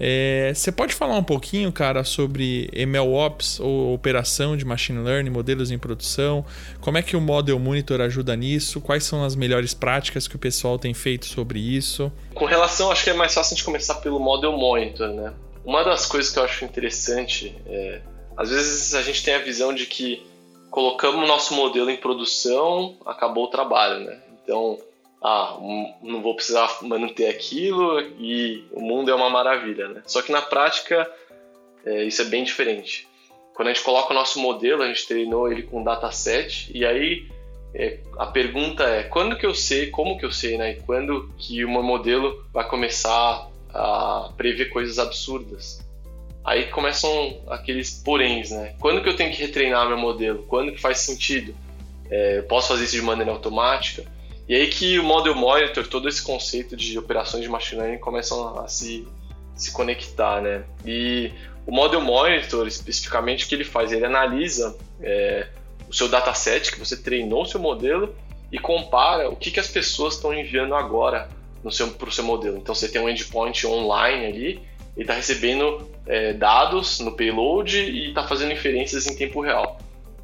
É, 0.05 0.53
você 0.55 0.73
pode 0.73 0.95
falar 0.95 1.17
um 1.17 1.23
pouquinho, 1.23 1.71
cara, 1.71 2.03
sobre 2.03 2.69
MLOps 2.75 3.61
ou 3.61 3.95
operação 3.95 4.57
de 4.57 4.65
machine 4.65 4.99
learning, 4.99 5.31
modelos 5.31 5.71
em 5.71 5.79
produção? 5.79 6.45
Como 6.81 6.99
é 6.99 7.03
que 7.03 7.17
o 7.17 7.21
Model 7.21 7.59
Monitor 7.59 8.01
ajuda 8.01 8.35
nisso? 8.35 8.81
Quais 8.81 9.05
são 9.05 9.23
as 9.23 9.37
melhores 9.37 9.75
práticas 9.75 10.27
que 10.27 10.35
o 10.35 10.39
pessoal 10.39 10.79
tem 10.79 10.93
feito 10.93 11.27
sobre 11.27 11.61
isso? 11.61 12.11
Com 12.35 12.47
relação, 12.47 12.91
acho 12.91 13.05
que 13.05 13.11
é 13.11 13.15
mais 13.15 13.33
fácil 13.33 13.55
de 13.55 13.63
começar 13.63 13.97
pelo 13.97 14.19
Model 14.19 14.53
Monitor, 14.53 15.09
né? 15.09 15.33
Uma 15.65 15.85
das 15.85 16.07
coisas 16.07 16.33
que 16.33 16.39
eu 16.39 16.43
acho 16.43 16.65
interessante 16.65 17.55
é, 17.67 18.01
às 18.37 18.51
vezes 18.51 18.95
a 18.95 19.03
gente 19.03 19.23
tem 19.23 19.35
a 19.35 19.39
visão 19.39 19.73
de 19.73 19.87
que 19.87 20.27
colocamos 20.73 21.23
o 21.23 21.27
nosso 21.27 21.55
modelo 21.55 21.91
em 21.91 21.99
produção, 21.99 22.97
acabou 23.05 23.45
o 23.45 23.51
trabalho, 23.51 24.01
né? 24.01 24.19
Então, 24.43 24.79
ah, 25.23 25.59
não 26.03 26.23
vou 26.23 26.35
precisar 26.35 26.79
manter 26.81 27.29
aquilo 27.29 28.01
e 28.01 28.65
o 28.73 28.81
mundo 28.81 29.11
é 29.11 29.15
uma 29.15 29.29
maravilha, 29.29 29.87
né? 29.89 30.03
Só 30.07 30.23
que 30.23 30.33
na 30.33 30.41
prática 30.41 31.09
é, 31.85 32.05
isso 32.05 32.23
é 32.23 32.25
bem 32.25 32.43
diferente. 32.43 33.07
Quando 33.55 33.69
a 33.69 33.75
gente 33.75 33.85
coloca 33.85 34.13
o 34.13 34.17
nosso 34.17 34.41
modelo, 34.41 34.83
a 34.83 34.89
gente 34.89 35.07
treinou 35.07 35.53
ele 35.53 35.63
com 35.63 35.85
dataset 35.85 36.71
e 36.75 36.87
aí 36.87 37.29
é, 37.75 37.99
a 38.19 38.27
pergunta 38.27 38.85
é 38.85 39.03
quando 39.03 39.37
que 39.37 39.45
eu 39.45 39.55
sei, 39.55 39.91
como 39.91 40.19
que 40.19 40.25
eu 40.25 40.33
sei, 40.33 40.57
né? 40.57 40.73
E 40.73 40.81
quando 40.81 41.31
que 41.37 41.63
o 41.67 41.71
meu 41.71 41.83
modelo 41.83 42.47
vai 42.51 42.67
começar 42.67 43.47
a 43.75 44.33
prever 44.39 44.71
coisas 44.71 44.99
absurdas? 44.99 45.85
Aí 46.45 46.67
começam 46.67 47.41
aqueles 47.49 47.91
poréns, 47.91 48.51
né? 48.51 48.75
Quando 48.81 49.03
que 49.03 49.09
eu 49.09 49.17
tenho 49.17 49.33
que 49.33 49.41
retreinar 49.41 49.87
meu 49.89 49.99
modelo? 49.99 50.45
Quando 50.49 50.73
que 50.73 50.81
faz 50.81 50.99
sentido? 50.99 51.55
É, 52.11 52.39
eu 52.39 52.43
posso 52.45 52.69
fazer 52.69 52.85
isso 52.85 52.97
de 52.97 53.03
maneira 53.03 53.31
automática? 53.31 54.05
E 54.49 54.55
aí 54.55 54.67
que 54.67 54.99
o 54.99 55.05
Model 55.05 55.35
Monitor, 55.35 55.87
todo 55.87 56.09
esse 56.09 56.21
conceito 56.21 56.77
de 56.77 56.99
operações 56.99 57.45
de 57.45 57.49
machine 57.49 57.81
learning 57.81 57.99
começam 57.99 58.59
a 58.59 58.67
se, 58.67 59.07
se 59.55 59.73
conectar, 59.73 60.43
né? 60.43 60.65
E 60.85 61.31
o 61.65 61.73
Model 61.73 62.01
Monitor, 62.01 62.67
especificamente, 62.67 63.45
o 63.45 63.49
que 63.49 63.55
ele 63.55 63.65
faz? 63.65 63.93
Ele 63.93 64.05
analisa 64.05 64.77
é, 65.01 65.47
o 65.89 65.95
seu 65.95 66.09
dataset 66.09 66.73
que 66.73 66.79
você 66.79 66.97
treinou 66.97 67.43
o 67.43 67.47
seu 67.47 67.61
modelo 67.61 68.15
e 68.51 68.59
compara 68.59 69.31
o 69.31 69.37
que, 69.37 69.51
que 69.51 69.61
as 69.61 69.69
pessoas 69.69 70.15
estão 70.15 70.35
enviando 70.35 70.75
agora 70.75 71.29
para 71.63 72.09
o 72.09 72.13
seu 72.13 72.25
modelo. 72.25 72.59
Então 72.59 72.75
você 72.75 72.89
tem 72.89 73.01
um 73.01 73.09
endpoint 73.09 73.65
online 73.67 74.27
ali 74.27 74.63
e 74.97 75.03
está 75.03 75.15
recebendo 75.15 75.89
é, 76.07 76.33
dados 76.33 77.01
no 77.01 77.13
payload 77.17 77.79
e 77.79 78.09
está 78.09 78.27
fazendo 78.27 78.53
inferências 78.53 79.07
em 79.07 79.17
tempo 79.17 79.41
real. 79.41 79.79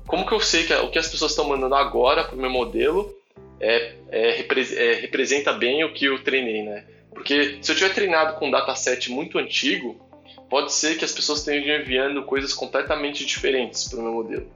Como 0.06 0.26
que 0.26 0.32
eu 0.32 0.40
sei 0.40 0.64
que 0.64 0.74
o 0.74 0.90
que 0.90 0.98
as 0.98 1.08
pessoas 1.08 1.32
estão 1.32 1.48
mandando 1.48 1.74
agora 1.74 2.24
para 2.24 2.34
o 2.34 2.38
meu 2.38 2.50
modelo 2.50 3.14
é, 3.60 3.94
é, 4.10 4.40
é, 4.40 4.94
representa 4.94 5.52
bem 5.52 5.84
o 5.84 5.92
que 5.92 6.06
eu 6.06 6.22
treinei, 6.22 6.62
né? 6.62 6.84
Porque 7.12 7.58
se 7.60 7.72
eu 7.72 7.76
tiver 7.76 7.92
treinado 7.92 8.38
com 8.38 8.48
um 8.48 8.50
dataset 8.50 9.10
muito 9.10 9.38
antigo, 9.38 10.00
pode 10.48 10.72
ser 10.72 10.96
que 10.96 11.04
as 11.04 11.12
pessoas 11.12 11.40
estejam 11.40 11.76
enviando 11.76 12.22
coisas 12.22 12.54
completamente 12.54 13.26
diferentes 13.26 13.88
para 13.88 13.98
o 13.98 14.02
meu 14.02 14.12
modelo. 14.12 14.46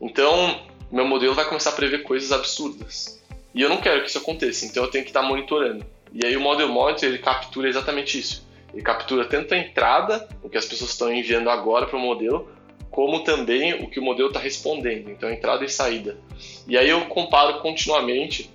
Então, 0.00 0.60
meu 0.90 1.06
modelo 1.06 1.34
vai 1.34 1.46
começar 1.46 1.70
a 1.70 1.74
prever 1.74 2.02
coisas 2.02 2.30
absurdas. 2.30 3.22
E 3.54 3.62
eu 3.62 3.68
não 3.68 3.78
quero 3.78 4.02
que 4.02 4.08
isso 4.08 4.18
aconteça, 4.18 4.64
então 4.66 4.84
eu 4.84 4.90
tenho 4.90 5.04
que 5.04 5.10
estar 5.10 5.22
monitorando. 5.22 5.84
E 6.12 6.26
aí 6.26 6.36
o 6.36 6.40
Model 6.40 6.68
Monitor 6.68 7.08
ele 7.08 7.18
captura 7.18 7.68
exatamente 7.68 8.18
isso. 8.18 8.46
Ele 8.72 8.82
captura 8.82 9.24
tanto 9.24 9.54
a 9.54 9.58
entrada, 9.58 10.28
o 10.42 10.48
que 10.48 10.56
as 10.56 10.64
pessoas 10.64 10.90
estão 10.90 11.12
enviando 11.12 11.50
agora 11.50 11.86
para 11.86 11.96
o 11.96 12.00
modelo, 12.00 12.50
como 12.90 13.24
também 13.24 13.74
o 13.82 13.88
que 13.88 13.98
o 13.98 14.02
modelo 14.02 14.28
está 14.28 14.38
respondendo, 14.38 15.10
então 15.10 15.30
entrada 15.30 15.64
e 15.64 15.68
saída. 15.68 16.16
E 16.66 16.76
aí 16.76 16.88
eu 16.88 17.06
comparo 17.06 17.60
continuamente 17.60 18.50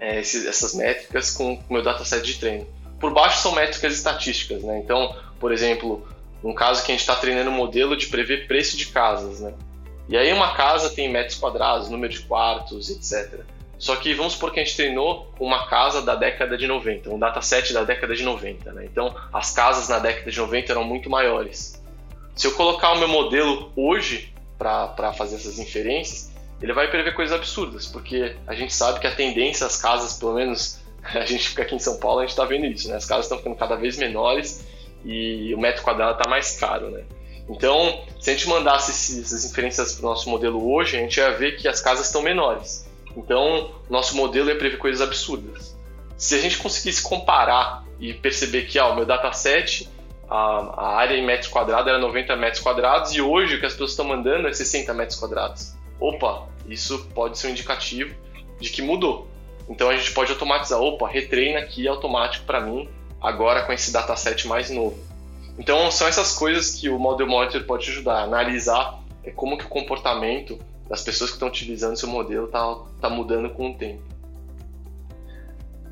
é, 0.00 0.20
esses, 0.20 0.46
essas 0.46 0.74
métricas 0.74 1.30
com 1.30 1.54
o 1.54 1.72
meu 1.72 1.82
dataset 1.82 2.24
de 2.24 2.38
treino. 2.38 2.66
Por 3.00 3.12
baixo 3.12 3.38
são 3.38 3.52
métricas 3.52 3.94
estatísticas, 3.94 4.62
né? 4.62 4.78
Então, 4.78 5.16
por 5.40 5.52
exemplo, 5.52 6.06
um 6.44 6.52
caso 6.54 6.84
que 6.84 6.92
a 6.92 6.94
gente 6.94 7.00
está 7.00 7.16
treinando 7.16 7.50
um 7.50 7.54
modelo 7.54 7.96
de 7.96 8.06
prever 8.06 8.46
preço 8.46 8.76
de 8.76 8.86
casas, 8.86 9.40
né? 9.40 9.54
E 10.08 10.16
aí 10.16 10.32
uma 10.32 10.54
casa 10.54 10.90
tem 10.90 11.08
metros 11.10 11.38
quadrados, 11.38 11.88
número 11.88 12.12
de 12.12 12.20
quartos, 12.20 12.90
etc. 12.90 13.40
Só 13.82 13.96
que 13.96 14.14
vamos 14.14 14.34
supor 14.34 14.52
que 14.52 14.60
a 14.60 14.64
gente 14.64 14.76
treinou 14.76 15.34
uma 15.40 15.66
casa 15.66 16.00
da 16.00 16.14
década 16.14 16.56
de 16.56 16.68
90, 16.68 17.10
um 17.10 17.18
dataset 17.18 17.72
da 17.72 17.82
década 17.82 18.14
de 18.14 18.22
90, 18.22 18.72
né? 18.72 18.84
Então 18.84 19.12
as 19.32 19.50
casas 19.50 19.88
na 19.88 19.98
década 19.98 20.30
de 20.30 20.38
90 20.38 20.70
eram 20.70 20.84
muito 20.84 21.10
maiores. 21.10 21.82
Se 22.36 22.46
eu 22.46 22.52
colocar 22.52 22.92
o 22.92 22.98
meu 23.00 23.08
modelo 23.08 23.72
hoje 23.74 24.32
para 24.56 25.12
fazer 25.14 25.34
essas 25.34 25.58
inferências, 25.58 26.30
ele 26.62 26.72
vai 26.72 26.92
prever 26.92 27.12
coisas 27.12 27.36
absurdas, 27.36 27.88
porque 27.88 28.36
a 28.46 28.54
gente 28.54 28.72
sabe 28.72 29.00
que 29.00 29.06
a 29.08 29.16
tendência 29.16 29.66
as 29.66 29.82
casas, 29.82 30.16
pelo 30.16 30.34
menos 30.34 30.78
a 31.02 31.26
gente 31.26 31.48
fica 31.48 31.62
aqui 31.62 31.74
em 31.74 31.80
São 31.80 31.98
Paulo, 31.98 32.20
a 32.20 32.22
gente 32.22 32.30
está 32.30 32.44
vendo 32.44 32.66
isso, 32.66 32.88
né? 32.88 32.94
As 32.94 33.04
casas 33.04 33.24
estão 33.24 33.38
ficando 33.38 33.56
cada 33.56 33.74
vez 33.74 33.98
menores 33.98 34.64
e 35.04 35.52
o 35.56 35.58
metro 35.58 35.82
quadrado 35.82 36.20
está 36.20 36.30
mais 36.30 36.56
caro, 36.56 36.88
né? 36.88 37.02
Então, 37.48 38.00
se 38.20 38.30
a 38.30 38.32
gente 38.32 38.48
mandasse 38.48 39.20
essas 39.20 39.44
inferências 39.44 39.94
para 39.94 40.06
o 40.06 40.08
nosso 40.10 40.30
modelo 40.30 40.72
hoje, 40.72 40.96
a 40.96 41.00
gente 41.00 41.16
ia 41.16 41.32
ver 41.32 41.56
que 41.56 41.66
as 41.66 41.80
casas 41.80 42.06
estão 42.06 42.22
menores. 42.22 42.91
Então, 43.16 43.70
nosso 43.90 44.16
modelo 44.16 44.48
ia 44.48 44.56
prever 44.56 44.78
coisas 44.78 45.00
absurdas. 45.00 45.76
Se 46.16 46.34
a 46.34 46.38
gente 46.38 46.58
conseguisse 46.58 47.02
comparar 47.02 47.84
e 47.98 48.14
perceber 48.14 48.62
que 48.62 48.78
ah, 48.78 48.88
o 48.88 48.94
meu 48.94 49.04
dataset, 49.04 49.88
a, 50.28 50.36
a 50.36 50.96
área 50.96 51.16
em 51.16 51.24
metros 51.24 51.48
quadrados 51.48 51.88
era 51.88 51.98
90 51.98 52.34
metros 52.36 52.62
quadrados 52.62 53.14
e 53.14 53.20
hoje 53.20 53.56
o 53.56 53.60
que 53.60 53.66
as 53.66 53.72
pessoas 53.72 53.90
estão 53.90 54.04
mandando 54.04 54.48
é 54.48 54.52
60 54.52 54.94
metros 54.94 55.18
quadrados. 55.18 55.74
Opa, 56.00 56.48
isso 56.66 57.06
pode 57.14 57.38
ser 57.38 57.48
um 57.48 57.50
indicativo 57.50 58.14
de 58.58 58.70
que 58.70 58.80
mudou. 58.80 59.28
Então 59.68 59.88
a 59.88 59.96
gente 59.96 60.12
pode 60.12 60.32
automatizar, 60.32 60.80
opa, 60.80 61.08
retreina 61.08 61.58
aqui 61.58 61.86
automático 61.86 62.44
para 62.44 62.60
mim 62.60 62.88
agora 63.20 63.62
com 63.62 63.72
esse 63.72 63.92
dataset 63.92 64.46
mais 64.48 64.70
novo. 64.70 64.98
Então 65.58 65.90
são 65.90 66.08
essas 66.08 66.34
coisas 66.34 66.74
que 66.74 66.88
o 66.88 66.98
Model 66.98 67.26
Monitor 67.26 67.62
pode 67.64 67.90
ajudar 67.90 68.22
analisar 68.22 69.00
é 69.22 69.30
como 69.30 69.56
que 69.56 69.64
o 69.64 69.68
comportamento 69.68 70.58
das 70.88 71.02
pessoas 71.02 71.30
que 71.30 71.36
estão 71.36 71.48
utilizando 71.48 71.96
seu 71.96 72.08
modelo 72.08 72.46
está 72.46 72.76
tá 73.00 73.10
mudando 73.10 73.50
com 73.50 73.70
o 73.70 73.74
tempo. 73.74 74.02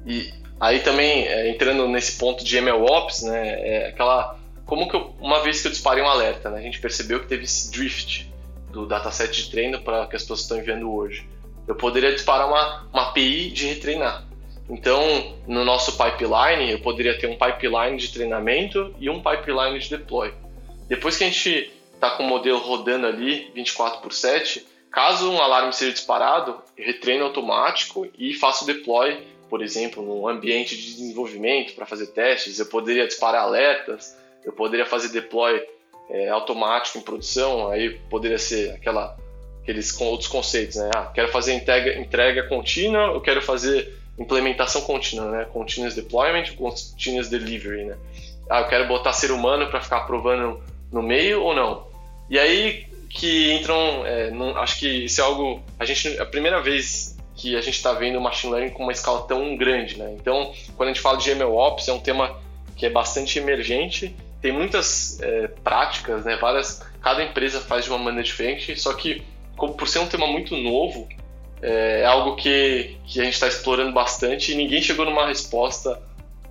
E 0.07 0.33
aí 0.59 0.81
também 0.81 1.27
é, 1.27 1.51
entrando 1.51 1.87
nesse 1.89 2.19
ponto 2.19 2.45
de 2.45 2.61
MLOps, 2.61 3.23
né, 3.23 3.69
é 3.69 3.87
aquela 3.89 4.39
como 4.67 4.89
que 4.89 4.95
eu, 4.95 5.15
uma 5.21 5.43
vez 5.43 5.61
que 5.61 5.67
eu 5.67 5.73
disparei 5.73 6.03
um 6.03 6.09
alerta, 6.09 6.49
né, 6.51 6.59
a 6.59 6.63
gente 6.63 6.81
percebeu 6.81 7.21
que 7.21 7.27
teve 7.27 7.45
esse 7.45 7.71
drift 7.71 8.33
do 8.71 8.87
dataset 8.87 9.43
de 9.43 9.51
treino 9.51 9.81
para 9.81 10.07
que 10.07 10.17
as 10.17 10.23
pessoas 10.23 10.41
estão 10.41 10.59
enviando 10.59 10.93
hoje. 10.93 11.29
Eu 11.67 11.75
poderia 11.75 12.13
disparar 12.13 12.49
uma, 12.49 12.89
uma 12.93 13.09
API 13.09 13.51
de 13.51 13.67
retreinar. 13.67 14.27
Então, 14.69 15.37
no 15.49 15.65
nosso 15.65 15.99
pipeline, 15.99 16.71
eu 16.71 16.79
poderia 16.79 17.19
ter 17.19 17.27
um 17.27 17.37
pipeline 17.37 17.97
de 17.97 18.13
treinamento 18.13 18.95
e 19.01 19.11
um 19.11 19.21
pipeline 19.21 19.79
de 19.79 19.91
deploy. 19.91 20.33
Depois 20.89 21.17
que 21.17 21.25
a 21.25 21.27
gente 21.27 21.73
está 21.93 22.11
com 22.13 22.23
o 22.23 22.27
modelo 22.27 22.59
rodando 22.59 23.07
ali 23.07 23.51
24 23.55 24.01
por 24.01 24.13
7, 24.13 24.65
caso 24.91 25.31
um 25.31 25.41
alarme 25.41 25.73
seja 25.73 25.93
disparado, 25.93 26.57
eu 26.77 26.85
retreino 26.85 27.25
automático 27.25 28.09
e 28.19 28.35
faço 28.35 28.67
deploy, 28.67 29.27
por 29.49 29.63
exemplo, 29.63 30.03
num 30.03 30.29
ambiente 30.29 30.77
de 30.77 30.95
desenvolvimento 30.95 31.75
para 31.75 31.87
fazer 31.87 32.09
testes. 32.09 32.59
Eu 32.59 32.67
poderia 32.67 33.07
disparar 33.07 33.43
alertas, 33.43 34.17
eu 34.45 34.53
poderia 34.53 34.87
fazer 34.87 35.09
deploy 35.09 35.63
é, 36.09 36.29
automático 36.29 36.99
em 36.99 37.03
produção, 37.03 37.69
aí 37.69 37.99
poderia 38.11 38.39
ser 38.39 38.73
aquela, 38.73 39.17
aqueles 39.63 39.99
outros 40.01 40.29
conceitos, 40.29 40.77
né? 40.77 40.91
Ah, 40.95 41.11
quero 41.15 41.29
fazer 41.29 41.55
entrega, 41.55 41.99
entrega 41.99 42.49
contínua, 42.49 43.13
eu 43.13 43.21
quero 43.21 43.41
fazer 43.41 43.97
implementação 44.19 44.83
contínua, 44.83 45.31
né? 45.31 45.47
Continuous 45.53 45.95
deployment, 45.95 46.55
continuous 46.57 47.29
delivery, 47.29 47.85
né? 47.85 47.97
Ah, 48.49 48.63
eu 48.63 48.69
quero 48.69 48.89
botar 48.89 49.13
ser 49.13 49.31
humano 49.31 49.69
para 49.69 49.81
ficar 49.81 49.99
aprovando 49.99 50.61
no 50.93 51.03
meio 51.03 51.43
ou 51.43 51.55
não? 51.55 51.87
E 52.29 52.39
aí 52.39 52.90
que 53.11 53.53
entram, 53.53 54.07
é, 54.07 54.31
acho 54.57 54.79
que 54.79 55.05
isso 55.05 55.21
é 55.21 55.25
algo, 55.25 55.61
a 55.79 55.85
gente, 55.85 56.19
a 56.21 56.25
primeira 56.25 56.63
vez 56.63 57.19
que 57.35 57.57
a 57.57 57.61
gente 57.61 57.75
está 57.75 57.93
vendo 57.93 58.21
machine 58.21 58.53
learning 58.53 58.71
com 58.71 58.85
uma 58.85 58.93
escala 58.93 59.23
tão 59.23 59.57
grande, 59.57 59.99
né? 59.99 60.15
Então, 60.19 60.53
quando 60.77 60.91
a 60.91 60.93
gente 60.93 61.03
fala 61.03 61.19
de 61.19 61.35
MLOps, 61.35 61.89
é 61.89 61.93
um 61.93 61.99
tema 61.99 62.39
que 62.77 62.87
é 62.87 62.91
bastante 62.91 63.39
emergente, 63.39 64.15
tem 64.41 64.53
muitas 64.53 65.21
é, 65.21 65.49
práticas, 65.49 66.25
né? 66.25 66.37
Várias, 66.37 66.83
cada 67.03 67.25
empresa 67.25 67.61
faz 67.61 67.85
de 67.85 67.91
uma 67.91 67.99
maneira 67.99 68.23
diferente, 68.23 68.79
só 68.79 68.93
que 68.93 69.23
como 69.57 69.75
por 69.75 69.89
ser 69.89 69.99
um 69.99 70.07
tema 70.07 70.27
muito 70.27 70.57
novo, 70.57 71.09
é, 71.61 72.03
é 72.03 72.07
algo 72.07 72.37
que, 72.37 72.97
que 73.05 73.21
a 73.21 73.25
gente 73.25 73.35
está 73.35 73.49
explorando 73.49 73.93
bastante 73.93 74.53
e 74.53 74.55
ninguém 74.55 74.81
chegou 74.81 75.05
numa 75.05 75.27
resposta 75.27 76.01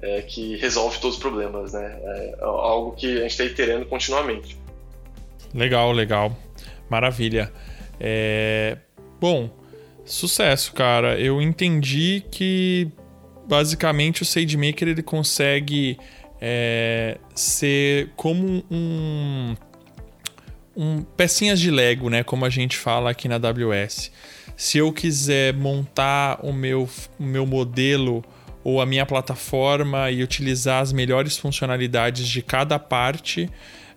é, 0.02 0.22
que 0.24 0.58
resolve 0.58 1.00
todos 1.00 1.16
os 1.16 1.22
problemas, 1.22 1.74
né? 1.74 2.00
É 2.04 2.36
algo 2.42 2.92
que 2.92 3.18
a 3.18 3.22
gente 3.22 3.32
está 3.32 3.46
iterando 3.46 3.86
continuamente. 3.86 4.58
Legal, 5.54 5.92
legal. 5.92 6.36
Maravilha. 6.90 7.52
É... 8.00 8.78
Bom, 9.20 9.50
sucesso, 10.06 10.74
cara. 10.74 11.20
Eu 11.20 11.42
entendi 11.42 12.24
que 12.32 12.88
basicamente 13.48 14.22
o 14.22 14.26
SageMaker 14.26 14.88
ele 14.88 15.04
consegue 15.04 15.98
é, 16.40 17.18
ser 17.36 18.10
como 18.16 18.64
um, 18.72 19.56
um 20.76 21.02
pecinhas 21.18 21.60
de 21.60 21.70
Lego, 21.70 22.10
né? 22.10 22.24
Como 22.24 22.46
a 22.46 22.50
gente 22.50 22.78
fala 22.78 23.10
aqui 23.10 23.28
na 23.28 23.36
AWS 23.36 24.12
se 24.60 24.78
eu 24.78 24.92
quiser 24.92 25.54
montar 25.54 26.42
o 26.44 26.52
meu, 26.52 26.90
o 27.18 27.24
meu 27.24 27.46
modelo 27.46 28.22
ou 28.62 28.82
a 28.82 28.86
minha 28.86 29.06
plataforma 29.06 30.12
e 30.12 30.22
utilizar 30.22 30.82
as 30.82 30.92
melhores 30.92 31.38
funcionalidades 31.38 32.28
de 32.28 32.42
cada 32.42 32.78
parte, 32.78 33.50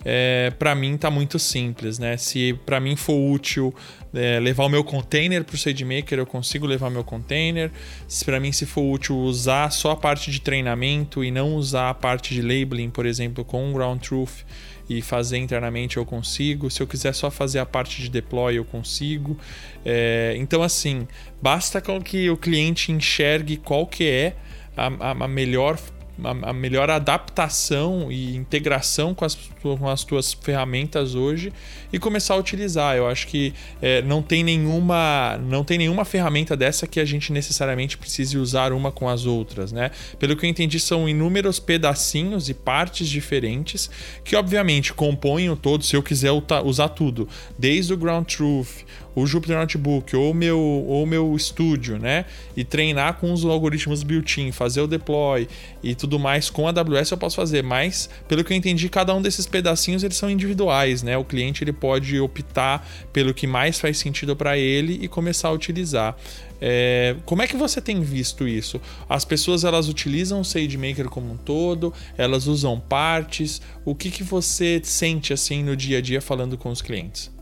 é, 0.04 0.52
para 0.58 0.74
mim 0.74 0.96
tá 0.96 1.10
muito 1.10 1.38
simples, 1.38 1.98
né? 1.98 2.16
Se 2.16 2.58
para 2.66 2.80
mim 2.80 2.96
for 2.96 3.14
útil 3.14 3.74
é, 4.14 4.38
levar 4.40 4.64
o 4.64 4.68
meu 4.68 4.84
container 4.84 5.44
para 5.44 5.54
o 5.54 5.58
SageMaker, 5.58 6.18
eu 6.18 6.26
consigo 6.26 6.66
levar 6.66 6.90
meu 6.90 7.04
container. 7.04 7.70
Se 8.06 8.24
para 8.24 8.38
mim 8.40 8.52
se 8.52 8.66
for 8.66 8.82
útil 8.82 9.16
usar 9.16 9.70
só 9.70 9.92
a 9.92 9.96
parte 9.96 10.30
de 10.30 10.40
treinamento 10.40 11.24
e 11.24 11.30
não 11.30 11.54
usar 11.54 11.90
a 11.90 11.94
parte 11.94 12.34
de 12.34 12.42
labeling, 12.42 12.90
por 12.90 13.06
exemplo, 13.06 13.44
com 13.44 13.72
Ground 13.72 14.00
Truth, 14.00 14.44
e 14.88 15.00
fazer 15.00 15.38
internamente 15.38 15.96
eu 15.96 16.04
consigo. 16.04 16.70
Se 16.70 16.82
eu 16.82 16.86
quiser 16.86 17.14
só 17.14 17.30
fazer 17.30 17.60
a 17.60 17.66
parte 17.66 18.02
de 18.02 18.10
deploy, 18.10 18.58
eu 18.58 18.64
consigo. 18.64 19.38
É, 19.84 20.34
então, 20.36 20.62
assim, 20.62 21.06
basta 21.40 21.80
com 21.80 22.00
que 22.02 22.28
o 22.28 22.36
cliente 22.36 22.92
enxergue 22.92 23.56
qual 23.56 23.86
que 23.86 24.04
é 24.04 24.36
a, 24.76 25.24
a 25.24 25.28
melhor 25.28 25.78
a, 26.22 26.52
melhor 26.52 26.90
adaptação 26.90 28.10
e 28.10 28.36
integração 28.36 29.14
com 29.14 29.24
as, 29.24 29.36
com 29.60 29.88
as 29.88 30.04
tuas 30.04 30.32
ferramentas 30.32 31.14
hoje 31.14 31.52
e 31.92 31.98
começar 31.98 32.34
a 32.34 32.36
utilizar. 32.36 32.96
Eu 32.96 33.06
acho 33.06 33.26
que 33.26 33.52
é, 33.80 34.02
não 34.02 34.22
tem 34.22 34.44
nenhuma 34.44 35.38
não 35.42 35.64
tem 35.64 35.78
nenhuma 35.78 36.04
ferramenta 36.04 36.56
dessa 36.56 36.86
que 36.86 37.00
a 37.00 37.04
gente 37.04 37.32
necessariamente 37.32 37.96
precise 37.96 38.36
usar 38.38 38.72
uma 38.72 38.92
com 38.92 39.08
as 39.08 39.26
outras, 39.26 39.72
né? 39.72 39.90
Pelo 40.18 40.36
que 40.36 40.46
eu 40.46 40.50
entendi, 40.50 40.78
são 40.78 41.08
inúmeros 41.08 41.58
pedacinhos 41.58 42.48
e 42.48 42.54
partes 42.54 43.08
diferentes 43.08 43.90
que, 44.24 44.36
obviamente, 44.36 44.92
compõem 44.92 45.50
o 45.50 45.56
todo. 45.56 45.84
Se 45.84 45.96
eu 45.96 46.02
quiser 46.02 46.32
usar 46.64 46.88
tudo, 46.90 47.28
desde 47.58 47.92
o 47.92 47.96
Ground 47.96 48.26
Truth, 48.26 48.84
o 49.14 49.26
Jupyter 49.26 49.56
Notebook 49.56 50.14
ou 50.16 50.32
meu 50.32 50.58
ou 50.58 51.06
meu 51.06 51.34
estúdio, 51.34 51.98
né? 51.98 52.24
E 52.56 52.64
treinar 52.64 53.14
com 53.14 53.32
os 53.32 53.44
algoritmos 53.44 54.02
built-in, 54.02 54.52
fazer 54.52 54.80
o 54.80 54.86
deploy 54.86 55.48
e 55.82 55.94
tudo 55.94 56.18
mais 56.18 56.50
com 56.50 56.66
a 56.66 56.70
AWS 56.70 57.10
eu 57.10 57.18
posso 57.18 57.36
fazer, 57.36 57.62
mas 57.62 58.08
pelo 58.28 58.42
que 58.44 58.52
eu 58.52 58.56
entendi, 58.56 58.88
cada 58.88 59.14
um 59.14 59.22
desses 59.22 59.46
pedacinhos 59.46 60.02
eles 60.02 60.16
são 60.16 60.30
individuais, 60.30 61.02
né? 61.02 61.16
O 61.16 61.24
cliente 61.24 61.64
ele 61.64 61.72
pode 61.72 62.18
optar 62.18 62.86
pelo 63.12 63.34
que 63.34 63.46
mais 63.46 63.78
faz 63.78 63.98
sentido 63.98 64.34
para 64.36 64.56
ele 64.56 64.98
e 65.02 65.08
começar 65.08 65.48
a 65.48 65.52
utilizar. 65.52 66.16
É, 66.64 67.16
como 67.24 67.42
é 67.42 67.48
que 67.48 67.56
você 67.56 67.80
tem 67.80 68.00
visto 68.00 68.46
isso? 68.46 68.80
As 69.08 69.24
pessoas 69.24 69.64
elas 69.64 69.88
utilizam 69.88 70.40
o 70.40 70.44
SageMaker 70.44 71.08
como 71.08 71.32
um 71.32 71.36
todo, 71.36 71.92
elas 72.16 72.46
usam 72.46 72.78
partes. 72.78 73.60
O 73.84 73.96
que, 73.96 74.12
que 74.12 74.22
você 74.22 74.80
sente 74.84 75.32
assim 75.32 75.64
no 75.64 75.74
dia 75.76 75.98
a 75.98 76.00
dia 76.00 76.20
falando 76.20 76.56
com 76.56 76.70
os 76.70 76.80
clientes? 76.80 77.32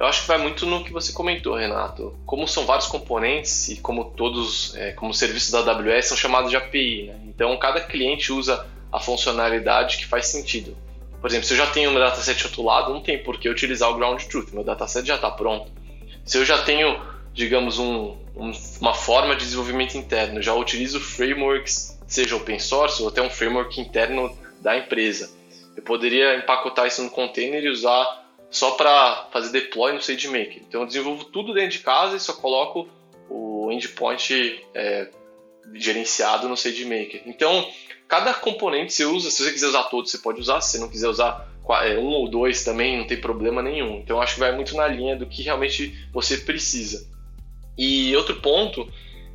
Eu 0.00 0.06
acho 0.06 0.22
que 0.22 0.28
vai 0.28 0.38
muito 0.38 0.64
no 0.64 0.82
que 0.82 0.90
você 0.90 1.12
comentou, 1.12 1.54
Renato. 1.54 2.18
Como 2.24 2.48
são 2.48 2.64
vários 2.64 2.86
componentes 2.86 3.68
e 3.68 3.76
como 3.76 4.06
todos, 4.06 4.74
é, 4.74 4.92
como 4.92 5.10
os 5.10 5.18
serviços 5.18 5.50
da 5.50 5.58
AWS 5.58 6.06
são 6.06 6.16
chamados 6.16 6.48
de 6.48 6.56
API, 6.56 7.08
né? 7.08 7.20
então 7.26 7.54
cada 7.58 7.82
cliente 7.82 8.32
usa 8.32 8.66
a 8.90 8.98
funcionalidade 8.98 9.98
que 9.98 10.06
faz 10.06 10.28
sentido. 10.28 10.74
Por 11.20 11.28
exemplo, 11.28 11.46
se 11.46 11.52
eu 11.52 11.58
já 11.58 11.66
tenho 11.66 11.90
meu 11.90 12.00
dataset 12.00 12.42
rotulado, 12.42 12.94
não 12.94 13.02
tem 13.02 13.22
por 13.22 13.38
que 13.38 13.46
utilizar 13.46 13.90
o 13.90 13.94
ground 13.94 14.22
truth, 14.22 14.52
meu 14.52 14.64
dataset 14.64 15.06
já 15.06 15.16
está 15.16 15.30
pronto. 15.30 15.70
Se 16.24 16.38
eu 16.38 16.46
já 16.46 16.62
tenho, 16.62 16.98
digamos, 17.34 17.78
um, 17.78 18.16
um, 18.34 18.52
uma 18.80 18.94
forma 18.94 19.36
de 19.36 19.44
desenvolvimento 19.44 19.98
interno, 19.98 20.40
já 20.40 20.54
utilizo 20.54 20.98
frameworks, 20.98 22.00
seja 22.06 22.36
open 22.36 22.58
source 22.58 23.02
ou 23.02 23.08
até 23.08 23.20
um 23.20 23.28
framework 23.28 23.78
interno 23.78 24.34
da 24.62 24.78
empresa. 24.78 25.30
Eu 25.76 25.82
poderia 25.82 26.36
empacotar 26.36 26.86
isso 26.86 27.02
no 27.02 27.10
container 27.10 27.62
e 27.62 27.68
usar 27.68 28.19
só 28.50 28.72
para 28.72 29.28
fazer 29.32 29.50
deploy 29.52 29.92
no 29.92 30.02
SageMaker. 30.02 30.62
Então 30.66 30.82
eu 30.82 30.86
desenvolvo 30.86 31.24
tudo 31.24 31.54
dentro 31.54 31.70
de 31.70 31.78
casa 31.80 32.16
e 32.16 32.20
só 32.20 32.32
coloco 32.32 32.88
o 33.28 33.70
endpoint 33.70 34.64
é, 34.74 35.08
gerenciado 35.74 36.48
no 36.48 36.56
SageMaker. 36.56 37.22
Então 37.26 37.66
cada 38.08 38.34
componente 38.34 38.92
você 38.92 39.04
usa, 39.04 39.30
se 39.30 39.42
você 39.42 39.52
quiser 39.52 39.68
usar 39.68 39.84
todos, 39.84 40.10
você 40.10 40.18
pode 40.18 40.40
usar, 40.40 40.60
se 40.60 40.72
você 40.72 40.78
não 40.78 40.88
quiser 40.88 41.08
usar 41.08 41.48
é, 41.82 41.96
um 41.96 42.08
ou 42.08 42.28
dois 42.28 42.64
também, 42.64 42.98
não 42.98 43.06
tem 43.06 43.20
problema 43.20 43.62
nenhum. 43.62 43.98
Então 43.98 44.20
acho 44.20 44.34
que 44.34 44.40
vai 44.40 44.52
muito 44.52 44.74
na 44.74 44.88
linha 44.88 45.14
do 45.16 45.26
que 45.26 45.42
realmente 45.42 45.94
você 46.12 46.38
precisa. 46.38 47.08
E 47.78 48.14
outro 48.16 48.36
ponto 48.36 48.86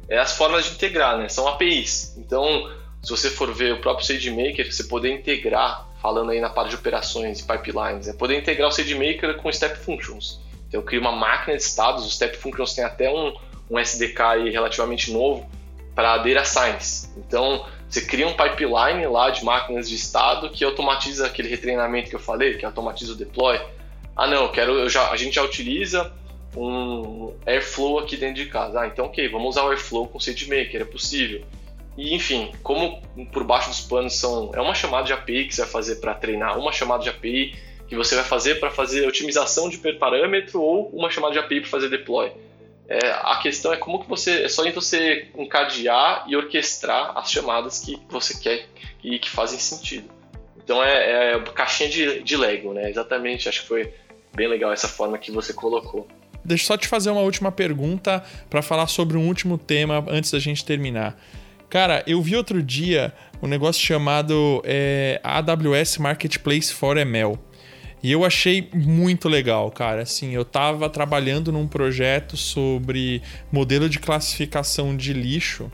é 0.10 0.18
as 0.18 0.34
formas 0.38 0.66
de 0.66 0.72
integrar, 0.72 1.18
né? 1.18 1.30
São 1.30 1.48
APIs. 1.48 2.16
Então, 2.18 2.70
se 3.06 3.12
você 3.12 3.30
for 3.30 3.54
ver 3.54 3.74
o 3.74 3.78
próprio 3.80 4.06
SageMaker, 4.06 4.74
você 4.74 4.84
poder 4.86 5.12
integrar 5.12 5.88
falando 6.02 6.32
aí 6.32 6.42
na 6.42 6.50
parte 6.50 6.72
de 6.72 6.76
operações 6.76 7.40
e 7.40 7.44
pipelines, 7.44 8.08
é 8.08 8.14
poder 8.14 8.36
integrar 8.36 8.70
o 8.70 8.72
SageMaker 8.72 9.36
com 9.36 9.52
Step 9.52 9.78
Functions. 9.78 10.40
Então, 10.68 10.80
eu 10.80 10.84
crio 10.84 11.02
uma 11.02 11.12
máquina 11.12 11.56
de 11.56 11.62
estados, 11.62 12.04
o 12.04 12.10
Step 12.10 12.36
Functions 12.38 12.74
tem 12.74 12.84
até 12.84 13.12
um, 13.12 13.36
um 13.70 13.78
SDK 13.78 14.22
aí 14.22 14.50
relativamente 14.50 15.12
novo 15.12 15.48
para 15.94 16.18
Data 16.18 16.44
Science. 16.44 17.10
Então, 17.16 17.68
você 17.88 18.02
cria 18.02 18.28
um 18.28 18.34
pipeline 18.34 19.06
lá 19.06 19.30
de 19.30 19.46
máquinas 19.46 19.88
de 19.88 19.96
estado 19.96 20.50
que 20.50 20.64
automatiza 20.64 21.28
aquele 21.28 21.48
retreinamento 21.48 22.10
que 22.10 22.16
eu 22.16 22.20
falei, 22.20 22.58
que 22.58 22.66
automatiza 22.66 23.14
o 23.14 23.16
deploy. 23.16 23.62
Ah, 24.16 24.26
não, 24.26 24.48
quero, 24.48 24.80
eu 24.80 24.90
já, 24.90 25.12
a 25.12 25.16
gente 25.16 25.36
já 25.36 25.44
utiliza 25.44 26.12
um 26.58 27.36
Airflow 27.46 28.00
aqui 28.00 28.18
dentro 28.18 28.44
de 28.44 28.50
casa. 28.50 28.82
Ah, 28.82 28.88
então, 28.88 29.06
ok, 29.06 29.30
vamos 29.30 29.50
usar 29.50 29.64
o 29.64 29.70
Airflow 29.70 30.08
com 30.08 30.18
o 30.18 30.22
SageMaker, 30.22 30.82
é 30.82 30.86
possível. 30.86 31.46
E 31.98 32.14
enfim, 32.14 32.52
como 32.62 33.02
por 33.32 33.44
baixo 33.44 33.70
dos 33.70 33.82
panos 33.82 34.16
são 34.16 34.52
é 34.54 34.62
uma 34.62 34.74
chamada 34.74 35.06
de 35.06 35.14
API 35.14 35.46
que 35.46 35.56
você 35.56 35.62
vai 35.62 35.72
fazer 35.72 35.96
para 35.96 36.14
treinar, 36.14 36.60
uma 36.60 36.72
chamada 36.72 37.04
de 37.04 37.10
API 37.10 37.56
que 37.88 37.96
você 37.96 38.16
vai 38.16 38.24
fazer 38.24 38.60
para 38.60 38.72
fazer 38.72 39.08
otimização 39.08 39.70
de 39.70 39.78
parâmetro 39.78 40.62
ou 40.62 40.90
uma 40.90 41.10
chamada 41.10 41.34
de 41.34 41.40
API 41.40 41.62
para 41.62 41.70
fazer 41.70 41.90
deploy. 41.90 42.32
É, 42.88 43.00
a 43.10 43.40
questão 43.42 43.74
é 43.74 43.78
como 43.78 44.00
que 44.00 44.08
você 44.08 44.44
é 44.44 44.50
só 44.50 44.64
em 44.66 44.72
você 44.72 45.28
encadear 45.36 46.26
e 46.28 46.36
orquestrar 46.36 47.18
as 47.18 47.32
chamadas 47.32 47.80
que 47.80 47.98
você 48.10 48.38
quer 48.38 48.68
e 49.04 49.18
que 49.18 49.30
fazem 49.30 49.58
sentido. 49.58 50.10
Então 50.64 50.84
é, 50.84 51.34
é 51.34 51.40
caixinha 51.40 51.90
de, 51.90 52.24
de 52.24 52.38
Lego, 52.38 52.74
né? 52.74 52.90
Exatamente. 52.90 53.50
Acho 53.50 53.62
que 53.62 53.68
foi 53.68 53.94
bem 54.36 54.48
legal 54.48 54.72
essa 54.72 54.88
forma 54.88 55.18
que 55.18 55.32
você 55.32 55.54
colocou. 55.54 56.08
Deixa 56.44 56.64
eu 56.64 56.68
só 56.68 56.78
te 56.78 56.88
fazer 56.88 57.10
uma 57.10 57.22
última 57.22 57.52
pergunta 57.52 58.24
para 58.50 58.62
falar 58.62 58.86
sobre 58.88 59.18
um 59.18 59.28
último 59.28 59.58
tema 59.58 60.06
antes 60.08 60.30
da 60.32 60.40
gente 60.40 60.64
terminar. 60.64 61.20
Cara, 61.76 62.02
eu 62.08 62.22
vi 62.22 62.38
outro 62.38 62.64
dia 62.64 63.14
um 63.42 63.48
negócio 63.48 63.84
chamado 63.84 64.62
é, 64.64 65.20
AWS 65.22 65.98
Marketplace 65.98 66.74
for 66.74 66.96
ML. 66.96 67.38
E 68.02 68.14
eu 68.14 68.24
achei 68.24 68.70
muito 68.74 69.28
legal, 69.28 69.70
cara. 69.72 70.04
Assim, 70.04 70.34
eu 70.34 70.46
tava 70.46 70.90
trabalhando 70.90 71.52
num 71.52 71.68
projeto 71.68 72.38
sobre 72.38 73.22
modelo 73.52 73.90
de 73.90 74.00
classificação 74.00 74.96
de 74.96 75.12
lixo. 75.12 75.70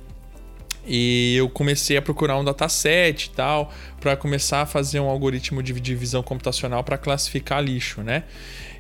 E 0.88 1.36
eu 1.38 1.48
comecei 1.48 1.98
a 1.98 2.02
procurar 2.02 2.36
um 2.40 2.44
dataset 2.44 3.28
e 3.28 3.36
tal, 3.36 3.72
para 4.00 4.18
começar 4.18 4.62
a 4.62 4.66
fazer 4.66 5.00
um 5.00 5.08
algoritmo 5.08 5.62
de 5.62 5.72
divisão 5.80 6.24
computacional 6.24 6.84
para 6.84 6.98
classificar 6.98 7.64
lixo, 7.64 8.02
né? 8.02 8.24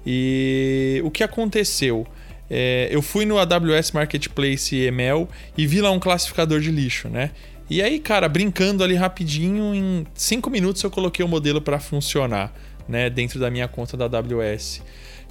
E 0.03 0.99
o 1.05 1.11
que 1.11 1.24
aconteceu? 1.24 2.07
É, 2.54 2.89
eu 2.91 3.02
fui 3.02 3.26
no 3.26 3.39
AWS 3.39 3.93
Marketplace 3.93 4.76
ML 4.76 5.26
e 5.58 5.66
vi 5.66 5.80
lá 5.80 5.89
um 5.89 6.02
classificador 6.02 6.60
de 6.60 6.70
lixo, 6.70 7.08
né? 7.08 7.32
E 7.70 7.82
aí, 7.82 7.97
cara, 7.97 8.28
brincando 8.28 8.84
ali 8.84 8.93
rapidinho, 8.93 9.74
em 9.74 10.06
5 10.14 10.49
minutos 10.49 10.84
eu 10.84 10.91
coloquei 10.91 11.24
o 11.24 11.30
modelo 11.30 11.62
para 11.62 11.80
funcionar, 11.80 12.54
né, 12.89 13.10
dentro 13.10 13.39
da 13.39 13.49
minha 13.49 13.70
conta 13.70 13.95
da 13.95 14.04
AWS. 14.04 14.82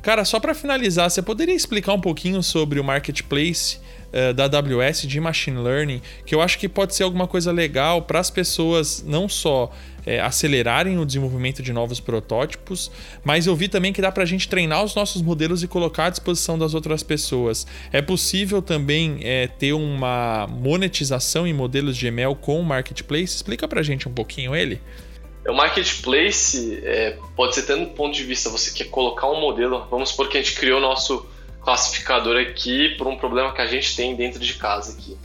Cara, 0.01 0.25
só 0.25 0.41
para 0.41 0.55
finalizar, 0.55 1.11
você 1.11 1.21
poderia 1.21 1.55
explicar 1.55 1.93
um 1.93 2.01
pouquinho 2.01 2.43
sobre 2.43 2.81
o 2.81 2.85
marketplace 2.85 3.79
uh, 4.13 4.35
da 4.35 4.45
AWS 4.45 5.03
de 5.03 5.21
machine 5.21 5.59
learning, 5.59 6.01
que 6.25 6.35
eu 6.35 6.41
acho 6.41 6.59
que 6.59 6.69
pode 6.69 6.95
ser 6.95 7.03
alguma 7.03 7.27
coisa 7.27 7.53
legal 7.53 8.03
para 8.03 8.21
as 8.21 8.31
pessoas 8.31 9.05
não 9.07 9.29
só 9.29 9.71
é, 10.07 10.21
acelerarem 10.21 10.99
o 10.99 11.05
desenvolvimento 11.05 11.63
de 11.63 11.73
novos 11.73 12.01
protótipos, 12.01 12.91
mas 13.23 13.47
eu 13.47 13.55
vi 13.55 13.69
também 13.69 13.93
que 13.93 14.01
dá 14.01 14.11
para 14.11 14.23
a 14.23 14.27
gente 14.27 14.49
treinar 14.49 14.83
os 14.83 14.95
nossos 14.95 15.23
modelos 15.23 15.63
e 15.63 15.69
colocar 15.69 16.07
à 16.07 16.11
disposição 16.11 16.59
das 16.59 16.75
outras 16.75 17.03
pessoas. 17.03 17.67
É 17.93 18.01
possível 18.01 18.63
também 18.63 19.19
é, 19.23 19.47
ter 19.47 19.73
uma 19.73 20.47
monetização 20.49 21.47
em 21.47 21.53
modelos 21.53 21.97
de 21.97 22.07
ML 22.07 22.35
com 22.35 22.61
o 22.61 22.65
Marketplace? 22.65 23.37
Explica 23.37 23.69
para 23.69 23.81
a 23.81 23.83
gente 23.83 24.09
um 24.09 24.13
pouquinho 24.13 24.55
ele. 24.55 24.81
O 25.49 25.55
marketplace 25.55 26.81
é, 26.85 27.17
pode 27.35 27.55
ser 27.55 27.63
tanto 27.63 27.89
do 27.89 27.95
ponto 27.95 28.15
de 28.15 28.23
vista 28.25 28.51
você 28.51 28.71
quer 28.73 28.91
colocar 28.91 29.29
um 29.31 29.41
modelo, 29.41 29.87
vamos 29.91 30.11
supor 30.11 30.29
que 30.29 30.37
a 30.37 30.43
gente 30.43 30.55
criou 30.55 30.79
o 30.79 30.83
nosso 30.83 31.27
classificador 31.63 32.41
aqui 32.41 32.91
por 32.97 33.07
um 33.07 33.17
problema 33.17 33.53
que 33.53 33.61
a 33.61 33.67
gente 33.67 33.95
tem 33.95 34.15
dentro 34.15 34.41
de 34.41 34.55
casa 34.55 34.93
aqui. 34.93 35.17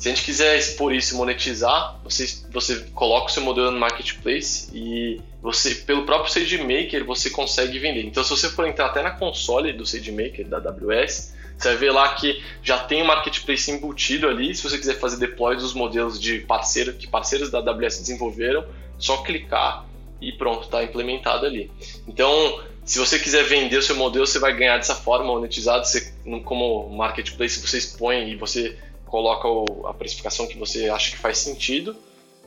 Se 0.00 0.08
a 0.08 0.14
gente 0.14 0.24
quiser 0.24 0.58
expor 0.58 0.94
isso 0.94 1.14
e 1.14 1.16
monetizar, 1.18 2.00
você, 2.02 2.26
você 2.50 2.86
coloca 2.94 3.26
o 3.26 3.28
seu 3.28 3.42
modelo 3.42 3.70
no 3.70 3.78
marketplace 3.78 4.70
e 4.72 5.20
você, 5.42 5.74
pelo 5.74 6.06
próprio 6.06 6.32
SageMaker, 6.32 7.04
você 7.04 7.28
consegue 7.28 7.78
vender. 7.78 8.06
Então, 8.06 8.24
se 8.24 8.30
você 8.30 8.48
for 8.48 8.66
entrar 8.66 8.86
até 8.86 9.02
na 9.02 9.10
console 9.10 9.74
do 9.74 9.84
SageMaker 9.84 10.48
da 10.48 10.56
AWS, 10.56 11.34
você 11.58 11.68
vai 11.68 11.76
ver 11.76 11.92
lá 11.92 12.14
que 12.14 12.42
já 12.62 12.78
tem 12.78 13.02
o 13.02 13.04
um 13.04 13.08
marketplace 13.08 13.70
embutido 13.70 14.26
ali. 14.26 14.54
Se 14.54 14.62
você 14.62 14.78
quiser 14.78 14.98
fazer 14.98 15.18
deploy 15.18 15.54
dos 15.56 15.74
modelos 15.74 16.18
de 16.18 16.38
parceiro 16.40 16.94
que 16.94 17.06
parceiros 17.06 17.50
da 17.50 17.58
AWS 17.58 17.98
desenvolveram, 17.98 18.64
só 18.98 19.18
clicar 19.18 19.84
e 20.18 20.32
pronto, 20.32 20.64
está 20.64 20.82
implementado 20.82 21.44
ali. 21.44 21.70
Então, 22.08 22.62
se 22.90 22.98
você 22.98 23.20
quiser 23.20 23.44
vender 23.44 23.76
o 23.76 23.82
seu 23.82 23.94
modelo, 23.94 24.26
você 24.26 24.40
vai 24.40 24.52
ganhar 24.52 24.76
dessa 24.76 24.96
forma 24.96 25.26
monetizado. 25.26 25.86
Você, 25.86 26.12
como 26.44 26.88
marketplace, 26.88 27.64
você 27.64 27.78
expõe 27.78 28.32
e 28.32 28.34
você 28.34 28.76
coloca 29.06 29.46
o, 29.46 29.86
a 29.86 29.94
precificação 29.94 30.48
que 30.48 30.58
você 30.58 30.88
acha 30.88 31.12
que 31.12 31.16
faz 31.16 31.38
sentido. 31.38 31.96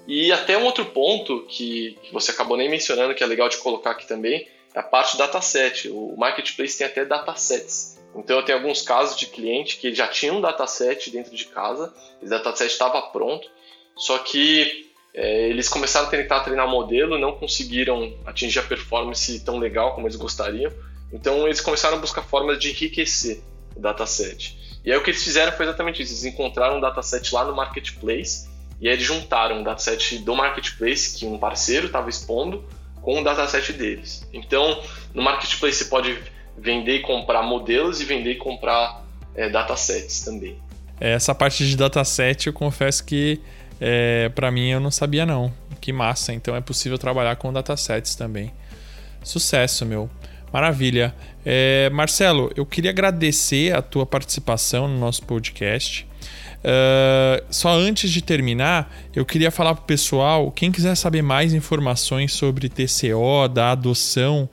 E 0.06 0.34
até 0.34 0.58
um 0.58 0.66
outro 0.66 0.84
ponto 0.88 1.46
que, 1.48 1.98
que, 2.04 2.12
você 2.12 2.32
acabou 2.32 2.58
nem 2.58 2.70
mencionando, 2.70 3.16
que 3.16 3.24
é 3.24 3.26
legal 3.26 3.48
de 3.48 3.56
colocar 3.56 3.92
aqui 3.92 4.06
também, 4.06 4.46
é 4.76 4.80
a 4.80 4.84
parte 4.84 5.18
dataset. 5.18 5.88
O 5.88 6.14
marketplace 6.18 6.78
tem 6.78 6.88
até 6.88 7.06
datasets. 7.06 7.98
Então 8.14 8.36
eu 8.36 8.44
tenho 8.44 8.58
alguns 8.58 8.82
casos 8.82 9.18
de 9.18 9.28
cliente 9.28 9.78
que 9.78 9.96
já 9.96 10.10
tinha 10.10 10.34
um 10.34 10.42
dataset 10.42 11.10
dentro 11.10 11.34
de 11.34 11.46
casa, 11.46 11.94
esse 12.22 12.30
dataset 12.30 12.70
estava 12.70 13.02
pronto, 13.02 13.50
só 13.96 14.18
que 14.18 14.92
é, 15.14 15.50
eles 15.50 15.70
começaram 15.70 16.08
a 16.08 16.10
tentar 16.10 16.40
treinar 16.40 16.66
o 16.66 16.72
modelo, 16.72 17.20
não 17.20 17.34
conseguiram 17.34 18.14
atingir 18.26 18.60
a 18.60 18.64
performance 18.64 19.40
tão 19.42 19.60
legal 19.60 19.94
como 19.94 20.08
eles 20.08 20.18
gostariam. 20.18 20.72
Então 21.12 21.46
eles 21.46 21.62
começaram 21.62 21.98
a 21.98 22.00
buscar 22.00 22.24
formas 22.24 22.58
de 22.58 22.72
enriquecer 22.72 23.42
o 23.76 23.80
dataset. 23.80 24.58
E 24.84 24.92
aí 24.92 24.98
o 24.98 25.04
que 25.04 25.12
eles 25.12 25.24
fizeram 25.24 25.52
foi 25.52 25.66
exatamente 25.68 26.02
isso. 26.02 26.14
Eles 26.14 26.26
encontraram 26.26 26.78
um 26.78 26.82
dataset 26.82 27.34
lá 27.34 27.46
no 27.46 27.56
marketplace 27.56 28.50
e 28.82 28.88
aí 28.88 28.96
eles 28.96 29.06
juntaram 29.06 29.62
o 29.62 29.64
dataset 29.64 30.18
do 30.18 30.36
marketplace 30.36 31.18
que 31.18 31.26
um 31.26 31.38
parceiro 31.38 31.86
estava 31.86 32.10
expondo 32.10 32.66
com 33.02 33.22
o 33.22 33.24
dataset 33.24 33.72
deles. 33.74 34.28
Então, 34.34 34.82
no 35.14 35.22
marketplace 35.22 35.78
você 35.78 35.86
pode 35.86 36.18
vender 36.58 36.96
e 36.96 37.00
comprar 37.02 37.44
modelos 37.44 38.02
e 38.02 38.06
vender 38.06 38.32
e 38.32 38.36
comprar 38.36 39.04
é, 39.36 39.48
datasets 39.50 40.22
também. 40.22 40.58
Essa 41.00 41.36
parte 41.36 41.68
de 41.68 41.76
dataset 41.76 42.48
eu 42.48 42.54
confesso 42.54 43.04
que 43.04 43.42
é, 43.80 44.30
para 44.30 44.52
mim 44.52 44.70
eu 44.70 44.80
não 44.80 44.92
sabia 44.92 45.26
não. 45.26 45.54
Que 45.82 45.92
massa, 45.92 46.34
então 46.34 46.56
é 46.56 46.62
possível 46.62 46.98
trabalhar 46.98 47.36
com 47.36 47.52
datasets 47.52 48.16
também. 48.16 48.52
Sucesso, 49.24 49.86
meu. 49.86 50.10
Maravilha. 50.52 51.14
É, 51.46 51.90
Marcelo, 51.90 52.52
eu 52.56 52.66
queria 52.66 52.92
agradecer 52.92 53.76
a 53.76 53.82
tua 53.82 54.06
participação 54.06 54.88
no 54.88 54.98
nosso 55.00 55.24
podcast. 55.24 56.08
Uh, 56.64 57.44
só 57.50 57.74
antes 57.74 58.10
de 58.10 58.22
terminar, 58.22 58.90
eu 59.14 59.26
queria 59.26 59.52
falar 59.52 59.76
para 59.76 59.84
o 59.84 59.86
pessoal: 59.86 60.50
quem 60.52 60.72
quiser 60.72 60.96
saber 60.96 61.22
mais 61.22 61.54
informações 61.54 62.32
sobre 62.34 62.70
TCO, 62.70 63.50
da 63.54 63.72
adoção 63.72 64.48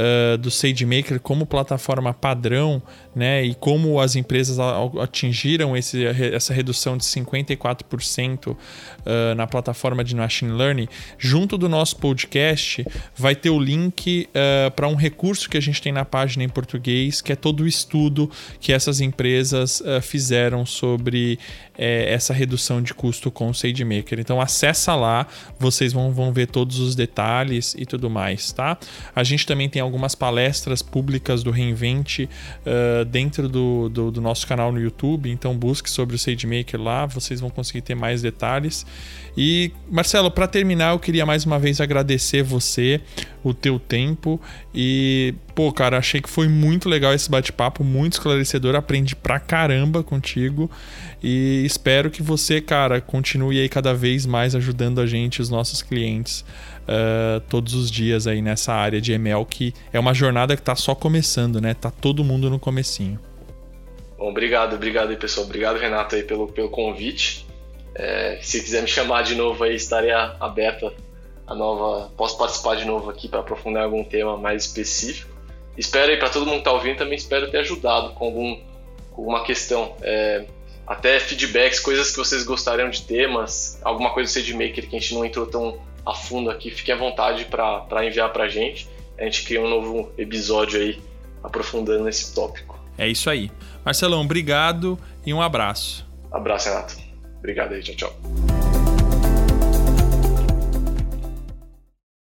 uh, 0.00 0.38
do 0.38 0.50
SageMaker 0.50 1.20
como 1.20 1.44
plataforma 1.44 2.14
padrão, 2.14 2.82
né, 3.14 3.44
e 3.44 3.54
como 3.54 4.00
as 4.00 4.16
empresas 4.16 4.58
atingiram 5.00 5.76
esse, 5.76 6.04
essa 6.06 6.54
redução 6.54 6.96
de 6.96 7.04
54% 7.04 8.48
uh, 8.48 8.56
na 9.36 9.46
plataforma 9.46 10.02
de 10.02 10.14
Machine 10.14 10.52
Learning, 10.52 10.88
junto 11.18 11.58
do 11.58 11.68
nosso 11.68 11.96
podcast 11.96 12.84
vai 13.14 13.34
ter 13.34 13.50
o 13.50 13.58
link 13.58 14.28
uh, 14.28 14.70
para 14.70 14.88
um 14.88 14.94
recurso 14.94 15.48
que 15.48 15.56
a 15.56 15.60
gente 15.60 15.82
tem 15.82 15.92
na 15.92 16.04
página 16.04 16.44
em 16.44 16.48
português, 16.48 17.20
que 17.20 17.32
é 17.32 17.36
todo 17.36 17.64
o 17.64 17.68
estudo 17.68 18.30
que 18.60 18.72
essas 18.72 19.00
empresas 19.00 19.82
fizeram 20.02 20.64
sobre 20.64 21.38
eh, 21.82 22.12
essa 22.12 22.34
redução 22.34 22.82
de 22.82 22.92
custo 22.92 23.30
com 23.30 23.48
o 23.48 23.54
SageMaker. 23.54 24.20
Então 24.20 24.38
acessa 24.38 24.94
lá, 24.94 25.26
vocês 25.58 25.94
vão, 25.94 26.12
vão 26.12 26.30
ver 26.30 26.46
todos 26.46 26.78
os 26.78 26.94
detalhes 26.94 27.74
e 27.74 27.86
tudo 27.86 28.10
mais, 28.10 28.52
tá? 28.52 28.76
A 29.16 29.24
gente 29.24 29.46
também 29.46 29.66
tem 29.66 29.80
algumas 29.90 30.14
palestras 30.14 30.80
públicas 30.82 31.42
do 31.42 31.50
Reinvente 31.50 32.28
dentro 33.10 33.48
do, 33.48 33.88
do, 33.88 34.10
do, 34.10 34.20
nosso 34.20 34.46
canal 34.46 34.70
no 34.70 34.80
YouTube, 34.80 35.28
então 35.28 35.56
busque 35.56 35.90
sobre 35.90 36.14
o 36.14 36.18
SageMaker 36.18 36.80
lá, 36.80 37.06
vocês 37.06 37.40
vão 37.40 37.50
conseguir 37.50 37.82
ter 37.82 37.94
mais 37.94 38.22
detalhes. 38.22 38.86
E 39.36 39.72
Marcelo, 39.90 40.30
para 40.30 40.46
terminar, 40.46 40.92
eu 40.92 40.98
queria 40.98 41.26
mais 41.26 41.44
uma 41.44 41.58
vez 41.58 41.80
agradecer 41.80 42.42
você, 42.42 43.00
o 43.42 43.54
teu 43.54 43.78
tempo. 43.78 44.40
E, 44.74 45.34
pô, 45.54 45.72
cara, 45.72 45.98
achei 45.98 46.20
que 46.20 46.28
foi 46.28 46.48
muito 46.48 46.88
legal 46.88 47.14
esse 47.14 47.30
bate-papo, 47.30 47.82
muito 47.82 48.14
esclarecedor, 48.14 48.74
aprendi 48.74 49.16
pra 49.16 49.38
caramba 49.38 50.02
contigo. 50.02 50.70
E 51.22 51.62
espero 51.64 52.10
que 52.10 52.22
você, 52.22 52.60
cara, 52.60 53.00
continue 53.00 53.60
aí 53.60 53.68
cada 53.68 53.94
vez 53.94 54.26
mais 54.26 54.54
ajudando 54.54 55.00
a 55.00 55.06
gente, 55.06 55.40
os 55.40 55.50
nossos 55.50 55.82
clientes, 55.82 56.44
uh, 56.88 57.40
todos 57.48 57.74
os 57.74 57.90
dias 57.90 58.26
aí 58.26 58.42
nessa 58.42 58.72
área 58.72 59.00
de 59.00 59.12
ML, 59.12 59.44
que 59.44 59.74
é 59.92 59.98
uma 59.98 60.14
jornada 60.14 60.56
que 60.56 60.62
tá 60.62 60.74
só 60.74 60.94
começando, 60.94 61.60
né? 61.60 61.74
Tá 61.74 61.90
todo 61.90 62.24
mundo 62.24 62.48
no 62.50 62.58
comecinho. 62.58 63.18
Bom, 64.18 64.28
obrigado, 64.28 64.74
obrigado 64.74 65.10
aí, 65.10 65.16
pessoal. 65.16 65.46
Obrigado, 65.46 65.78
Renato, 65.78 66.14
aí, 66.14 66.22
pelo, 66.22 66.48
pelo 66.48 66.68
convite. 66.68 67.46
É, 67.94 68.38
se 68.42 68.60
quiser 68.60 68.82
me 68.82 68.88
chamar 68.88 69.22
de 69.22 69.34
novo 69.34 69.64
aí, 69.64 69.74
estarei 69.74 70.10
aberta 70.12 70.92
a 71.46 71.54
nova. 71.54 72.10
Posso 72.16 72.36
participar 72.38 72.76
de 72.76 72.84
novo 72.84 73.10
aqui 73.10 73.28
para 73.28 73.40
aprofundar 73.40 73.84
algum 73.84 74.04
tema 74.04 74.36
mais 74.36 74.64
específico. 74.64 75.30
Espero 75.76 76.12
aí 76.12 76.18
para 76.18 76.28
todo 76.28 76.44
mundo 76.44 76.56
que 76.56 76.60
está 76.60 76.72
ouvindo 76.72 76.98
também 76.98 77.16
espero 77.16 77.50
ter 77.50 77.58
ajudado 77.58 78.10
com 78.10 78.26
algum 78.26 78.60
com 79.10 79.22
alguma 79.22 79.42
questão. 79.44 79.94
É, 80.02 80.44
até 80.86 81.18
feedbacks, 81.20 81.80
coisas 81.80 82.10
que 82.10 82.16
vocês 82.18 82.44
gostariam 82.44 82.90
de 82.90 83.02
temas, 83.02 83.78
alguma 83.82 84.10
coisa 84.12 84.30
do 84.30 84.32
SageMaker 84.32 84.88
que 84.88 84.96
a 84.96 84.98
gente 84.98 85.14
não 85.14 85.24
entrou 85.24 85.46
tão 85.46 85.78
a 86.04 86.14
fundo 86.14 86.50
aqui, 86.50 86.70
fiquem 86.70 86.94
à 86.94 86.98
vontade 86.98 87.44
para 87.44 88.04
enviar 88.04 88.32
para 88.32 88.44
a 88.44 88.48
gente. 88.48 88.88
A 89.18 89.24
gente 89.24 89.44
cria 89.44 89.60
um 89.60 89.68
novo 89.68 90.12
episódio 90.16 90.80
aí 90.80 91.00
aprofundando 91.42 92.04
nesse 92.04 92.34
tópico. 92.34 92.78
É 92.96 93.08
isso 93.08 93.28
aí. 93.28 93.50
Marcelão, 93.84 94.22
obrigado 94.22 94.98
e 95.24 95.32
um 95.32 95.40
abraço. 95.40 96.06
Abraço, 96.30 96.68
Renato. 96.68 96.96
Obrigado 97.38 97.72
aí, 97.72 97.82
tchau, 97.82 97.94
tchau. 97.94 98.59